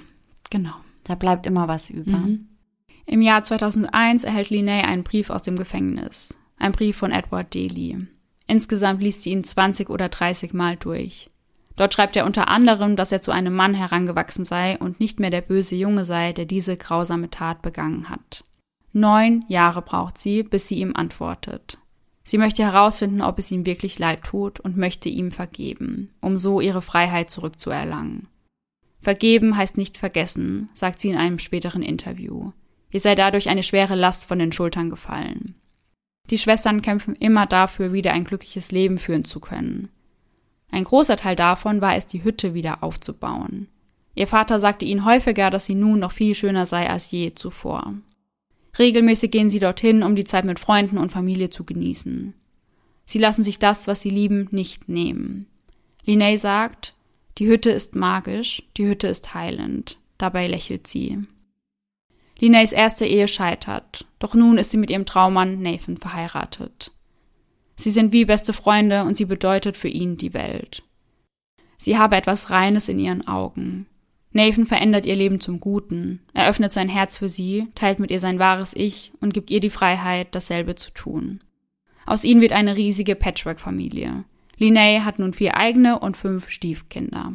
genau. 0.50 0.74
Da 1.04 1.14
bleibt 1.14 1.46
immer 1.46 1.66
was 1.66 1.88
über. 1.88 2.18
Mhm. 2.18 2.48
Im 3.06 3.22
Jahr 3.22 3.42
2001 3.42 4.24
erhält 4.24 4.50
Linney 4.50 4.82
einen 4.82 5.04
Brief 5.04 5.30
aus 5.30 5.42
dem 5.42 5.56
Gefängnis. 5.56 6.36
Ein 6.58 6.72
Brief 6.72 6.96
von 6.96 7.12
Edward 7.12 7.54
Daly. 7.54 8.06
Insgesamt 8.46 9.02
liest 9.02 9.22
sie 9.22 9.30
ihn 9.30 9.44
20 9.44 9.90
oder 9.90 10.08
30 10.08 10.52
Mal 10.54 10.76
durch. 10.76 11.30
Dort 11.76 11.94
schreibt 11.94 12.16
er 12.16 12.26
unter 12.26 12.48
anderem, 12.48 12.96
dass 12.96 13.12
er 13.12 13.22
zu 13.22 13.30
einem 13.30 13.54
Mann 13.54 13.74
herangewachsen 13.74 14.44
sei 14.44 14.76
und 14.78 14.98
nicht 14.98 15.20
mehr 15.20 15.30
der 15.30 15.42
böse 15.42 15.76
Junge 15.76 16.04
sei, 16.04 16.32
der 16.32 16.44
diese 16.44 16.76
grausame 16.76 17.30
Tat 17.30 17.62
begangen 17.62 18.08
hat. 18.08 18.42
Neun 18.92 19.44
Jahre 19.46 19.82
braucht 19.82 20.18
sie, 20.18 20.42
bis 20.42 20.66
sie 20.66 20.80
ihm 20.80 20.96
antwortet. 20.96 21.78
Sie 22.24 22.38
möchte 22.38 22.62
herausfinden, 22.62 23.22
ob 23.22 23.38
es 23.38 23.52
ihm 23.52 23.64
wirklich 23.64 23.98
leid 23.98 24.24
tut 24.24 24.58
und 24.58 24.76
möchte 24.76 25.08
ihm 25.08 25.30
vergeben, 25.30 26.10
um 26.20 26.36
so 26.36 26.60
ihre 26.60 26.82
Freiheit 26.82 27.30
zurückzuerlangen. 27.30 28.26
Vergeben 29.00 29.56
heißt 29.56 29.76
nicht 29.76 29.96
vergessen, 29.96 30.68
sagt 30.74 30.98
sie 30.98 31.10
in 31.10 31.16
einem 31.16 31.38
späteren 31.38 31.82
Interview. 31.82 32.52
Ihr 32.90 33.00
sei 33.00 33.14
dadurch 33.14 33.48
eine 33.48 33.62
schwere 33.62 33.94
Last 33.94 34.24
von 34.24 34.40
den 34.40 34.50
Schultern 34.50 34.90
gefallen. 34.90 35.54
Die 36.30 36.38
Schwestern 36.38 36.82
kämpfen 36.82 37.14
immer 37.14 37.46
dafür, 37.46 37.92
wieder 37.92 38.12
ein 38.12 38.24
glückliches 38.24 38.70
Leben 38.70 38.98
führen 38.98 39.24
zu 39.24 39.40
können. 39.40 39.88
Ein 40.70 40.84
großer 40.84 41.16
Teil 41.16 41.36
davon 41.36 41.80
war 41.80 41.96
es, 41.96 42.06
die 42.06 42.22
Hütte 42.24 42.54
wieder 42.54 42.82
aufzubauen. 42.82 43.68
Ihr 44.14 44.26
Vater 44.26 44.58
sagte 44.58 44.84
ihnen 44.84 45.04
häufiger, 45.04 45.48
dass 45.50 45.66
sie 45.66 45.74
nun 45.74 46.00
noch 46.00 46.12
viel 46.12 46.34
schöner 46.34 46.66
sei 46.66 46.90
als 46.90 47.10
je 47.10 47.34
zuvor. 47.34 47.94
Regelmäßig 48.78 49.30
gehen 49.30 49.48
sie 49.48 49.60
dorthin, 49.60 50.02
um 50.02 50.14
die 50.14 50.24
Zeit 50.24 50.44
mit 50.44 50.60
Freunden 50.60 50.98
und 50.98 51.12
Familie 51.12 51.50
zu 51.50 51.64
genießen. 51.64 52.34
Sie 53.06 53.18
lassen 53.18 53.42
sich 53.42 53.58
das, 53.58 53.86
was 53.86 54.02
sie 54.02 54.10
lieben, 54.10 54.48
nicht 54.50 54.88
nehmen. 54.88 55.46
Linney 56.04 56.36
sagt, 56.36 56.94
die 57.38 57.46
Hütte 57.46 57.70
ist 57.70 57.94
magisch, 57.94 58.62
die 58.76 58.86
Hütte 58.86 59.08
ist 59.08 59.34
heilend. 59.34 59.98
Dabei 60.18 60.46
lächelt 60.46 60.86
sie. 60.86 61.18
Linnays 62.40 62.72
erste 62.72 63.04
Ehe 63.04 63.28
scheitert, 63.28 64.06
doch 64.18 64.34
nun 64.34 64.58
ist 64.58 64.70
sie 64.70 64.76
mit 64.76 64.90
ihrem 64.90 65.06
Traummann 65.06 65.60
Nathan 65.60 65.96
verheiratet. 65.96 66.92
Sie 67.74 67.90
sind 67.90 68.12
wie 68.12 68.24
beste 68.24 68.52
Freunde 68.52 69.04
und 69.04 69.16
sie 69.16 69.24
bedeutet 69.24 69.76
für 69.76 69.88
ihn 69.88 70.16
die 70.16 70.34
Welt. 70.34 70.82
Sie 71.76 71.96
habe 71.96 72.16
etwas 72.16 72.50
Reines 72.50 72.88
in 72.88 72.98
ihren 72.98 73.26
Augen. 73.26 73.86
Nathan 74.32 74.66
verändert 74.66 75.06
ihr 75.06 75.16
Leben 75.16 75.40
zum 75.40 75.58
Guten, 75.58 76.20
eröffnet 76.34 76.72
sein 76.72 76.88
Herz 76.88 77.16
für 77.18 77.28
sie, 77.28 77.68
teilt 77.74 77.98
mit 77.98 78.10
ihr 78.10 78.20
sein 78.20 78.38
wahres 78.38 78.72
Ich 78.74 79.12
und 79.20 79.32
gibt 79.32 79.50
ihr 79.50 79.60
die 79.60 79.70
Freiheit, 79.70 80.28
dasselbe 80.32 80.74
zu 80.74 80.90
tun. 80.90 81.40
Aus 82.04 82.24
ihnen 82.24 82.40
wird 82.40 82.52
eine 82.52 82.76
riesige 82.76 83.14
Patchwork-Familie. 83.14 84.24
Linnea 84.56 85.04
hat 85.04 85.18
nun 85.18 85.32
vier 85.32 85.56
eigene 85.56 85.98
und 85.98 86.16
fünf 86.16 86.50
Stiefkinder. 86.50 87.34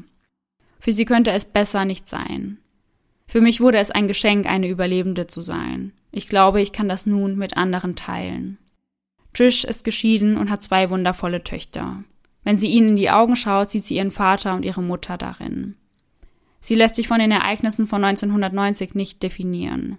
Für 0.80 0.92
sie 0.92 1.06
könnte 1.06 1.32
es 1.32 1.46
besser 1.46 1.86
nicht 1.86 2.08
sein. 2.08 2.58
Für 3.28 3.42
mich 3.42 3.62
wurde 3.62 3.80
es 3.80 3.92
ein 3.92 4.08
Geschenk, 4.08 4.46
eine 4.46 4.68
Überlebende 4.68 5.28
zu 5.28 5.42
sein. 5.42 5.94
Ich 6.12 6.28
glaube, 6.28 6.62
ich 6.62 6.72
kann 6.72 6.90
das 6.90 7.06
nun 7.06 7.38
mit 7.38 7.58
anderen 7.58 7.96
teilen. 7.96 8.58
Trish 9.34 9.64
ist 9.64 9.84
geschieden 9.84 10.38
und 10.38 10.50
hat 10.50 10.62
zwei 10.62 10.90
wundervolle 10.90 11.44
Töchter. 11.44 12.04
Wenn 12.44 12.58
sie 12.58 12.70
ihnen 12.70 12.90
in 12.90 12.96
die 12.96 13.10
Augen 13.10 13.36
schaut, 13.36 13.72
sieht 13.72 13.86
sie 13.86 13.96
ihren 13.96 14.12
Vater 14.12 14.54
und 14.54 14.64
ihre 14.64 14.84
Mutter 14.84 15.18
darin. 15.18 15.76
Sie 16.62 16.76
lässt 16.76 16.96
sich 16.96 17.08
von 17.08 17.20
den 17.20 17.32
Ereignissen 17.32 17.88
von 17.88 18.04
1990 18.04 18.96
nicht 18.96 19.24
definieren. 19.24 19.98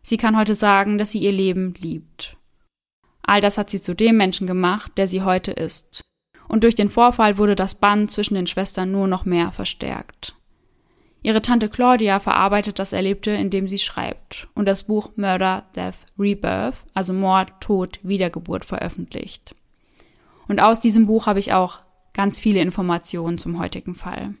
Sie 0.00 0.16
kann 0.16 0.38
heute 0.38 0.54
sagen, 0.54 0.96
dass 0.96 1.10
sie 1.12 1.18
ihr 1.18 1.32
Leben 1.32 1.74
liebt. 1.78 2.36
All 3.22 3.40
das 3.40 3.58
hat 3.58 3.68
sie 3.68 3.80
zu 3.80 3.94
dem 3.94 4.16
Menschen 4.16 4.46
gemacht, 4.46 4.92
der 4.96 5.06
sie 5.06 5.22
heute 5.22 5.50
ist. 5.50 6.02
Und 6.48 6.64
durch 6.64 6.74
den 6.74 6.88
Vorfall 6.88 7.36
wurde 7.36 7.54
das 7.54 7.74
Band 7.74 8.10
zwischen 8.10 8.34
den 8.34 8.46
Schwestern 8.46 8.90
nur 8.90 9.06
noch 9.06 9.26
mehr 9.26 9.52
verstärkt. 9.52 10.34
Ihre 11.22 11.42
Tante 11.42 11.68
Claudia 11.68 12.20
verarbeitet 12.20 12.78
das 12.78 12.92
Erlebte, 12.92 13.32
indem 13.32 13.68
sie 13.68 13.78
schreibt 13.78 14.48
und 14.54 14.66
das 14.66 14.84
Buch 14.84 15.10
Murder, 15.16 15.66
Death, 15.74 15.96
Rebirth, 16.18 16.76
also 16.94 17.12
Mord, 17.12 17.60
Tod, 17.60 17.98
Wiedergeburt 18.02 18.64
veröffentlicht. 18.64 19.54
Und 20.46 20.60
aus 20.60 20.80
diesem 20.80 21.06
Buch 21.06 21.26
habe 21.26 21.40
ich 21.40 21.52
auch 21.52 21.80
ganz 22.14 22.40
viele 22.40 22.60
Informationen 22.60 23.38
zum 23.38 23.58
heutigen 23.58 23.94
Fall. 23.94 24.34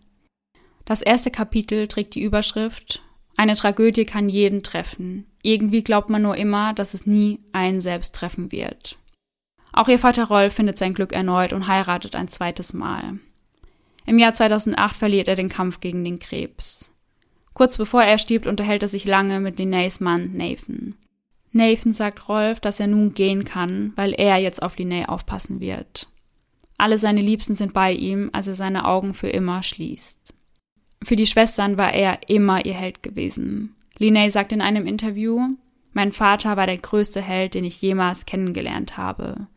Das 0.84 1.02
erste 1.02 1.30
Kapitel 1.30 1.86
trägt 1.86 2.14
die 2.14 2.22
Überschrift 2.22 3.02
Eine 3.36 3.54
Tragödie 3.54 4.04
kann 4.04 4.28
jeden 4.28 4.62
treffen. 4.62 5.26
Irgendwie 5.42 5.84
glaubt 5.84 6.10
man 6.10 6.22
nur 6.22 6.36
immer, 6.36 6.72
dass 6.72 6.94
es 6.94 7.06
nie 7.06 7.40
einen 7.52 7.80
selbst 7.80 8.14
treffen 8.14 8.50
wird. 8.52 8.96
Auch 9.72 9.88
ihr 9.88 9.98
Vater 9.98 10.24
Rolf 10.24 10.54
findet 10.54 10.78
sein 10.78 10.94
Glück 10.94 11.12
erneut 11.12 11.52
und 11.52 11.68
heiratet 11.68 12.16
ein 12.16 12.28
zweites 12.28 12.72
Mal. 12.72 13.18
Im 14.08 14.18
Jahr 14.18 14.32
2008 14.32 14.96
verliert 14.96 15.28
er 15.28 15.36
den 15.36 15.50
Kampf 15.50 15.80
gegen 15.80 16.02
den 16.02 16.18
Krebs. 16.18 16.90
Kurz 17.52 17.76
bevor 17.76 18.02
er 18.02 18.16
stirbt, 18.16 18.46
unterhält 18.46 18.80
er 18.80 18.88
sich 18.88 19.04
lange 19.04 19.38
mit 19.38 19.58
Linnays 19.58 20.00
Mann 20.00 20.34
Nathan. 20.34 20.94
Nathan 21.52 21.92
sagt 21.92 22.26
Rolf, 22.26 22.58
dass 22.58 22.80
er 22.80 22.86
nun 22.86 23.12
gehen 23.12 23.44
kann, 23.44 23.92
weil 23.96 24.14
er 24.14 24.38
jetzt 24.38 24.62
auf 24.62 24.78
Linnay 24.78 25.04
aufpassen 25.04 25.60
wird. 25.60 26.08
Alle 26.78 26.96
seine 26.96 27.20
Liebsten 27.20 27.54
sind 27.54 27.74
bei 27.74 27.92
ihm, 27.92 28.30
als 28.32 28.46
er 28.46 28.54
seine 28.54 28.86
Augen 28.86 29.12
für 29.12 29.28
immer 29.28 29.62
schließt. 29.62 30.32
Für 31.04 31.16
die 31.16 31.26
Schwestern 31.26 31.76
war 31.76 31.92
er 31.92 32.30
immer 32.30 32.64
ihr 32.64 32.74
Held 32.74 33.02
gewesen. 33.02 33.74
Linnay 33.98 34.30
sagt 34.30 34.52
in 34.52 34.62
einem 34.62 34.86
Interview, 34.86 35.48
mein 35.92 36.12
Vater 36.12 36.56
war 36.56 36.64
der 36.64 36.78
größte 36.78 37.20
Held, 37.20 37.52
den 37.52 37.64
ich 37.64 37.82
jemals 37.82 38.24
kennengelernt 38.24 38.96
habe 38.96 39.48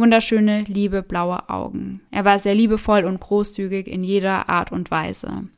wunderschöne, 0.00 0.62
liebe, 0.62 1.02
blaue 1.02 1.48
Augen. 1.48 2.00
Er 2.10 2.24
war 2.24 2.38
sehr 2.38 2.54
liebevoll 2.54 3.04
und 3.04 3.20
großzügig 3.20 3.86
in 3.86 4.04
jeder 4.04 4.48
Art 4.48 4.72
und 4.72 4.90
Weise. 4.90 5.48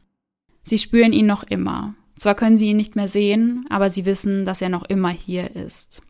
Sie 0.62 0.78
spüren 0.78 1.12
ihn 1.12 1.26
noch 1.26 1.44
immer. 1.44 1.94
Zwar 2.16 2.34
können 2.34 2.58
sie 2.58 2.70
ihn 2.70 2.76
nicht 2.76 2.96
mehr 2.96 3.08
sehen, 3.08 3.66
aber 3.70 3.90
sie 3.90 4.04
wissen, 4.04 4.44
dass 4.44 4.60
er 4.60 4.68
noch 4.68 4.84
immer 4.84 5.10
hier 5.10 5.54
ist. 5.54 6.02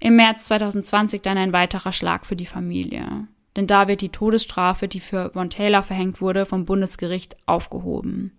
Im 0.00 0.16
März 0.16 0.44
2020 0.44 1.22
dann 1.22 1.38
ein 1.38 1.52
weiterer 1.52 1.92
Schlag 1.92 2.26
für 2.26 2.36
die 2.36 2.46
Familie. 2.46 3.28
Denn 3.56 3.66
da 3.66 3.88
wird 3.88 4.00
die 4.00 4.08
Todesstrafe, 4.08 4.88
die 4.88 5.00
für 5.00 5.30
Von 5.32 5.50
Taylor 5.50 5.82
verhängt 5.82 6.20
wurde, 6.20 6.46
vom 6.46 6.64
Bundesgericht 6.64 7.36
aufgehoben. 7.46 8.32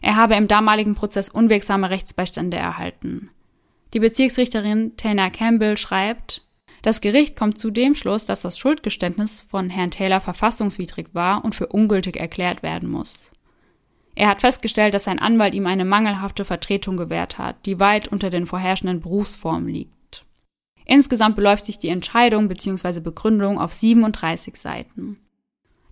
Er 0.00 0.16
habe 0.16 0.36
im 0.36 0.48
damaligen 0.48 0.94
Prozess 0.94 1.28
unwirksame 1.28 1.90
Rechtsbeistände 1.90 2.56
erhalten. 2.56 3.30
Die 3.94 4.00
Bezirksrichterin 4.00 4.96
Tana 4.96 5.30
Campbell 5.30 5.76
schreibt, 5.76 6.46
das 6.82 7.00
Gericht 7.00 7.36
kommt 7.36 7.58
zu 7.58 7.70
dem 7.70 7.94
Schluss, 7.94 8.24
dass 8.24 8.40
das 8.40 8.58
Schuldgeständnis 8.58 9.44
von 9.50 9.70
Herrn 9.70 9.90
Taylor 9.90 10.20
verfassungswidrig 10.20 11.08
war 11.12 11.44
und 11.44 11.54
für 11.54 11.66
ungültig 11.66 12.16
erklärt 12.16 12.62
werden 12.62 12.88
muss. 12.88 13.30
Er 14.14 14.28
hat 14.28 14.40
festgestellt, 14.40 14.94
dass 14.94 15.04
sein 15.04 15.20
Anwalt 15.20 15.54
ihm 15.54 15.66
eine 15.66 15.84
mangelhafte 15.84 16.44
Vertretung 16.44 16.96
gewährt 16.96 17.38
hat, 17.38 17.66
die 17.66 17.78
weit 17.78 18.08
unter 18.08 18.30
den 18.30 18.46
vorherrschenden 18.46 19.00
Berufsformen 19.00 19.68
liegt. 19.68 20.24
Insgesamt 20.84 21.36
beläuft 21.36 21.66
sich 21.66 21.78
die 21.78 21.88
Entscheidung 21.88 22.48
bzw. 22.48 23.00
Begründung 23.00 23.60
auf 23.60 23.72
37 23.72 24.56
Seiten. 24.56 25.18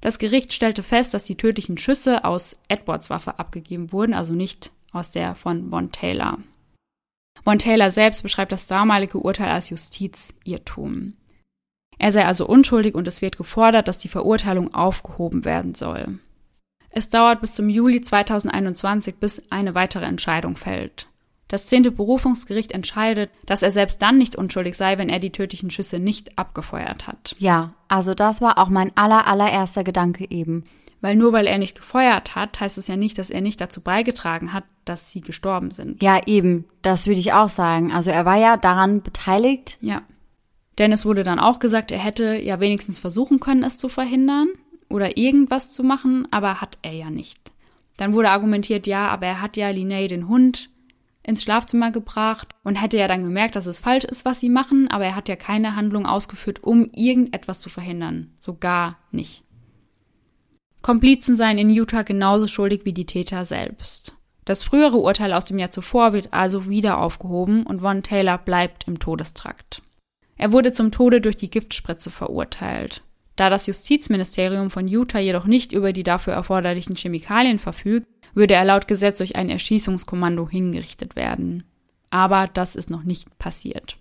Das 0.00 0.18
Gericht 0.18 0.52
stellte 0.52 0.82
fest, 0.82 1.14
dass 1.14 1.24
die 1.24 1.36
tödlichen 1.36 1.78
Schüsse 1.78 2.24
aus 2.24 2.56
Edwards 2.68 3.10
Waffe 3.10 3.38
abgegeben 3.38 3.92
wurden, 3.92 4.14
also 4.14 4.32
nicht 4.32 4.72
aus 4.92 5.10
der 5.10 5.34
von 5.34 5.70
Von 5.70 5.92
Taylor. 5.92 6.38
Von 7.44 7.58
Taylor 7.58 7.90
selbst 7.90 8.22
beschreibt 8.22 8.52
das 8.52 8.66
damalige 8.66 9.18
Urteil 9.18 9.50
als 9.50 9.70
Justizirrtum. 9.70 11.14
Er 11.98 12.12
sei 12.12 12.26
also 12.26 12.46
unschuldig 12.46 12.94
und 12.94 13.08
es 13.08 13.22
wird 13.22 13.36
gefordert, 13.36 13.88
dass 13.88 13.98
die 13.98 14.08
Verurteilung 14.08 14.74
aufgehoben 14.74 15.44
werden 15.44 15.74
soll. 15.74 16.18
Es 16.90 17.08
dauert 17.08 17.40
bis 17.40 17.54
zum 17.54 17.68
Juli 17.68 18.00
2021, 18.00 19.16
bis 19.16 19.50
eine 19.50 19.74
weitere 19.74 20.06
Entscheidung 20.06 20.56
fällt. 20.56 21.08
Das 21.48 21.66
zehnte 21.66 21.92
Berufungsgericht 21.92 22.72
entscheidet, 22.72 23.30
dass 23.44 23.62
er 23.62 23.70
selbst 23.70 24.02
dann 24.02 24.18
nicht 24.18 24.34
unschuldig 24.34 24.76
sei, 24.76 24.98
wenn 24.98 25.08
er 25.08 25.20
die 25.20 25.30
tödlichen 25.30 25.70
Schüsse 25.70 25.98
nicht 25.98 26.38
abgefeuert 26.38 27.06
hat. 27.06 27.36
Ja, 27.38 27.74
also 27.88 28.14
das 28.14 28.40
war 28.40 28.58
auch 28.58 28.68
mein 28.68 28.96
aller 28.96 29.26
allererster 29.28 29.84
Gedanke 29.84 30.28
eben. 30.28 30.64
Weil 31.00 31.16
nur 31.16 31.32
weil 31.32 31.46
er 31.46 31.58
nicht 31.58 31.76
gefeuert 31.76 32.34
hat, 32.34 32.58
heißt 32.58 32.78
es 32.78 32.88
ja 32.88 32.96
nicht, 32.96 33.18
dass 33.18 33.30
er 33.30 33.40
nicht 33.40 33.60
dazu 33.60 33.82
beigetragen 33.82 34.52
hat, 34.52 34.64
dass 34.84 35.10
sie 35.10 35.20
gestorben 35.20 35.70
sind. 35.70 36.02
Ja, 36.02 36.20
eben. 36.26 36.64
Das 36.82 37.06
würde 37.06 37.20
ich 37.20 37.32
auch 37.32 37.50
sagen. 37.50 37.92
Also 37.92 38.10
er 38.10 38.24
war 38.24 38.36
ja 38.36 38.56
daran 38.56 39.02
beteiligt. 39.02 39.78
Ja. 39.80 40.02
Denn 40.78 40.92
es 40.92 41.04
wurde 41.04 41.22
dann 41.22 41.38
auch 41.38 41.58
gesagt, 41.58 41.90
er 41.90 41.98
hätte 41.98 42.36
ja 42.36 42.60
wenigstens 42.60 42.98
versuchen 42.98 43.40
können, 43.40 43.62
es 43.62 43.78
zu 43.78 43.88
verhindern 43.88 44.48
oder 44.88 45.16
irgendwas 45.16 45.70
zu 45.70 45.82
machen, 45.82 46.28
aber 46.30 46.60
hat 46.60 46.78
er 46.82 46.92
ja 46.92 47.10
nicht. 47.10 47.52
Dann 47.96 48.12
wurde 48.12 48.30
argumentiert, 48.30 48.86
ja, 48.86 49.08
aber 49.08 49.26
er 49.26 49.40
hat 49.40 49.56
ja 49.56 49.70
Linnea 49.70 50.06
den 50.06 50.28
Hund 50.28 50.70
ins 51.22 51.42
Schlafzimmer 51.42 51.90
gebracht 51.90 52.54
und 52.62 52.76
hätte 52.76 52.98
ja 52.98 53.08
dann 53.08 53.22
gemerkt, 53.22 53.56
dass 53.56 53.66
es 53.66 53.80
falsch 53.80 54.04
ist, 54.04 54.24
was 54.24 54.38
sie 54.38 54.48
machen, 54.48 54.88
aber 54.88 55.06
er 55.06 55.16
hat 55.16 55.28
ja 55.28 55.34
keine 55.34 55.74
Handlung 55.74 56.06
ausgeführt, 56.06 56.62
um 56.62 56.88
irgendetwas 56.94 57.60
zu 57.60 57.68
verhindern. 57.68 58.30
So 58.38 58.56
gar 58.56 58.98
nicht. 59.10 59.42
Komplizen 60.86 61.34
seien 61.34 61.58
in 61.58 61.68
Utah 61.68 62.02
genauso 62.02 62.46
schuldig 62.46 62.82
wie 62.84 62.92
die 62.92 63.06
Täter 63.06 63.44
selbst. 63.44 64.14
Das 64.44 64.62
frühere 64.62 64.98
Urteil 64.98 65.32
aus 65.32 65.44
dem 65.44 65.58
Jahr 65.58 65.70
zuvor 65.70 66.12
wird 66.12 66.32
also 66.32 66.68
wieder 66.68 66.98
aufgehoben 67.00 67.64
und 67.64 67.80
Von 67.80 68.04
Taylor 68.04 68.38
bleibt 68.38 68.86
im 68.86 69.00
Todestrakt. 69.00 69.82
Er 70.36 70.52
wurde 70.52 70.70
zum 70.70 70.92
Tode 70.92 71.20
durch 71.20 71.36
die 71.36 71.50
Giftspritze 71.50 72.12
verurteilt. 72.12 73.02
Da 73.34 73.50
das 73.50 73.66
Justizministerium 73.66 74.70
von 74.70 74.86
Utah 74.86 75.18
jedoch 75.18 75.46
nicht 75.46 75.72
über 75.72 75.92
die 75.92 76.04
dafür 76.04 76.34
erforderlichen 76.34 76.94
Chemikalien 76.94 77.58
verfügt, 77.58 78.06
würde 78.34 78.54
er 78.54 78.64
laut 78.64 78.86
Gesetz 78.86 79.18
durch 79.18 79.34
ein 79.34 79.50
Erschießungskommando 79.50 80.48
hingerichtet 80.48 81.16
werden. 81.16 81.64
Aber 82.10 82.46
das 82.46 82.76
ist 82.76 82.90
noch 82.90 83.02
nicht 83.02 83.36
passiert. 83.38 83.98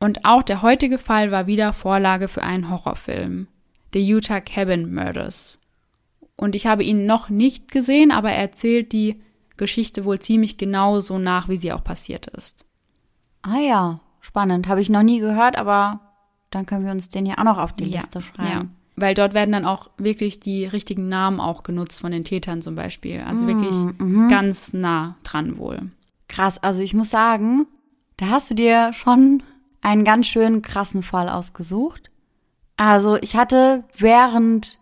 Und 0.00 0.24
auch 0.24 0.42
der 0.42 0.62
heutige 0.62 0.98
Fall 0.98 1.30
war 1.30 1.46
wieder 1.46 1.72
Vorlage 1.72 2.26
für 2.26 2.42
einen 2.42 2.70
Horrorfilm. 2.70 3.46
The 3.92 4.04
Utah 4.04 4.40
Cabin 4.40 4.92
Murders. 4.92 5.60
Und 6.42 6.56
ich 6.56 6.66
habe 6.66 6.82
ihn 6.82 7.06
noch 7.06 7.28
nicht 7.28 7.70
gesehen, 7.70 8.10
aber 8.10 8.32
er 8.32 8.40
erzählt 8.42 8.90
die 8.90 9.22
Geschichte 9.56 10.04
wohl 10.04 10.18
ziemlich 10.18 10.56
genau 10.56 10.98
so 10.98 11.16
nach, 11.16 11.48
wie 11.48 11.56
sie 11.56 11.72
auch 11.72 11.84
passiert 11.84 12.26
ist. 12.26 12.66
Ah 13.42 13.60
ja, 13.60 14.00
spannend. 14.18 14.66
Habe 14.66 14.80
ich 14.80 14.90
noch 14.90 15.04
nie 15.04 15.20
gehört, 15.20 15.56
aber 15.56 16.00
dann 16.50 16.66
können 16.66 16.84
wir 16.84 16.90
uns 16.90 17.08
den 17.08 17.26
ja 17.26 17.38
auch 17.38 17.44
noch 17.44 17.58
auf 17.58 17.72
die 17.74 17.84
ja, 17.84 18.00
Liste 18.00 18.22
schreiben. 18.22 18.50
Ja. 18.50 18.64
Weil 18.96 19.14
dort 19.14 19.34
werden 19.34 19.52
dann 19.52 19.64
auch 19.64 19.90
wirklich 19.98 20.40
die 20.40 20.64
richtigen 20.64 21.08
Namen 21.08 21.38
auch 21.38 21.62
genutzt 21.62 22.00
von 22.00 22.10
den 22.10 22.24
Tätern 22.24 22.60
zum 22.60 22.74
Beispiel. 22.74 23.20
Also 23.20 23.44
mm, 23.44 23.48
wirklich 23.48 23.76
mm 23.76 24.28
ganz 24.28 24.72
nah 24.72 25.14
dran 25.22 25.58
wohl. 25.58 25.92
Krass, 26.26 26.60
also 26.60 26.82
ich 26.82 26.92
muss 26.92 27.10
sagen, 27.10 27.68
da 28.16 28.30
hast 28.30 28.50
du 28.50 28.54
dir 28.54 28.92
schon 28.94 29.44
einen 29.80 30.02
ganz 30.02 30.26
schönen 30.26 30.60
krassen 30.60 31.04
Fall 31.04 31.28
ausgesucht. 31.28 32.10
Also 32.76 33.14
ich 33.14 33.36
hatte 33.36 33.84
während 33.96 34.81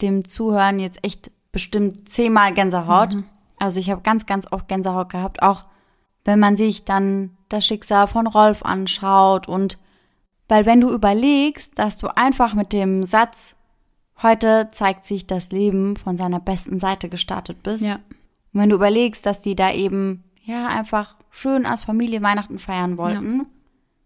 dem 0.00 0.24
Zuhören 0.24 0.78
jetzt 0.78 1.02
echt 1.02 1.30
bestimmt 1.52 2.08
zehnmal 2.08 2.52
Gänsehaut. 2.52 3.14
Mhm. 3.14 3.24
Also 3.58 3.80
ich 3.80 3.90
habe 3.90 4.02
ganz, 4.02 4.26
ganz 4.26 4.50
oft 4.50 4.68
Gänsehaut 4.68 5.10
gehabt, 5.10 5.42
auch 5.42 5.64
wenn 6.24 6.40
man 6.40 6.56
sich 6.56 6.84
dann 6.84 7.36
das 7.48 7.66
Schicksal 7.66 8.08
von 8.08 8.26
Rolf 8.26 8.62
anschaut 8.62 9.48
und 9.48 9.78
weil 10.48 10.66
wenn 10.66 10.80
du 10.80 10.90
überlegst, 10.90 11.78
dass 11.78 11.98
du 11.98 12.14
einfach 12.16 12.54
mit 12.54 12.72
dem 12.72 13.04
Satz 13.04 13.54
heute 14.22 14.68
zeigt 14.72 15.06
sich 15.06 15.26
das 15.26 15.50
Leben 15.50 15.96
von 15.96 16.16
seiner 16.16 16.40
besten 16.40 16.78
Seite 16.78 17.08
gestartet 17.08 17.62
bist. 17.62 17.82
Ja. 17.82 17.94
Und 17.94 18.60
wenn 18.60 18.70
du 18.70 18.76
überlegst, 18.76 19.26
dass 19.26 19.40
die 19.40 19.56
da 19.56 19.72
eben 19.72 20.24
ja 20.42 20.66
einfach 20.68 21.16
schön 21.30 21.66
als 21.66 21.82
Familie 21.82 22.22
Weihnachten 22.22 22.58
feiern 22.58 22.98
wollten 22.98 23.38
ja. 23.38 23.46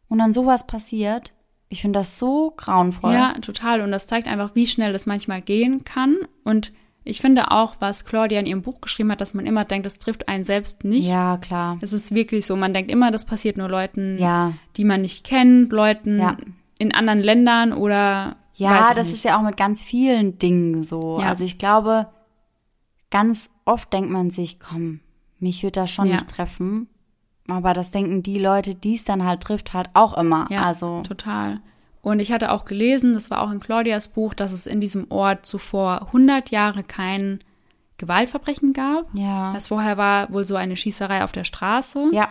und 0.08 0.18
dann 0.18 0.32
sowas 0.32 0.66
passiert, 0.66 1.32
ich 1.68 1.82
finde 1.82 2.00
das 2.00 2.18
so 2.18 2.52
grauenvoll. 2.56 3.12
Ja, 3.12 3.34
total. 3.34 3.80
Und 3.82 3.90
das 3.90 4.06
zeigt 4.06 4.26
einfach, 4.26 4.54
wie 4.54 4.66
schnell 4.66 4.92
das 4.92 5.06
manchmal 5.06 5.42
gehen 5.42 5.84
kann. 5.84 6.16
Und 6.44 6.72
ich 7.04 7.20
finde 7.20 7.50
auch, 7.50 7.76
was 7.78 8.04
Claudia 8.04 8.40
in 8.40 8.46
ihrem 8.46 8.62
Buch 8.62 8.80
geschrieben 8.80 9.10
hat, 9.12 9.20
dass 9.20 9.34
man 9.34 9.46
immer 9.46 9.64
denkt, 9.64 9.86
das 9.86 9.98
trifft 9.98 10.28
einen 10.28 10.44
selbst 10.44 10.84
nicht. 10.84 11.08
Ja, 11.08 11.36
klar. 11.38 11.78
Es 11.80 11.92
ist 11.92 12.14
wirklich 12.14 12.46
so. 12.46 12.56
Man 12.56 12.74
denkt 12.74 12.90
immer, 12.90 13.10
das 13.10 13.26
passiert 13.26 13.56
nur 13.56 13.68
Leuten, 13.68 14.18
ja. 14.18 14.52
die 14.76 14.84
man 14.84 15.02
nicht 15.02 15.24
kennt, 15.24 15.72
Leuten 15.72 16.20
ja. 16.20 16.36
in 16.78 16.94
anderen 16.94 17.20
Ländern 17.20 17.72
oder. 17.72 18.36
Ja, 18.54 18.92
das 18.92 19.06
nicht. 19.06 19.16
ist 19.16 19.24
ja 19.24 19.38
auch 19.38 19.42
mit 19.42 19.56
ganz 19.56 19.82
vielen 19.82 20.38
Dingen 20.38 20.82
so. 20.82 21.18
Ja. 21.20 21.28
Also 21.28 21.44
ich 21.44 21.58
glaube, 21.58 22.08
ganz 23.10 23.50
oft 23.64 23.92
denkt 23.92 24.10
man 24.10 24.30
sich, 24.30 24.58
komm, 24.58 25.00
mich 25.38 25.62
wird 25.62 25.76
das 25.76 25.90
schon 25.90 26.08
nicht 26.08 26.28
treffen. 26.28 26.88
Aber 27.48 27.72
das 27.72 27.90
denken 27.90 28.22
die 28.22 28.38
Leute, 28.38 28.74
die 28.74 28.96
es 28.96 29.04
dann 29.04 29.24
halt 29.24 29.40
trifft, 29.40 29.72
halt 29.72 29.88
auch 29.94 30.16
immer. 30.16 30.46
Ja, 30.50 30.62
also. 30.62 31.02
total. 31.02 31.60
Und 32.02 32.20
ich 32.20 32.30
hatte 32.30 32.52
auch 32.52 32.64
gelesen, 32.64 33.12
das 33.12 33.30
war 33.30 33.42
auch 33.42 33.50
in 33.50 33.60
Claudias 33.60 34.08
Buch, 34.08 34.34
dass 34.34 34.52
es 34.52 34.66
in 34.66 34.80
diesem 34.80 35.10
Ort 35.10 35.46
zuvor 35.46 36.06
100 36.06 36.50
Jahre 36.50 36.84
kein 36.84 37.40
Gewaltverbrechen 37.96 38.72
gab. 38.72 39.06
Ja. 39.14 39.50
Das 39.52 39.68
vorher 39.68 39.96
war 39.96 40.32
wohl 40.32 40.44
so 40.44 40.56
eine 40.56 40.76
Schießerei 40.76 41.24
auf 41.24 41.32
der 41.32 41.44
Straße. 41.44 42.10
Ja. 42.12 42.28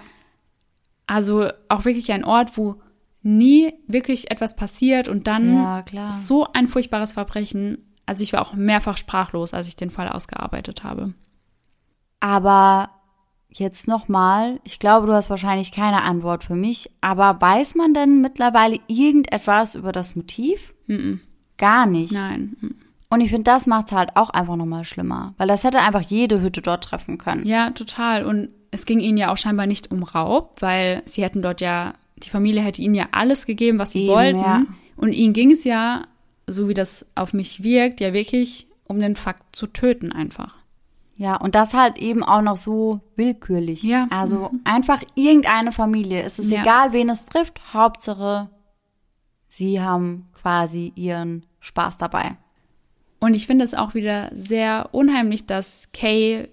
Also 1.05 1.49
auch 1.67 1.85
wirklich 1.85 2.11
ein 2.11 2.23
Ort, 2.23 2.57
wo 2.57 2.81
nie 3.21 3.73
wirklich 3.87 4.31
etwas 4.31 4.55
passiert 4.55 5.07
und 5.07 5.27
dann 5.27 5.53
Ja, 5.91 6.11
so 6.11 6.47
ein 6.53 6.69
furchtbares 6.69 7.13
Verbrechen. 7.13 7.93
Also 8.05 8.23
ich 8.23 8.31
war 8.31 8.41
auch 8.41 8.53
mehrfach 8.53 8.97
sprachlos, 8.97 9.53
als 9.53 9.67
ich 9.67 9.75
den 9.75 9.89
Fall 9.89 10.07
ausgearbeitet 10.07 10.83
habe. 10.83 11.13
Aber 12.19 12.89
jetzt 13.49 13.87
nochmal, 13.87 14.59
ich 14.63 14.79
glaube, 14.79 15.07
du 15.07 15.13
hast 15.13 15.29
wahrscheinlich 15.29 15.71
keine 15.71 16.03
Antwort 16.03 16.43
für 16.43 16.55
mich, 16.55 16.91
aber 17.01 17.39
weiß 17.39 17.75
man 17.75 17.93
denn 17.93 18.21
mittlerweile 18.21 18.79
irgendetwas 18.87 19.75
über 19.75 19.91
das 19.91 20.15
Motiv? 20.15 20.73
Mhm. 20.87 21.21
Gar 21.57 21.85
nicht. 21.87 22.11
Nein. 22.13 22.55
Und 23.09 23.21
ich 23.21 23.29
finde, 23.29 23.43
das 23.43 23.67
macht 23.67 23.87
es 23.87 23.97
halt 23.97 24.11
auch 24.15 24.29
einfach 24.29 24.57
nochmal 24.57 24.83
schlimmer, 24.83 25.33
weil 25.37 25.47
das 25.47 25.63
hätte 25.63 25.79
einfach 25.79 26.01
jede 26.01 26.41
Hütte 26.41 26.61
dort 26.61 26.83
treffen 26.83 27.17
können. 27.17 27.45
Ja, 27.45 27.69
total. 27.71 28.25
Und 28.25 28.49
es 28.71 28.85
ging 28.85 28.99
ihnen 28.99 29.17
ja 29.17 29.31
auch 29.31 29.37
scheinbar 29.37 29.65
nicht 29.65 29.91
um 29.91 30.03
Raub, 30.03 30.57
weil 30.61 31.01
sie 31.05 31.23
hätten 31.23 31.41
dort 31.41 31.61
ja, 31.61 31.93
die 32.17 32.29
Familie 32.29 32.61
hätte 32.61 32.81
ihnen 32.81 32.95
ja 32.95 33.07
alles 33.13 33.45
gegeben, 33.45 33.79
was 33.79 33.91
sie 33.91 34.03
Eben, 34.03 34.09
wollten. 34.09 34.39
ja. 34.39 34.65
Und 34.97 35.13
ihnen 35.13 35.33
ging 35.33 35.51
es 35.51 35.63
ja, 35.63 36.03
so 36.47 36.67
wie 36.67 36.73
das 36.73 37.05
auf 37.15 37.33
mich 37.33 37.63
wirkt, 37.63 38.01
ja 38.01 38.13
wirklich 38.13 38.67
um 38.83 38.99
den 38.99 39.15
Fakt 39.15 39.55
zu 39.55 39.67
töten 39.67 40.11
einfach. 40.11 40.55
Ja, 41.17 41.35
und 41.35 41.55
das 41.55 41.73
halt 41.73 41.97
eben 41.97 42.23
auch 42.23 42.41
noch 42.41 42.57
so 42.57 43.01
willkürlich. 43.15 43.81
Ja. 43.81 44.07
Also 44.11 44.51
einfach 44.63 45.01
irgendeine 45.15 45.71
Familie. 45.71 46.21
Es 46.21 46.37
ist 46.37 46.51
Ja. 46.51 46.61
egal, 46.61 46.93
wen 46.93 47.09
es 47.09 47.25
trifft. 47.25 47.73
Hauptsache, 47.73 48.49
sie 49.47 49.81
haben 49.81 50.29
quasi 50.39 50.93
ihren 50.95 51.43
Spaß 51.59 51.97
dabei. 51.97 52.37
Und 53.19 53.33
ich 53.33 53.47
finde 53.47 53.65
es 53.65 53.73
auch 53.73 53.95
wieder 53.95 54.29
sehr 54.31 54.89
unheimlich, 54.91 55.47
dass 55.47 55.91
Kay 55.91 56.49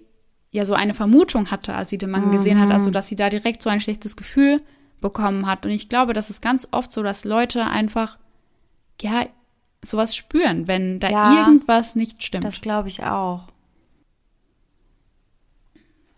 ja 0.50 0.64
so 0.64 0.72
eine 0.72 0.94
Vermutung 0.94 1.50
hatte, 1.50 1.74
als 1.74 1.90
sie 1.90 1.98
den 1.98 2.10
Mann 2.10 2.30
gesehen 2.30 2.58
hat, 2.60 2.70
also 2.70 2.90
dass 2.90 3.08
sie 3.08 3.16
da 3.16 3.28
direkt 3.28 3.60
so 3.60 3.68
ein 3.68 3.80
schlechtes 3.80 4.16
Gefühl 4.16 4.62
bekommen 5.02 5.46
hat. 5.46 5.66
Und 5.66 5.72
ich 5.72 5.90
glaube, 5.90 6.14
das 6.14 6.30
ist 6.30 6.40
ganz 6.40 6.68
oft 6.70 6.90
so, 6.90 7.02
dass 7.02 7.24
Leute 7.26 7.66
einfach, 7.66 8.16
ja, 9.02 9.26
sowas 9.84 10.16
spüren, 10.16 10.66
wenn 10.66 11.00
da 11.00 11.10
Ja, 11.10 11.38
irgendwas 11.40 11.96
nicht 11.96 12.22
stimmt. 12.24 12.44
Das 12.44 12.62
glaube 12.62 12.88
ich 12.88 13.02
auch. 13.04 13.48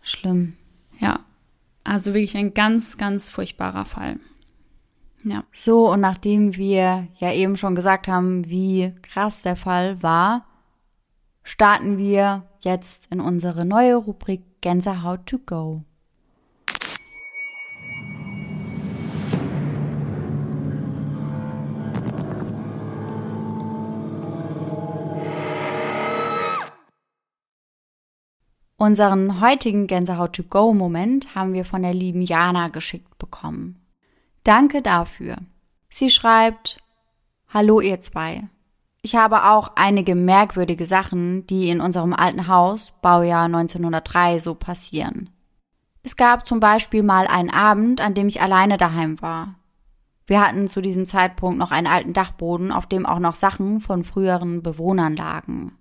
Schlimm. 0.07 0.53
ja, 0.99 1.19
also 1.83 2.13
wirklich 2.13 2.37
ein 2.37 2.53
ganz, 2.53 2.97
ganz 2.97 3.29
furchtbarer 3.29 3.83
Fall. 3.83 4.19
Ja, 5.23 5.43
So, 5.51 5.91
und 5.91 5.99
nachdem 5.99 6.55
wir 6.55 7.07
ja 7.17 7.33
eben 7.33 7.57
schon 7.57 7.75
gesagt 7.75 8.07
haben, 8.07 8.49
wie 8.49 8.93
krass 9.01 9.41
der 9.41 9.57
Fall 9.57 10.01
war, 10.01 10.45
starten 11.43 11.97
wir 11.97 12.47
jetzt 12.61 13.11
in 13.11 13.19
unsere 13.19 13.65
neue 13.65 13.95
Rubrik 13.95 14.61
Gänsehaut 14.61 15.25
to 15.25 15.39
go. 15.39 15.83
Unseren 28.79 29.41
heutigen 29.41 29.87
Gänsehaut 29.87 30.33
to 30.33 30.43
go 30.43 30.71
Moment 30.71 31.33
haben 31.33 31.53
wir 31.53 31.65
von 31.65 31.81
der 31.81 31.95
lieben 31.95 32.21
Jana 32.21 32.67
geschickt 32.67 33.17
bekommen. 33.17 33.81
Danke 34.43 34.83
dafür. 34.83 35.37
Sie 35.89 36.11
schreibt, 36.11 36.77
Hallo 37.51 37.81
ihr 37.81 37.99
zwei. 38.01 38.43
Ich 39.01 39.15
habe 39.15 39.45
auch 39.45 39.71
einige 39.75 40.13
merkwürdige 40.13 40.85
Sachen, 40.85 41.47
die 41.47 41.69
in 41.69 41.81
unserem 41.81 42.13
alten 42.13 42.47
Haus, 42.47 42.93
Baujahr 43.01 43.45
1903, 43.45 44.37
so 44.37 44.53
passieren. 44.53 45.31
Es 46.03 46.15
gab 46.15 46.45
zum 46.45 46.59
Beispiel 46.59 47.01
mal 47.01 47.25
einen 47.25 47.49
Abend, 47.49 47.99
an 47.99 48.13
dem 48.13 48.27
ich 48.27 48.41
alleine 48.43 48.77
daheim 48.77 49.19
war. 49.23 49.55
Wir 50.27 50.45
hatten 50.45 50.67
zu 50.67 50.81
diesem 50.81 51.07
Zeitpunkt 51.07 51.57
noch 51.57 51.71
einen 51.71 51.87
alten 51.87 52.13
Dachboden, 52.13 52.71
auf 52.71 52.85
dem 52.85 53.07
auch 53.07 53.19
noch 53.19 53.33
Sachen 53.33 53.79
von 53.79 54.03
früheren 54.03 54.61
Bewohnern 54.61 55.15
lagen. 55.15 55.77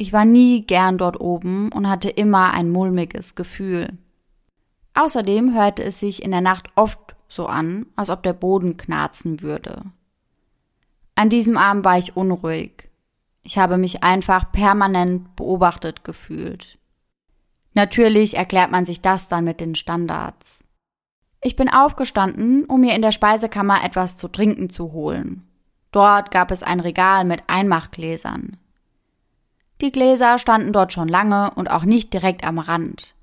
Ich 0.00 0.14
war 0.14 0.24
nie 0.24 0.64
gern 0.64 0.96
dort 0.96 1.20
oben 1.20 1.70
und 1.70 1.86
hatte 1.86 2.08
immer 2.08 2.54
ein 2.54 2.70
mulmiges 2.70 3.34
Gefühl. 3.34 3.98
Außerdem 4.94 5.52
hörte 5.52 5.84
es 5.84 6.00
sich 6.00 6.22
in 6.22 6.30
der 6.30 6.40
Nacht 6.40 6.70
oft 6.74 7.16
so 7.28 7.44
an, 7.44 7.84
als 7.96 8.08
ob 8.08 8.22
der 8.22 8.32
Boden 8.32 8.78
knarzen 8.78 9.42
würde. 9.42 9.82
An 11.16 11.28
diesem 11.28 11.58
Abend 11.58 11.84
war 11.84 11.98
ich 11.98 12.16
unruhig. 12.16 12.88
Ich 13.42 13.58
habe 13.58 13.76
mich 13.76 14.02
einfach 14.02 14.50
permanent 14.50 15.36
beobachtet 15.36 16.02
gefühlt. 16.02 16.78
Natürlich 17.74 18.38
erklärt 18.38 18.70
man 18.70 18.86
sich 18.86 19.02
das 19.02 19.28
dann 19.28 19.44
mit 19.44 19.60
den 19.60 19.74
Standards. 19.74 20.64
Ich 21.42 21.56
bin 21.56 21.68
aufgestanden, 21.68 22.64
um 22.64 22.80
mir 22.80 22.94
in 22.94 23.02
der 23.02 23.12
Speisekammer 23.12 23.84
etwas 23.84 24.16
zu 24.16 24.28
trinken 24.28 24.70
zu 24.70 24.92
holen. 24.92 25.46
Dort 25.92 26.30
gab 26.30 26.50
es 26.52 26.62
ein 26.62 26.80
Regal 26.80 27.26
mit 27.26 27.42
Einmachgläsern. 27.48 28.56
Die 29.80 29.92
Gläser 29.92 30.38
standen 30.38 30.72
dort 30.72 30.92
schon 30.92 31.08
lange 31.08 31.52
und 31.54 31.70
auch 31.70 31.84
nicht 31.84 32.12
direkt 32.12 32.44
am 32.44 32.58
Rand. 32.58 33.14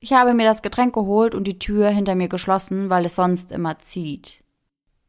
Ich 0.00 0.12
habe 0.12 0.34
mir 0.34 0.44
das 0.44 0.62
Getränk 0.62 0.94
geholt 0.94 1.34
und 1.34 1.44
die 1.44 1.58
Tür 1.58 1.88
hinter 1.88 2.14
mir 2.14 2.28
geschlossen, 2.28 2.90
weil 2.90 3.06
es 3.06 3.16
sonst 3.16 3.50
immer 3.52 3.78
zieht. 3.78 4.44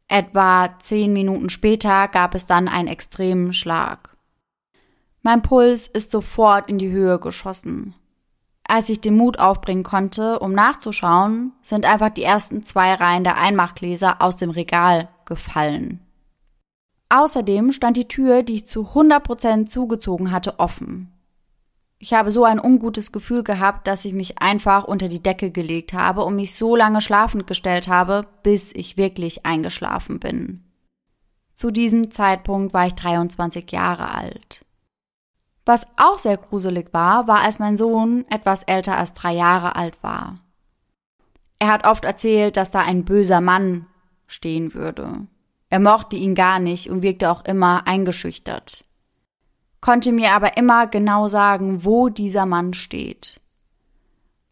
Etwa 0.08 0.78
zehn 0.82 1.12
Minuten 1.12 1.50
später 1.50 2.08
gab 2.08 2.34
es 2.34 2.46
dann 2.46 2.66
einen 2.66 2.88
extremen 2.88 3.52
Schlag. 3.52 4.16
Mein 5.22 5.42
Puls 5.42 5.86
ist 5.86 6.10
sofort 6.10 6.70
in 6.70 6.78
die 6.78 6.90
Höhe 6.90 7.18
geschossen. 7.18 7.94
Als 8.66 8.88
ich 8.88 9.00
den 9.00 9.16
Mut 9.16 9.38
aufbringen 9.38 9.82
konnte, 9.82 10.38
um 10.38 10.52
nachzuschauen, 10.52 11.52
sind 11.60 11.84
einfach 11.84 12.10
die 12.10 12.22
ersten 12.22 12.62
zwei 12.62 12.94
Reihen 12.94 13.24
der 13.24 13.36
Einmachgläser 13.36 14.22
aus 14.22 14.36
dem 14.36 14.50
Regal 14.50 15.08
gefallen. 15.26 16.00
Außerdem 17.10 17.72
stand 17.72 17.96
die 17.96 18.08
Tür, 18.08 18.42
die 18.42 18.56
ich 18.56 18.66
zu 18.66 18.88
100% 18.94 19.68
zugezogen 19.68 20.30
hatte, 20.30 20.58
offen. 20.58 21.12
Ich 21.98 22.14
habe 22.14 22.30
so 22.30 22.44
ein 22.44 22.60
ungutes 22.60 23.10
Gefühl 23.10 23.42
gehabt, 23.42 23.86
dass 23.88 24.04
ich 24.04 24.12
mich 24.12 24.38
einfach 24.38 24.84
unter 24.84 25.08
die 25.08 25.22
Decke 25.22 25.50
gelegt 25.50 25.92
habe 25.92 26.24
und 26.24 26.36
mich 26.36 26.54
so 26.54 26.76
lange 26.76 27.00
schlafend 27.00 27.46
gestellt 27.46 27.88
habe, 27.88 28.26
bis 28.42 28.72
ich 28.72 28.96
wirklich 28.96 29.44
eingeschlafen 29.44 30.20
bin. 30.20 30.64
Zu 31.54 31.72
diesem 31.72 32.12
Zeitpunkt 32.12 32.72
war 32.72 32.86
ich 32.86 32.94
23 32.94 33.72
Jahre 33.72 34.14
alt. 34.14 34.64
Was 35.64 35.88
auch 35.96 36.18
sehr 36.18 36.36
gruselig 36.36 36.92
war, 36.92 37.26
war, 37.26 37.40
als 37.40 37.58
mein 37.58 37.76
Sohn 37.76 38.24
etwas 38.30 38.62
älter 38.62 38.96
als 38.96 39.12
drei 39.12 39.34
Jahre 39.34 39.74
alt 39.74 40.00
war. 40.02 40.38
Er 41.58 41.72
hat 41.72 41.84
oft 41.84 42.04
erzählt, 42.04 42.56
dass 42.56 42.70
da 42.70 42.80
ein 42.80 43.04
böser 43.04 43.40
Mann 43.40 43.86
stehen 44.28 44.72
würde. 44.72 45.26
Er 45.70 45.80
mochte 45.80 46.16
ihn 46.16 46.34
gar 46.34 46.58
nicht 46.58 46.90
und 46.90 47.02
wirkte 47.02 47.30
auch 47.30 47.44
immer 47.44 47.86
eingeschüchtert 47.86 48.84
konnte 49.80 50.12
mir 50.12 50.32
aber 50.32 50.56
immer 50.56 50.86
genau 50.86 51.28
sagen, 51.28 51.84
wo 51.84 52.08
dieser 52.08 52.46
Mann 52.46 52.74
steht. 52.74 53.40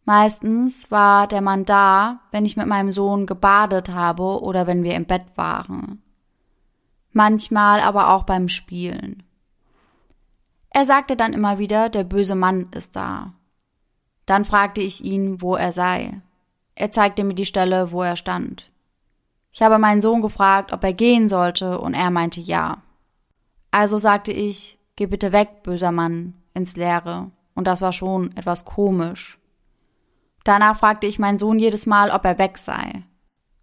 Meistens 0.04 0.90
war 0.90 1.26
der 1.26 1.40
Mann 1.40 1.64
da, 1.64 2.20
wenn 2.30 2.44
ich 2.44 2.56
mit 2.56 2.66
meinem 2.66 2.92
Sohn 2.92 3.26
gebadet 3.26 3.88
habe 3.88 4.40
oder 4.40 4.66
wenn 4.66 4.84
wir 4.84 4.94
im 4.94 5.04
Bett 5.04 5.24
waren. 5.34 6.02
Manchmal 7.12 7.80
aber 7.80 8.10
auch 8.14 8.22
beim 8.22 8.48
Spielen. 8.48 9.24
Er 10.70 10.84
sagte 10.84 11.16
dann 11.16 11.32
immer 11.32 11.58
wieder, 11.58 11.88
der 11.88 12.04
böse 12.04 12.34
Mann 12.34 12.68
ist 12.72 12.94
da. 12.94 13.32
Dann 14.26 14.44
fragte 14.44 14.80
ich 14.80 15.02
ihn, 15.02 15.40
wo 15.40 15.56
er 15.56 15.72
sei. 15.72 16.20
Er 16.74 16.92
zeigte 16.92 17.24
mir 17.24 17.34
die 17.34 17.46
Stelle, 17.46 17.90
wo 17.90 18.02
er 18.02 18.16
stand. 18.16 18.70
Ich 19.56 19.62
habe 19.62 19.78
meinen 19.78 20.02
Sohn 20.02 20.20
gefragt, 20.20 20.70
ob 20.74 20.84
er 20.84 20.92
gehen 20.92 21.30
sollte, 21.30 21.80
und 21.80 21.94
er 21.94 22.10
meinte 22.10 22.42
ja. 22.42 22.82
Also 23.70 23.96
sagte 23.96 24.30
ich, 24.30 24.78
Geh 24.96 25.06
bitte 25.06 25.32
weg, 25.32 25.62
böser 25.62 25.92
Mann, 25.92 26.34
ins 26.52 26.76
Leere. 26.76 27.30
Und 27.54 27.66
das 27.66 27.80
war 27.80 27.94
schon 27.94 28.36
etwas 28.36 28.66
komisch. 28.66 29.38
Danach 30.44 30.78
fragte 30.78 31.06
ich 31.06 31.18
meinen 31.18 31.38
Sohn 31.38 31.58
jedes 31.58 31.86
Mal, 31.86 32.10
ob 32.10 32.26
er 32.26 32.38
weg 32.38 32.58
sei. 32.58 33.04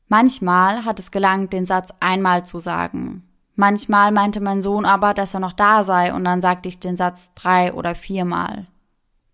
Manchmal 0.07 0.83
hat 0.83 0.99
es 0.99 1.11
gelangt, 1.11 1.53
den 1.53 1.67
Satz 1.67 1.93
einmal 1.99 2.43
zu 2.43 2.57
sagen. 2.57 3.27
Manchmal 3.53 4.11
meinte 4.11 4.41
mein 4.41 4.63
Sohn 4.63 4.85
aber, 4.85 5.13
dass 5.13 5.35
er 5.35 5.41
noch 5.41 5.53
da 5.53 5.83
sei, 5.83 6.11
und 6.11 6.23
dann 6.23 6.41
sagte 6.41 6.69
ich 6.69 6.79
den 6.79 6.97
Satz 6.97 7.31
drei 7.35 7.71
oder 7.71 7.93
viermal, 7.93 8.65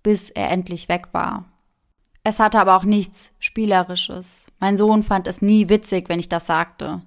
bis 0.04 0.30
er 0.30 0.52
endlich 0.52 0.90
weg 0.90 1.08
war. 1.14 1.46
Es 2.24 2.40
hatte 2.40 2.60
aber 2.60 2.76
auch 2.76 2.84
nichts 2.84 3.32
Spielerisches. 3.40 4.48
Mein 4.60 4.78
Sohn 4.78 5.04
fand 5.04 5.28
es 5.28 5.42
nie 5.42 5.70
witzig, 5.70 6.10
wenn 6.10 6.20
ich 6.20 6.30
das 6.30 6.46
sagte. 6.48 7.02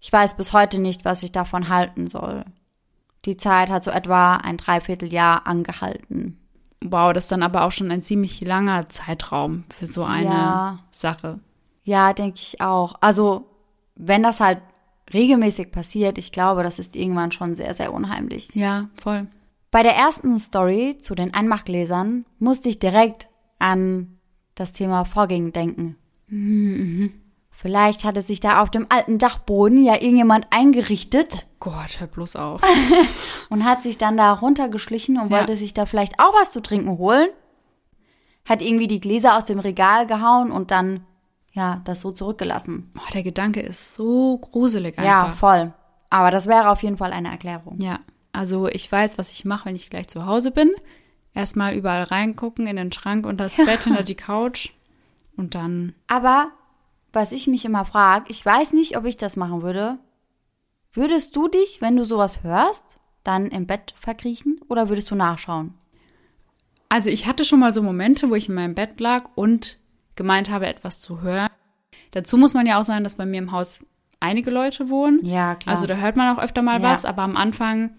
Ich 0.00 0.12
weiß 0.12 0.36
bis 0.36 0.52
heute 0.52 0.78
nicht, 0.80 1.04
was 1.04 1.22
ich 1.22 1.32
davon 1.32 1.68
halten 1.68 2.06
soll. 2.06 2.44
Die 3.24 3.36
Zeit 3.36 3.70
hat 3.70 3.84
so 3.84 3.90
etwa 3.90 4.36
ein 4.36 4.56
Dreivierteljahr 4.56 5.46
angehalten. 5.46 6.38
Wow, 6.84 7.12
das 7.12 7.24
ist 7.24 7.32
dann 7.32 7.42
aber 7.42 7.64
auch 7.64 7.72
schon 7.72 7.90
ein 7.90 8.02
ziemlich 8.02 8.40
langer 8.40 8.88
Zeitraum 8.88 9.64
für 9.76 9.86
so 9.86 10.04
eine 10.04 10.24
Ja. 10.26 10.78
Sache. 10.90 11.40
Ja, 11.82 12.12
denke 12.12 12.38
ich 12.40 12.60
auch. 12.60 12.94
Also, 13.00 13.46
wenn 13.96 14.22
das 14.22 14.40
halt 14.40 14.60
regelmäßig 15.12 15.72
passiert, 15.72 16.18
ich 16.18 16.32
glaube, 16.32 16.62
das 16.62 16.78
ist 16.78 16.96
irgendwann 16.96 17.32
schon 17.32 17.54
sehr, 17.54 17.74
sehr 17.74 17.92
unheimlich. 17.92 18.54
Ja, 18.54 18.88
voll. 19.00 19.26
Bei 19.70 19.82
der 19.82 19.94
ersten 19.96 20.38
Story 20.38 20.98
zu 21.00 21.14
den 21.14 21.34
Einmachgläsern 21.34 22.24
musste 22.38 22.68
ich 22.68 22.78
direkt 22.78 23.28
an 23.58 24.18
das 24.54 24.72
Thema 24.72 25.04
Fogging 25.04 25.52
denken. 25.52 25.96
Vielleicht 27.50 28.04
hatte 28.04 28.22
sich 28.22 28.40
da 28.40 28.60
auf 28.60 28.70
dem 28.70 28.86
alten 28.90 29.18
Dachboden 29.18 29.82
ja 29.82 29.94
irgendjemand 29.94 30.46
eingerichtet 30.50 31.46
Gott, 31.60 31.98
hör 32.00 32.06
bloß 32.06 32.36
auf. 32.36 32.60
und 33.48 33.64
hat 33.64 33.82
sich 33.82 33.96
dann 33.98 34.16
da 34.16 34.32
runtergeschlichen 34.32 35.18
und 35.18 35.30
Ja. 35.30 35.38
wollte 35.38 35.56
sich 35.56 35.72
da 35.74 35.86
vielleicht 35.86 36.20
auch 36.20 36.34
was 36.34 36.52
zu 36.52 36.60
trinken 36.60 36.98
holen. 36.98 37.28
Hat 38.44 38.62
irgendwie 38.62 38.86
die 38.86 39.00
Gläser 39.00 39.36
aus 39.36 39.44
dem 39.46 39.58
Regal 39.58 40.06
gehauen 40.06 40.52
und 40.52 40.70
dann, 40.70 41.04
ja, 41.52 41.80
das 41.84 42.00
so 42.02 42.12
zurückgelassen. 42.12 42.92
Oh, 42.96 43.10
der 43.12 43.22
Gedanke 43.24 43.60
ist 43.60 43.94
so 43.94 44.38
gruselig 44.38 44.96
Ja, 44.98 45.24
einfach. 45.24 45.36
voll. 45.38 45.72
Aber 46.10 46.30
das 46.30 46.46
wäre 46.46 46.70
auf 46.70 46.82
jeden 46.82 46.96
Fall 46.98 47.12
eine 47.12 47.30
Erklärung. 47.30 47.80
Ja, 47.80 47.98
also 48.32 48.68
ich 48.68 48.90
weiß, 48.92 49.18
was 49.18 49.32
ich 49.32 49.44
mache, 49.44 49.66
wenn 49.66 49.76
ich 49.76 49.90
gleich 49.90 50.06
zu 50.08 50.26
Hause 50.26 50.50
bin. 50.52 50.70
Erstmal 51.36 51.74
überall 51.74 52.04
reingucken, 52.04 52.66
in 52.66 52.76
den 52.76 52.92
Schrank, 52.92 53.26
unter 53.26 53.44
das 53.44 53.56
Bett, 53.56 53.84
hinter 53.84 54.02
die 54.02 54.14
Couch. 54.14 54.70
Und 55.36 55.54
dann, 55.54 55.94
Aber 56.08 56.48
was 57.12 57.30
ich 57.30 57.46
mich 57.46 57.64
immer 57.66 57.84
frage, 57.84 58.24
ich 58.28 58.44
weiß 58.44 58.72
nicht, 58.72 58.96
ob 58.96 59.04
ich 59.04 59.16
das 59.18 59.36
machen 59.36 59.62
würde. 59.62 59.98
Würdest 60.92 61.36
du 61.36 61.46
dich, 61.48 61.82
wenn 61.82 61.94
du 61.96 62.04
sowas 62.04 62.42
hörst, 62.42 62.98
dann 63.22 63.48
im 63.48 63.66
Bett 63.66 63.94
verkriechen 63.98 64.58
oder 64.68 64.88
würdest 64.88 65.10
du 65.10 65.14
nachschauen? 65.14 65.74
also 66.88 67.10
ich 67.10 67.26
hatte 67.26 67.44
schon 67.44 67.58
mal 67.60 67.74
so 67.74 67.82
Momente, 67.82 68.30
wo 68.30 68.34
ich 68.36 68.48
in 68.48 68.54
meinem 68.54 68.74
Bett 68.74 68.98
lag 69.00 69.28
und 69.34 69.78
gemeint 70.14 70.48
habe, 70.50 70.66
etwas 70.68 71.00
zu 71.00 71.20
hören. 71.20 71.48
Dazu 72.12 72.38
muss 72.38 72.54
man 72.54 72.64
ja 72.66 72.80
auch 72.80 72.84
sagen, 72.84 73.02
dass 73.04 73.16
bei 73.16 73.26
mir 73.26 73.38
im 73.38 73.50
Haus 73.52 73.84
einige 74.20 74.50
Leute 74.50 74.88
wohnen. 74.88 75.22
Ja, 75.24 75.56
klar. 75.56 75.74
Also 75.74 75.86
da 75.86 75.96
hört 75.96 76.16
man 76.16 76.34
auch 76.34 76.40
öfter 76.42 76.62
mal 76.62 76.80
Ja. 76.80 76.90
was, 76.92 77.04
aber 77.04 77.22
am 77.22 77.36
Anfang, 77.36 77.90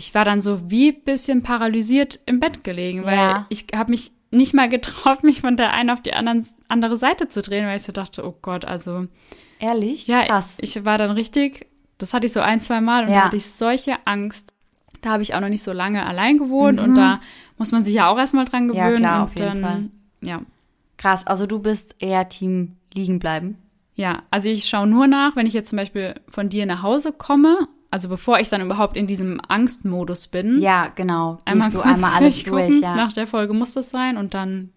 ich 0.00 0.14
war 0.14 0.24
dann 0.24 0.40
so 0.40 0.70
wie 0.70 0.92
bisschen 0.92 1.42
paralysiert 1.42 2.18
im 2.26 2.40
Bett 2.40 2.64
gelegen, 2.64 3.04
weil 3.04 3.16
Ja. 3.18 3.46
ich 3.50 3.66
habe 3.74 3.90
mich 3.90 4.12
nicht 4.30 4.54
mal 4.54 4.68
getraut, 4.68 5.22
mich 5.24 5.42
von 5.42 5.56
der 5.58 5.72
einen 5.74 5.90
auf 5.90 6.00
die 6.00 6.14
anderen, 6.14 6.46
andere 6.68 6.96
Seite 6.96 7.28
zu 7.28 7.42
drehen, 7.42 7.66
weil 7.66 7.76
ich 7.76 7.82
so 7.82 7.92
dachte, 7.92 8.26
oh 8.26 8.34
Gott, 8.40 8.64
also 8.64 9.06
Ehrlich? 9.58 10.06
ja, 10.06 10.24
Krass. 10.24 10.46
ich 10.58 10.84
war 10.84 10.96
dann 10.98 11.10
richtig, 11.10 11.66
das 11.98 12.14
hatte 12.14 12.26
ich 12.26 12.32
so 12.32 12.40
ein, 12.40 12.60
zwei 12.60 12.80
Mal 12.80 13.04
und 13.04 13.10
Ja. 13.10 13.16
da 13.18 13.24
hatte 13.26 13.36
ich 13.36 13.46
solche 13.46 13.96
Angst. 14.06 14.54
Da 15.02 15.10
habe 15.10 15.22
ich 15.22 15.34
auch 15.34 15.40
noch 15.40 15.48
nicht 15.50 15.62
so 15.64 15.72
lange 15.72 16.06
allein 16.06 16.38
gewohnt 16.38 16.78
Mhm. 16.78 16.84
und 16.84 16.94
da 16.94 17.20
muss 17.58 17.72
man 17.72 17.84
sich 17.84 17.94
ja 17.94 18.08
auch 18.08 18.18
erstmal 18.18 18.44
dran 18.46 18.72
Ja, 18.72 18.84
gewöhnen. 18.86 18.98
klar, 19.02 19.16
und 19.18 19.24
auf 19.24 19.38
jeden 19.38 19.60
dann, 19.62 19.90
Fall. 20.20 20.28
Ja. 20.28 20.42
Krass. 20.96 21.26
Also 21.26 21.46
du 21.46 21.58
bist 21.58 21.94
eher 21.98 22.28
Team 22.28 22.76
liegen 22.94 23.18
bleiben. 23.18 23.58
Ja, 23.96 24.22
also 24.30 24.48
ich 24.48 24.66
schaue 24.68 24.86
nur 24.86 25.06
nach, 25.06 25.36
wenn 25.36 25.46
ich 25.46 25.52
jetzt 25.52 25.70
zum 25.70 25.76
Beispiel 25.76 26.14
von 26.28 26.48
dir 26.48 26.64
nach 26.64 26.82
Hause 26.82 27.12
komme, 27.12 27.68
also 27.90 28.08
bevor 28.08 28.38
ich 28.38 28.48
dann 28.48 28.60
überhaupt 28.60 28.96
in 28.96 29.06
diesem 29.06 29.40
Angstmodus 29.48 30.28
bin, 30.28 30.60
Ja, 30.60 30.88
genau. 30.94 31.38
Einmal 31.44 31.70
du 31.70 31.80
einmal 31.80 32.14
alles 32.14 32.42
durch, 32.44 32.80
ja. 32.80 32.94
nach 32.94 33.12
der 33.12 33.26
Folge 33.26 33.52
muss 33.52 33.72
das 33.74 33.90
sein 33.90 34.16
und 34.16 34.34
dann 34.34 34.72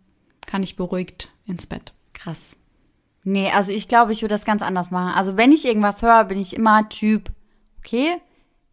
kann 0.45 0.63
ich 0.63 0.75
beruhigt 0.75 1.29
ins 1.45 1.67
Bett. 1.67 1.93
Krass. 2.13 2.57
Nee, 3.23 3.51
also 3.51 3.71
ich 3.71 3.87
glaube, 3.87 4.11
ich 4.11 4.21
würde 4.21 4.35
das 4.35 4.45
ganz 4.45 4.61
anders 4.61 4.91
machen. 4.91 5.13
Also 5.15 5.37
wenn 5.37 5.51
ich 5.51 5.65
irgendwas 5.65 6.01
höre, 6.01 6.25
bin 6.25 6.39
ich 6.39 6.55
immer 6.55 6.89
Typ, 6.89 7.31
okay, 7.79 8.17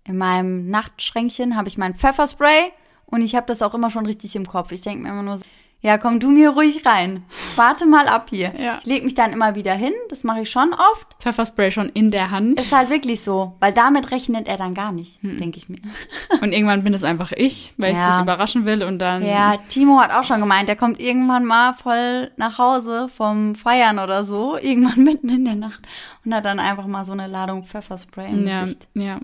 in 0.04 0.16
meinem 0.16 0.68
Nachtschränkchen 0.68 1.56
habe 1.56 1.68
ich 1.68 1.78
mein 1.78 1.94
Pfefferspray 1.94 2.72
und 3.06 3.22
ich 3.22 3.34
habe 3.34 3.46
das 3.46 3.62
auch 3.62 3.74
immer 3.74 3.90
schon 3.90 4.06
richtig 4.06 4.34
im 4.36 4.46
Kopf. 4.46 4.72
Ich 4.72 4.82
denke 4.82 5.02
mir 5.02 5.10
immer 5.10 5.22
nur 5.22 5.36
so, 5.36 5.44
ja, 5.82 5.96
komm 5.96 6.20
du 6.20 6.28
mir 6.30 6.50
ruhig 6.50 6.84
rein. 6.84 7.24
Warte 7.56 7.86
mal 7.86 8.06
ab 8.06 8.26
hier. 8.30 8.52
Ja. 8.58 8.78
Ich 8.80 8.86
lege 8.86 9.04
mich 9.04 9.14
dann 9.14 9.32
immer 9.32 9.54
wieder 9.54 9.72
hin, 9.72 9.92
das 10.10 10.24
mache 10.24 10.42
ich 10.42 10.50
schon 10.50 10.74
oft. 10.74 11.06
Pfefferspray 11.20 11.70
schon 11.70 11.88
in 11.88 12.10
der 12.10 12.30
Hand 12.30 12.60
Ist 12.60 12.70
halt 12.72 12.90
wirklich 12.90 13.22
so, 13.22 13.56
weil 13.60 13.72
damit 13.72 14.10
rechnet 14.10 14.46
er 14.46 14.56
dann 14.58 14.74
gar 14.74 14.92
nicht, 14.92 15.18
denke 15.22 15.56
ich 15.56 15.68
mir. 15.70 15.78
und 16.42 16.52
irgendwann 16.52 16.84
bin 16.84 16.92
es 16.92 17.02
einfach 17.04 17.32
ich, 17.32 17.72
weil 17.78 17.94
Ja. 17.94 18.02
ich 18.08 18.14
dich 18.14 18.22
überraschen 18.22 18.66
will 18.66 18.82
und 18.84 18.98
dann 18.98 19.24
Ja, 19.24 19.56
Timo 19.68 20.00
hat 20.00 20.12
auch 20.12 20.24
schon 20.24 20.40
gemeint, 20.40 20.68
der 20.68 20.76
kommt 20.76 21.00
irgendwann 21.00 21.44
mal 21.46 21.72
voll 21.72 22.30
nach 22.36 22.58
Hause 22.58 23.08
vom 23.08 23.54
Feiern 23.54 23.98
oder 23.98 24.24
so, 24.26 24.58
irgendwann 24.58 25.02
mitten 25.04 25.28
in 25.30 25.44
der 25.46 25.54
Nacht 25.54 25.80
und 26.24 26.34
hat 26.34 26.44
dann 26.44 26.60
einfach 26.60 26.86
mal 26.86 27.04
so 27.06 27.12
eine 27.12 27.26
Ladung 27.26 27.64
Pfefferspray 27.64 28.28
im 28.30 28.46
ja, 28.46 28.60
Gesicht. 28.62 28.86
ja, 28.94 29.18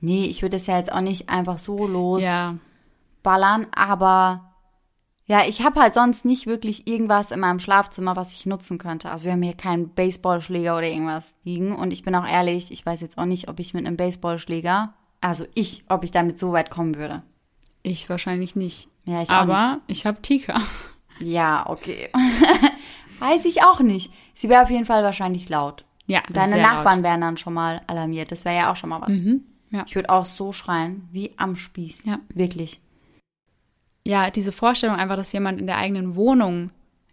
Nee, 0.00 0.26
ich 0.26 0.42
würde 0.42 0.56
es 0.58 0.66
ja 0.66 0.76
jetzt 0.76 0.92
auch 0.92 1.00
nicht 1.00 1.30
einfach 1.30 1.56
so 1.58 1.86
losballern, 1.86 3.62
ja, 3.62 3.68
aber 3.74 4.53
ja, 5.26 5.42
ich 5.46 5.62
habe 5.64 5.80
halt 5.80 5.94
sonst 5.94 6.24
nicht 6.24 6.46
wirklich 6.46 6.86
irgendwas 6.86 7.30
in 7.30 7.40
meinem 7.40 7.58
Schlafzimmer, 7.58 8.14
was 8.16 8.34
ich 8.34 8.46
nutzen 8.46 8.78
könnte. 8.78 9.10
Also 9.10 9.24
wir 9.26 9.32
haben 9.32 9.42
hier 9.42 9.54
keinen 9.56 9.88
Baseballschläger 9.88 10.76
oder 10.76 10.86
irgendwas 10.86 11.34
liegen 11.44 11.74
und 11.74 11.92
ich 11.92 12.02
bin 12.02 12.14
auch 12.14 12.26
ehrlich, 12.26 12.70
ich 12.70 12.84
weiß 12.84 13.00
jetzt 13.00 13.16
auch 13.18 13.24
nicht, 13.24 13.48
ob 13.48 13.58
ich 13.60 13.72
mit 13.74 13.86
einem 13.86 13.96
Baseballschläger, 13.96 14.92
also 15.20 15.46
ich, 15.54 15.84
ob 15.88 16.04
ich 16.04 16.10
damit 16.10 16.38
so 16.38 16.52
weit 16.52 16.70
kommen 16.70 16.94
würde. 16.96 17.22
ich 17.82 18.08
wahrscheinlich 18.10 18.54
nicht. 18.56 18.88
Ja, 19.06 19.22
ich 19.22 19.30
auch 19.30 19.34
Aber 19.34 19.80
ich 19.86 20.06
habe 20.06 20.20
Tika. 20.22 20.60
Ja, 21.20 21.64
okay. 21.68 22.10
Weiß 23.20 23.44
ich 23.44 23.62
auch 23.62 23.80
nicht. 23.80 24.12
Sie 24.34 24.48
wäre 24.48 24.62
auf 24.62 24.70
jeden 24.70 24.84
Fall 24.86 25.02
wahrscheinlich 25.04 25.48
laut. 25.48 25.84
Ja, 26.06 26.20
das 26.20 26.28
ist 26.28 26.36
Deine 26.36 26.62
Nachbarn 26.62 26.96
laut. 26.96 27.04
wären 27.04 27.20
dann 27.20 27.36
schon 27.36 27.54
mal 27.54 27.80
alarmiert. 27.86 28.32
Das 28.32 28.44
wäre 28.44 28.56
ja 28.56 28.72
auch 28.72 28.76
schon 28.76 28.90
mal 28.90 29.00
was. 29.00 29.12
Mhm, 29.12 29.44
ja. 29.70 29.84
Ich 29.86 29.94
würde 29.94 30.10
auch 30.10 30.24
so 30.24 30.52
schreien, 30.52 31.08
wie 31.12 31.32
am 31.36 31.56
Spieß. 31.56 32.04
Ja. 32.04 32.18
Wirklich. 32.34 32.80
Ja, 34.04 34.30
diese 34.30 34.52
Vorstellung 34.52 34.96
einfach, 34.96 35.16
dass 35.16 35.32
jemand 35.32 35.60
in 35.60 35.66
der 35.66 35.78
eigenen 35.78 36.14
Wohnung 36.16 36.70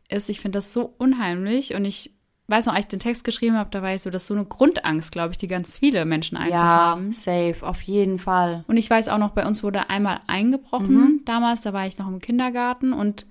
ist, 0.10 0.30
ich 0.30 0.42
finde 0.42 0.58
das 0.58 0.74
so 0.74 0.94
unheimlich 0.98 1.74
und 1.74 1.86
ich 1.86 2.12
weiß 2.48 2.66
noch, 2.66 2.74
als 2.74 2.86
ich 2.86 2.90
den 2.90 3.00
Text 3.00 3.24
geschrieben 3.24 3.56
habe, 3.56 3.70
da 3.70 3.82
war 3.82 3.94
ich 3.94 4.02
so, 4.02 4.10
das 4.10 4.24
ist 4.24 4.28
so 4.28 4.34
eine 4.34 4.44
Grundangst, 4.44 5.14
glaube 5.14 5.32
ich, 5.32 5.38
die 5.38 5.48
ganz 5.48 5.78
viele 5.78 6.04
Menschen 6.04 6.36
einfach 6.38 6.52
Ja, 6.52 6.64
haben. 6.66 7.14
safe, 7.14 7.56
auf 7.62 7.82
jeden 7.84 8.20
Fall. 8.20 8.66
Und 8.68 8.76
ich 8.76 8.90
weiß 8.90 9.08
auch 9.08 9.20
noch, 9.20 9.32
bei 9.32 9.48
uns 9.48 9.64
wurde 9.64 9.90
einmal 9.90 10.20
eingebrochen 10.28 10.96
Mhm. 11.02 11.22
damals, 11.24 11.62
da 11.62 11.72
war 11.72 11.88
ich 11.88 11.98
noch 11.98 12.10
im 12.10 12.20
Kindergarten 12.20 12.92
und 12.92 13.26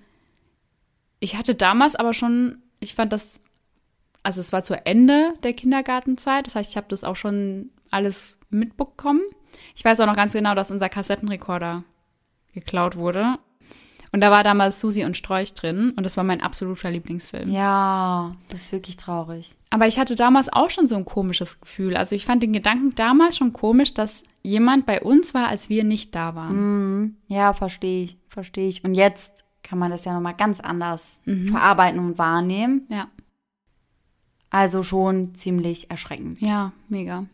ich 1.18 1.36
hatte 1.36 1.54
damals 1.54 1.96
aber 1.96 2.14
schon, 2.14 2.62
ich 2.78 2.94
fand 2.94 3.12
das, 3.12 3.42
also 4.22 4.40
es 4.40 4.54
war 4.54 4.62
zu 4.64 4.74
Ende 4.86 5.34
der 5.42 5.52
Kindergartenzeit, 5.52 6.46
das 6.46 6.54
heißt, 6.54 6.70
ich 6.70 6.76
habe 6.78 6.86
das 6.88 7.04
auch 7.04 7.16
schon 7.16 7.68
alles 7.90 8.38
mitbekommen. 8.48 9.20
Ich 9.74 9.84
weiß 9.84 10.00
auch 10.00 10.06
noch 10.06 10.16
ganz 10.16 10.32
genau, 10.32 10.54
dass 10.54 10.70
unser 10.70 10.88
Kassettenrekorder 10.88 11.84
geklaut 12.52 12.96
wurde. 12.96 13.36
Und 14.12 14.20
da 14.22 14.30
war 14.32 14.42
damals 14.42 14.80
Susi 14.80 15.04
und 15.04 15.16
Strolch 15.16 15.54
drin 15.54 15.90
und 15.96 16.04
das 16.04 16.16
war 16.16 16.24
mein 16.24 16.40
absoluter 16.40 16.90
Lieblingsfilm. 16.90 17.48
Ja, 17.48 18.34
das 18.48 18.62
ist 18.62 18.72
wirklich 18.72 18.96
traurig. 18.96 19.54
Aber 19.70 19.86
ich 19.86 20.00
hatte 20.00 20.16
damals 20.16 20.52
auch 20.52 20.70
schon 20.70 20.88
so 20.88 20.96
ein 20.96 21.04
komisches 21.04 21.60
Gefühl. 21.60 21.96
Also 21.96 22.16
ich 22.16 22.26
fand 22.26 22.42
den 22.42 22.52
Gedanken 22.52 22.92
damals 22.96 23.36
schon 23.36 23.52
komisch, 23.52 23.94
dass 23.94 24.24
jemand 24.42 24.84
bei 24.84 25.00
uns 25.00 25.32
war, 25.32 25.46
als 25.46 25.68
wir 25.68 25.84
nicht 25.84 26.14
da 26.16 26.34
waren. 26.34 26.56
Mhm. 27.02 27.16
Ja, 27.28 27.52
verstehe 27.52 28.02
ich, 28.02 28.16
verstehe 28.28 28.68
ich. 28.68 28.82
Und 28.82 28.94
jetzt 28.94 29.44
kann 29.62 29.78
man 29.78 29.92
das 29.92 30.04
ja 30.04 30.12
nochmal 30.12 30.34
ganz 30.34 30.58
anders 30.58 31.04
verarbeiten 31.46 32.00
und 32.00 32.18
wahrnehmen. 32.18 32.86
Ja, 32.90 33.06
Also 34.50 34.82
schon 34.82 35.36
ziemlich 35.36 35.88
erschreckend. 35.90 36.40
ja, 36.40 36.72
mega. 36.88 37.26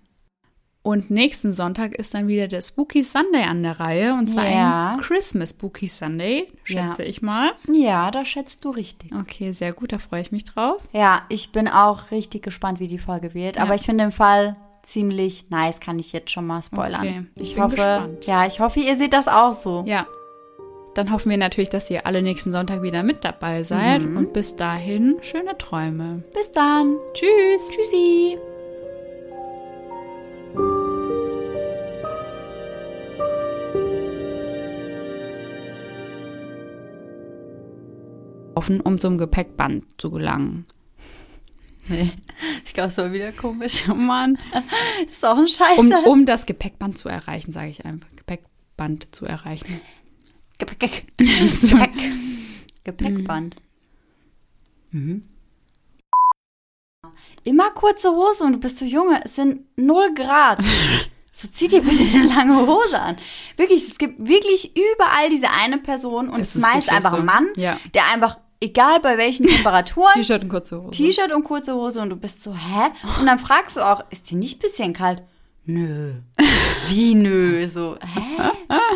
Und 0.87 1.11
nächsten 1.11 1.53
Sonntag 1.53 1.97
ist 1.97 2.15
dann 2.15 2.29
wieder 2.29 2.47
der 2.47 2.61
Spooky 2.63 3.03
Sunday 3.03 3.43
an 3.43 3.65
der 3.65 3.81
Reihe. 3.81 4.15
Und 4.15 4.29
zwar 4.29 4.47
Ja. 4.49 4.93
ein 4.95 5.01
Christmas 5.01 5.51
Spooky 5.51 5.89
Sunday, 5.89 6.47
schätze 6.63 7.03
ich 7.03 7.23
mal. 7.23 7.51
Ja, 7.67 8.13
da 8.13 8.25
schätzt 8.25 8.65
du 8.65 8.71
richtig. 8.71 9.11
Okay, 9.13 9.51
sehr 9.51 9.73
gut, 9.73 9.93
da 9.93 9.99
freue 9.99 10.21
ich 10.21 10.31
mich 10.31 10.45
drauf. 10.45 10.81
Ja, 10.93 11.23
ich 11.29 11.51
bin 11.51 11.67
auch 11.67 12.13
richtig 12.13 12.43
gespannt, 12.45 12.79
wie 12.79 12.87
die 12.87 13.01
Folge 13.01 13.35
wird. 13.35 13.57
Ja. 13.57 13.63
Aber 13.63 13.75
ich 13.75 13.83
finde 13.83 14.05
den 14.05 14.13
Fall 14.13 14.55
ziemlich 14.85 15.51
nice, 15.51 15.81
kann 15.81 15.99
ich 15.99 16.13
jetzt 16.13 16.31
schon 16.31 16.47
mal 16.47 16.63
spoilern. 16.63 17.01
Okay, 17.01 17.27
ich 17.35 17.43
ich 17.43 17.55
bin 17.57 17.65
hoffe, 17.65 17.75
gespannt. 17.77 18.27
ja, 18.27 18.47
ich 18.47 18.61
hoffe, 18.61 18.79
ihr 18.79 18.97
seht 18.97 19.13
das 19.13 19.27
auch 19.27 19.55
so. 19.55 19.83
Ja. 19.89 20.07
Dann 20.95 21.11
hoffen 21.11 21.31
wir 21.31 21.37
natürlich, 21.37 21.69
dass 21.69 21.91
ihr 21.91 22.07
alle 22.07 22.23
nächsten 22.23 22.53
Sonntag 22.53 22.83
wieder 22.83 23.03
mit 23.03 23.25
dabei 23.25 23.65
seid. 23.65 24.03
Mhm. 24.03 24.17
Und 24.19 24.33
bis 24.33 24.55
dahin, 24.55 25.17
schöne 25.21 25.59
Träume. 25.59 26.23
Bis 26.33 26.53
dann. 26.53 26.97
Tschüss. 27.13 27.71
Tschüssi. 27.71 28.39
Offen, 38.67 38.81
um 38.81 38.99
zum 38.99 39.17
Gepäckband 39.19 39.85
zu 39.99 40.11
gelangen. 40.11 40.67
Nee, 41.89 42.11
ich 42.65 42.75
glaube, 42.75 42.89
es 42.89 42.99
war 42.99 43.13
wieder 43.13 43.31
komisch. 43.33 43.85
Oh 43.89 43.95
Mann. 43.95 44.37
Das 44.53 45.13
ist 45.13 45.25
auch 45.25 45.39
ein 45.39 45.47
Scheiße. 45.47 45.81
Um, 45.81 45.93
um 45.93 46.27
das 46.27 46.47
Gepäckband 46.47 46.99
zu 46.99 47.09
erreichen, 47.09 47.53
sage 47.53 47.69
ich 47.69 47.85
einfach. 47.85 48.09
Gepäckband 48.17 49.15
zu 49.15 49.25
erreichen. 49.25 49.81
Gepäck. 50.59 51.07
Gepäck. 51.17 51.91
Gepäckband. 52.83 53.57
Mhm. 54.91 55.23
Immer 57.45 57.71
kurze 57.71 58.11
Hose 58.11 58.43
und 58.43 58.55
du 58.55 58.59
bist 58.59 58.81
so 58.81 58.85
junge. 58.85 59.21
Es 59.25 59.37
sind 59.37 59.61
0 59.77 60.13
Grad. 60.15 60.59
So 61.33 61.47
zieh 61.49 61.69
dir 61.69 61.83
bitte 61.83 62.03
eine 62.19 62.27
lange 62.29 62.67
Hose 62.67 62.99
an. 62.99 63.17
Wirklich, 63.57 63.87
es 63.87 63.99
gibt 63.99 64.27
wirklich 64.27 64.73
überall 64.75 65.29
diese 65.31 65.51
eine 65.51 65.79
Person 65.79 66.31
und 66.31 66.41
Es 66.41 66.49
ist 66.49 66.57
ist 66.57 66.63
meist 66.63 66.89
einfach 66.89 67.13
ein 67.13 67.27
Mann, 67.27 67.49
Ja. 67.57 67.79
der 67.95 68.07
einfach, 68.11 68.39
egal 68.61 69.01
bei 69.01 69.19
welchen 69.19 69.47
Temperaturen, 69.47 70.13
T-Shirt 70.15 70.43
und 70.43 70.49
kurze 70.49 70.83
Hose. 70.83 70.91
T-Shirt 70.91 71.33
und 71.33 71.45
kurze 71.45 71.75
Hose 71.75 72.01
und 72.01 72.11
du 72.11 72.17
bist 72.17 72.43
so, 72.43 72.55
hä? 72.55 72.91
Und 73.21 73.27
dann 73.27 73.39
fragst 73.39 73.77
du 73.77 73.81
auch, 73.81 74.03
ist 74.11 74.31
die 74.31 74.37
nicht 74.37 74.57
ein 74.59 74.61
bisschen 74.61 74.93
kalt? 74.93 75.23
Nö. 75.65 76.15
Wie 76.89 77.15
nö? 77.15 77.69
So, 77.69 77.97
hä? 78.01 78.51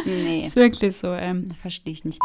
Nee, 0.04 0.46
Ist 0.46 0.56
wirklich 0.56 0.96
so, 0.96 1.08
ähm. 1.12 1.50
verstehe 1.60 1.92
ich 1.92 2.04
nicht. 2.04 2.20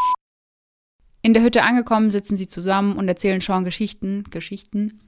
In 1.22 1.34
der 1.34 1.42
Hütte 1.42 1.64
angekommen, 1.64 2.12
sitzen 2.12 2.38
sie 2.38 2.48
zusammen 2.48 2.98
und 2.98 3.08
erzählen 3.08 3.42
Sean 3.42 3.64
Geschichten, 3.64 4.24
Geschichten 4.30 5.02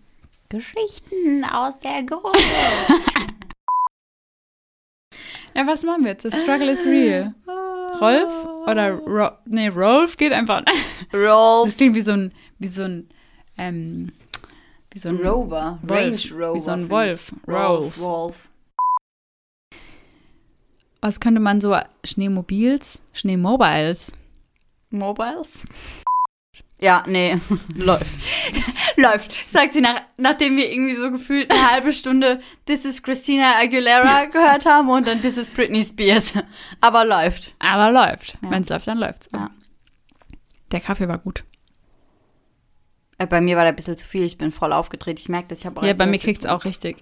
Geschichten 0.50 1.44
aus 1.44 1.80
der 1.80 2.04
Gruppe. 2.04 2.38
Ja, 5.56 5.66
was 5.66 5.82
machen 5.82 6.04
wir 6.04 6.12
jetzt? 6.12 6.22
The 6.22 6.38
struggle 6.38 6.70
is 6.72 6.86
real. 6.86 7.34
Rolf 8.00 8.46
oder 8.68 8.92
Ro 8.92 9.32
nee, 9.46 9.70
Rolf 9.70 10.16
geht 10.16 10.34
einfach. 10.34 10.64
Rolf. 11.14 11.66
Das 11.66 11.78
klingt 11.78 11.96
wie 11.96 12.02
so 12.02 12.12
ein 12.12 12.34
wie 12.60 12.68
so 12.68 12.84
ein 12.84 13.10
ähm, 13.58 14.12
wie 14.92 15.00
so 15.00 15.10
ein 15.10 15.18
Rover. 15.18 15.80
Wolf. 15.82 16.32
Range 16.32 16.44
Rover. 16.44 16.56
Wie 16.56 16.60
so 16.60 16.72
ein 16.72 16.90
Wolf. 16.90 17.32
Rolf. 17.48 18.00
Rolf. 18.00 18.36
Was 21.02 21.20
könnte 21.20 21.40
man 21.40 21.62
so 21.62 21.78
Schneemobils, 22.04 23.02
Schneemobiles 23.14 24.12
Mobiles? 24.90 25.60
Ja, 26.80 27.04
nee. 27.08 27.38
läuft. 27.76 28.14
Läuft. 28.98 29.32
Sagt 29.48 29.74
sie, 29.74 29.82
nach, 29.82 30.02
nachdem 30.18 30.58
wir 30.58 30.72
irgendwie 30.72 30.96
so 30.96 31.12
gefühlt 31.12 31.52
eine 31.52 31.72
halbe 31.72 31.92
Stunde 31.94 32.40
This 32.66 32.86
is 32.86 33.02
Christina 33.04 33.56
Aguilera 33.60 34.26
gehört 34.32 34.66
haben 34.66 34.90
und 34.90 35.08
dann 35.08 35.22
This 35.22 35.38
is 35.38 35.52
Britney 35.52 35.84
Spears. 35.84 36.34
Aber 36.82 37.06
läuft. 37.06 37.56
Aber 37.60 37.92
läuft. 37.92 38.38
Ja. 38.44 38.52
Wenn 38.52 38.64
es 38.64 38.70
läuft, 38.70 38.88
dann 38.88 38.98
läuft's. 39.00 39.30
Ja. 39.34 39.50
Der 40.72 40.80
Kaffee 40.80 41.08
war 41.08 41.18
gut. 41.18 41.44
Äh, 43.18 43.26
Bei 43.28 43.42
mir 43.42 43.56
war 43.56 43.64
da 43.64 43.70
ein 43.70 43.76
bisschen 43.76 43.98
zu 43.98 44.08
viel. 44.08 44.24
Ich 44.24 44.38
bin 44.38 44.52
voll 44.52 44.74
aufgedreht. 44.74 45.20
Ich 45.20 45.30
merke 45.30 45.50
das. 45.50 45.60
Ich 45.60 45.66
habe 45.66 45.86
Ja, 45.86 45.94
bei 45.94 46.06
mir 46.06 46.20
kriegt's 46.20 46.46
auch 46.46 46.66
richtig. 46.66 46.98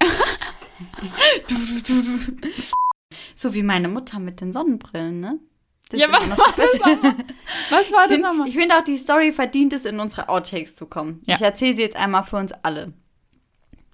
So 3.36 3.54
wie 3.54 3.64
meine 3.64 3.88
Mutter 3.88 4.20
mit 4.20 4.42
den 4.42 4.54
Sonnenbrillen, 4.54 5.20
ne? 5.20 5.40
Das 5.90 6.00
Ja, 6.00 6.08
was 6.12 6.30
war 6.30 6.48
das 6.48 6.56
Beste. 6.56 7.16
Was 7.70 7.72
war 7.72 7.82
Ich 7.82 7.90
das 7.92 8.08
finde 8.08 8.28
nochmal? 8.28 8.52
find 8.52 8.74
auch, 8.74 8.84
die 8.84 8.98
Story 8.98 9.32
verdient 9.32 9.74
es, 9.74 9.86
in 9.86 10.00
unsere 10.00 10.30
Outtakes 10.30 10.76
zu 10.76 10.88
kommen. 10.88 11.22
Ja. 11.28 11.36
Ich 11.36 11.42
erzähle 11.42 11.76
sie 11.76 11.82
jetzt 11.84 11.96
einmal 11.96 12.24
für 12.24 12.38
uns 12.38 12.52
alle. 12.64 12.94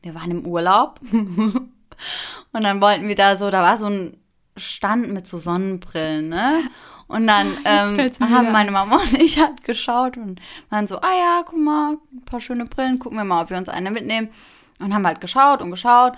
Wir 0.02 0.16
waren 0.16 0.32
im 0.32 0.46
Urlaub 0.46 1.00
und 1.12 2.64
dann 2.64 2.82
wollten 2.82 3.08
wir 3.08 3.16
da 3.16 3.38
so, 3.38 3.52
da 3.52 3.62
war 3.62 3.78
so 3.78 3.88
ein 3.88 4.18
Stand 4.58 5.12
mit 5.12 5.28
so 5.28 5.38
Sonnenbrillen, 5.38 6.30
ne? 6.30 6.64
Und 7.08 7.28
dann 7.28 7.58
ähm, 7.66 7.98
haben 8.32 8.52
meine 8.52 8.72
Mama 8.72 8.96
und 8.98 9.14
ich 9.22 9.39
halt 9.39 9.64
geschaut 9.64 10.18
und 10.18 10.39
waren 10.70 10.88
so, 10.88 10.98
ah 11.02 11.14
ja, 11.14 11.44
guck 11.46 11.60
mal, 11.60 11.98
ein 12.14 12.26
paar 12.26 12.39
schöne 12.39 12.66
Brillen, 12.66 13.00
gucken 13.00 13.18
wir 13.18 13.26
mal, 13.26 13.44
ob 13.44 13.50
wir 13.50 13.58
uns 13.58 13.70
eine 13.70 13.92
mitnehmen. 13.92 14.30
Und 14.80 14.94
haben 14.94 15.06
halt 15.06 15.22
geschaut 15.22 15.62
und 15.62 15.70
geschaut. 15.72 16.14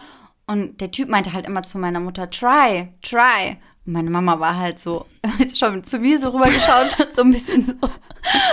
Und 0.46 0.80
der 0.80 0.92
Typ 0.92 1.10
meinte 1.10 1.34
halt 1.34 1.46
immer 1.46 1.64
zu 1.64 1.78
meiner 1.78 2.00
Mutter, 2.00 2.30
try, 2.30 2.90
try. 3.02 3.58
Meine 3.86 4.10
Mama 4.10 4.40
war 4.40 4.58
halt 4.58 4.80
so, 4.80 5.06
hat 5.40 5.58
schon 5.58 5.84
zu 5.84 6.00
mir 6.00 6.20
so 6.20 6.30
rübergeschaut, 6.30 6.98
hat 7.00 7.14
so 7.14 7.22
ein 7.22 7.32
bisschen 7.32 7.66
so, 7.66 7.74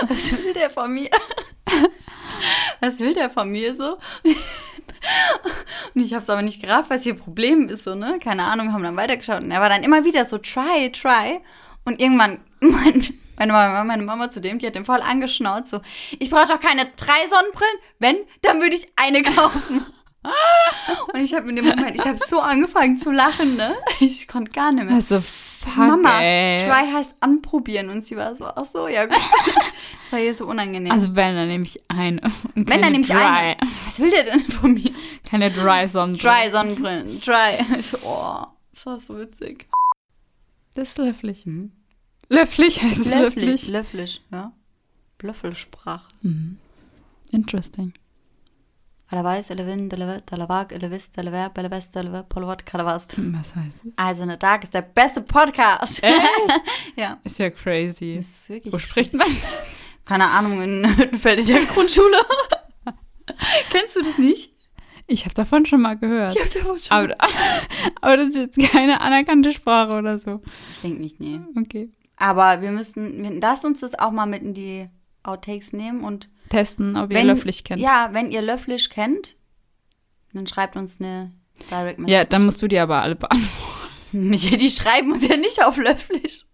was 0.07 0.31
will 0.33 0.53
der 0.53 0.69
von 0.69 0.93
mir? 0.93 1.09
Was 2.79 2.99
will 2.99 3.13
der 3.13 3.29
von 3.29 3.51
mir 3.51 3.75
so? 3.75 3.99
Und 5.93 6.03
ich 6.03 6.13
habe 6.13 6.23
es 6.23 6.29
aber 6.29 6.41
nicht 6.41 6.61
gerafft, 6.61 6.89
was 6.89 7.05
ihr 7.05 7.13
Problem 7.13 7.67
ist, 7.69 7.83
so, 7.83 7.93
ne? 7.93 8.17
Keine 8.19 8.45
Ahnung, 8.45 8.73
haben 8.73 8.81
dann 8.81 8.95
weitergeschaut. 8.95 9.43
Und 9.43 9.51
er 9.51 9.61
war 9.61 9.69
dann 9.69 9.83
immer 9.83 10.03
wieder 10.05 10.25
so, 10.25 10.39
try, 10.39 10.91
try. 10.91 11.41
Und 11.85 12.01
irgendwann, 12.01 12.39
mein, 12.59 13.05
meine, 13.37 13.53
Mama, 13.53 13.83
meine 13.83 14.03
Mama 14.03 14.31
zu 14.31 14.41
dem, 14.41 14.57
die 14.57 14.65
hat 14.65 14.73
den 14.73 14.85
voll 14.85 15.01
angeschnauzt, 15.01 15.69
so, 15.69 15.81
ich 16.17 16.31
brauche 16.31 16.47
doch 16.47 16.59
keine 16.59 16.87
drei 16.95 17.27
Sonnenbrillen. 17.27 17.77
Wenn, 17.99 18.17
dann 18.41 18.61
würde 18.61 18.75
ich 18.75 18.87
eine 18.95 19.21
kaufen. 19.21 19.85
Und 21.13 21.19
ich 21.19 21.33
habe 21.33 21.49
in 21.49 21.55
dem 21.55 21.65
Moment, 21.65 21.95
ich 21.95 22.05
habe 22.05 22.19
so 22.29 22.39
angefangen 22.39 22.97
zu 22.97 23.11
lachen, 23.11 23.55
ne? 23.55 23.75
Ich 23.99 24.27
konnte 24.27 24.51
gar 24.51 24.71
nicht 24.71 24.85
mehr. 24.85 24.93
Also, 24.95 25.19
fuck, 25.19 25.77
Mama, 25.77 26.21
ey. 26.21 26.59
try 26.59 26.91
heißt 26.91 27.15
anprobieren. 27.19 27.89
Und 27.89 28.07
sie 28.07 28.15
war 28.17 28.35
so, 28.35 28.45
ach 28.45 28.65
so, 28.71 28.87
ja 28.87 29.05
gut. 29.05 29.17
Das 30.11 30.19
war 30.19 30.25
ihr 30.25 30.35
so 30.35 30.45
unangenehm. 30.45 30.91
Also, 30.91 31.15
wenn, 31.15 31.35
dann 31.35 31.47
nehme 31.47 31.63
ich 31.63 31.81
eine. 31.87 32.21
Wenn, 32.53 32.65
dann 32.65 32.91
nehme 32.91 32.99
ich 33.03 33.13
eine. 33.15 33.55
Was 33.85 33.99
will 33.99 34.11
der 34.11 34.25
denn 34.25 34.39
von 34.41 34.73
mir? 34.73 34.91
Keine 35.27 35.49
Dry 35.49 35.87
Sonnenbrille. 35.87 36.33
Dry 36.33 36.49
Sonnenbrillen, 36.51 37.21
dry. 37.21 37.65
Ich 37.79 37.87
so, 37.87 37.97
oh, 38.03 38.45
das 38.73 38.85
war 38.85 38.99
so 38.99 39.17
witzig. 39.17 39.67
Das 40.73 40.89
ist 40.89 40.97
löfflich. 40.97 41.45
Löfflich 42.27 42.81
heißt 42.83 42.99
es 42.99 43.05
Löfflich, 43.05 43.45
löfflich. 43.45 43.67
löfflich, 43.69 44.21
ja. 44.31 44.51
Blöffelsprache. 45.17 46.09
Interesting. 47.31 47.93
Alla 49.11 49.25
weiß, 49.25 49.51
alle 49.51 49.67
wind, 49.67 49.93
alle 49.93 50.07
wird, 50.07 50.31
alle 50.31 50.47
wag, 50.47 50.71
west, 50.71 51.17
wort, 51.17 52.73
alle 52.73 52.85
was. 52.85 53.07
Was 53.17 53.55
heißt 53.55 53.85
es? 53.85 53.91
Also, 53.97 54.23
eine 54.23 54.37
Dark 54.37 54.63
ist 54.63 54.73
der 54.73 54.83
beste 54.83 55.21
Podcast. 55.21 56.01
Echt? 56.01 56.15
ja. 56.95 57.19
Ist 57.25 57.37
ja 57.37 57.49
crazy. 57.49 58.15
Das 58.15 58.27
ist 58.27 58.49
wirklich. 58.49 58.73
Wo 58.73 58.79
spricht 58.79 59.13
man? 59.13 59.27
Keine 60.05 60.29
Ahnung, 60.29 60.61
in 60.61 60.97
Hüttenfeld 60.97 61.39
in 61.41 61.45
der 61.45 61.65
Grundschule. 61.65 62.15
Kennst 63.69 63.97
du 63.97 64.01
das 64.01 64.17
nicht? 64.17 64.53
Ich 65.07 65.25
habe 65.25 65.33
davon 65.33 65.65
schon 65.65 65.81
mal 65.81 65.97
gehört. 65.97 66.39
hab 66.39 66.49
davon 66.51 66.79
schon. 66.79 66.97
Aber, 66.97 67.15
aber 68.01 68.15
das 68.15 68.27
ist 68.27 68.35
jetzt 68.37 68.71
keine 68.71 69.01
anerkannte 69.01 69.51
Sprache 69.51 69.97
oder 69.97 70.19
so. 70.19 70.41
Ich 70.71 70.79
denke 70.79 71.01
nicht, 71.01 71.19
nee. 71.19 71.41
Okay. 71.59 71.89
Aber 72.15 72.61
wir 72.61 72.71
müssten, 72.71 73.21
wir, 73.21 73.41
lass 73.41 73.65
uns 73.65 73.81
das 73.81 73.99
auch 73.99 74.11
mal 74.11 74.25
mit 74.25 74.41
in 74.41 74.53
die 74.53 74.87
Outtakes 75.23 75.73
nehmen 75.73 76.05
und 76.05 76.29
Testen, 76.51 76.97
ob 76.97 77.11
ihr 77.11 77.17
wenn, 77.17 77.27
löfflich 77.27 77.63
kennt. 77.63 77.81
Ja, 77.81 78.09
wenn 78.11 78.31
ihr 78.31 78.41
Löfflich 78.41 78.89
kennt, 78.89 79.35
dann 80.33 80.47
schreibt 80.47 80.75
uns 80.75 80.99
eine 80.99 81.31
Direct 81.69 81.99
Message. 81.99 82.13
Ja, 82.13 82.25
dann 82.25 82.45
musst 82.45 82.61
du 82.61 82.67
die 82.67 82.79
aber 82.79 83.01
alle 83.01 83.15
beantworten. 83.15 83.49
Die 84.13 84.69
schreiben 84.69 85.13
uns 85.13 85.25
ja 85.25 85.37
nicht 85.37 85.63
auf 85.63 85.77
Löfflich. 85.77 86.43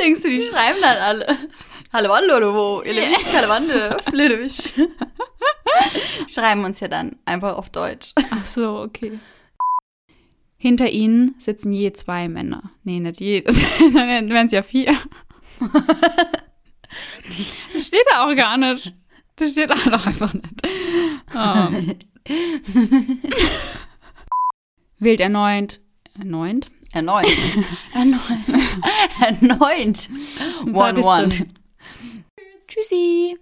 Denkst 0.00 0.22
du, 0.22 0.28
die 0.28 0.42
schreiben 0.42 0.78
dann 0.80 0.96
alle? 0.96 1.26
Hallo, 1.92 2.12
hallo, 2.12 2.34
hallo, 2.34 2.82
ihr 2.82 2.94
hallo, 3.32 3.48
hallo, 3.52 3.96
Löfflich. 4.12 4.72
Schreiben 6.28 6.64
uns 6.64 6.80
ja 6.80 6.88
dann 6.88 7.16
einfach 7.24 7.56
auf 7.56 7.70
Deutsch. 7.70 8.12
Ach 8.16 8.46
so, 8.46 8.80
okay. 8.80 9.18
Hinter 10.60 10.90
ihnen 10.90 11.36
sitzen 11.38 11.72
je 11.72 11.92
zwei 11.92 12.28
Männer. 12.28 12.72
Nee, 12.82 12.98
nicht 12.98 13.20
je. 13.20 13.42
Dann 13.42 14.28
wären 14.28 14.46
es 14.46 14.52
ja 14.52 14.62
vier. 14.62 14.92
Das 17.72 17.86
steht 17.86 18.04
da 18.10 18.26
auch 18.26 18.34
gar 18.34 18.56
nicht. 18.56 18.92
Das 19.36 19.52
steht 19.52 19.70
da 19.70 19.76
doch 19.90 20.06
einfach 20.06 20.34
nicht. 20.34 20.46
Oh. 21.34 21.68
Wählt 24.98 25.20
erneut. 25.20 25.80
Erneut? 26.18 26.66
Erneut. 26.92 27.26
Erneut. 27.94 28.20
Erneut. 29.20 30.08
One, 30.74 31.04
one. 31.04 31.46
Tschüssi. 32.66 33.36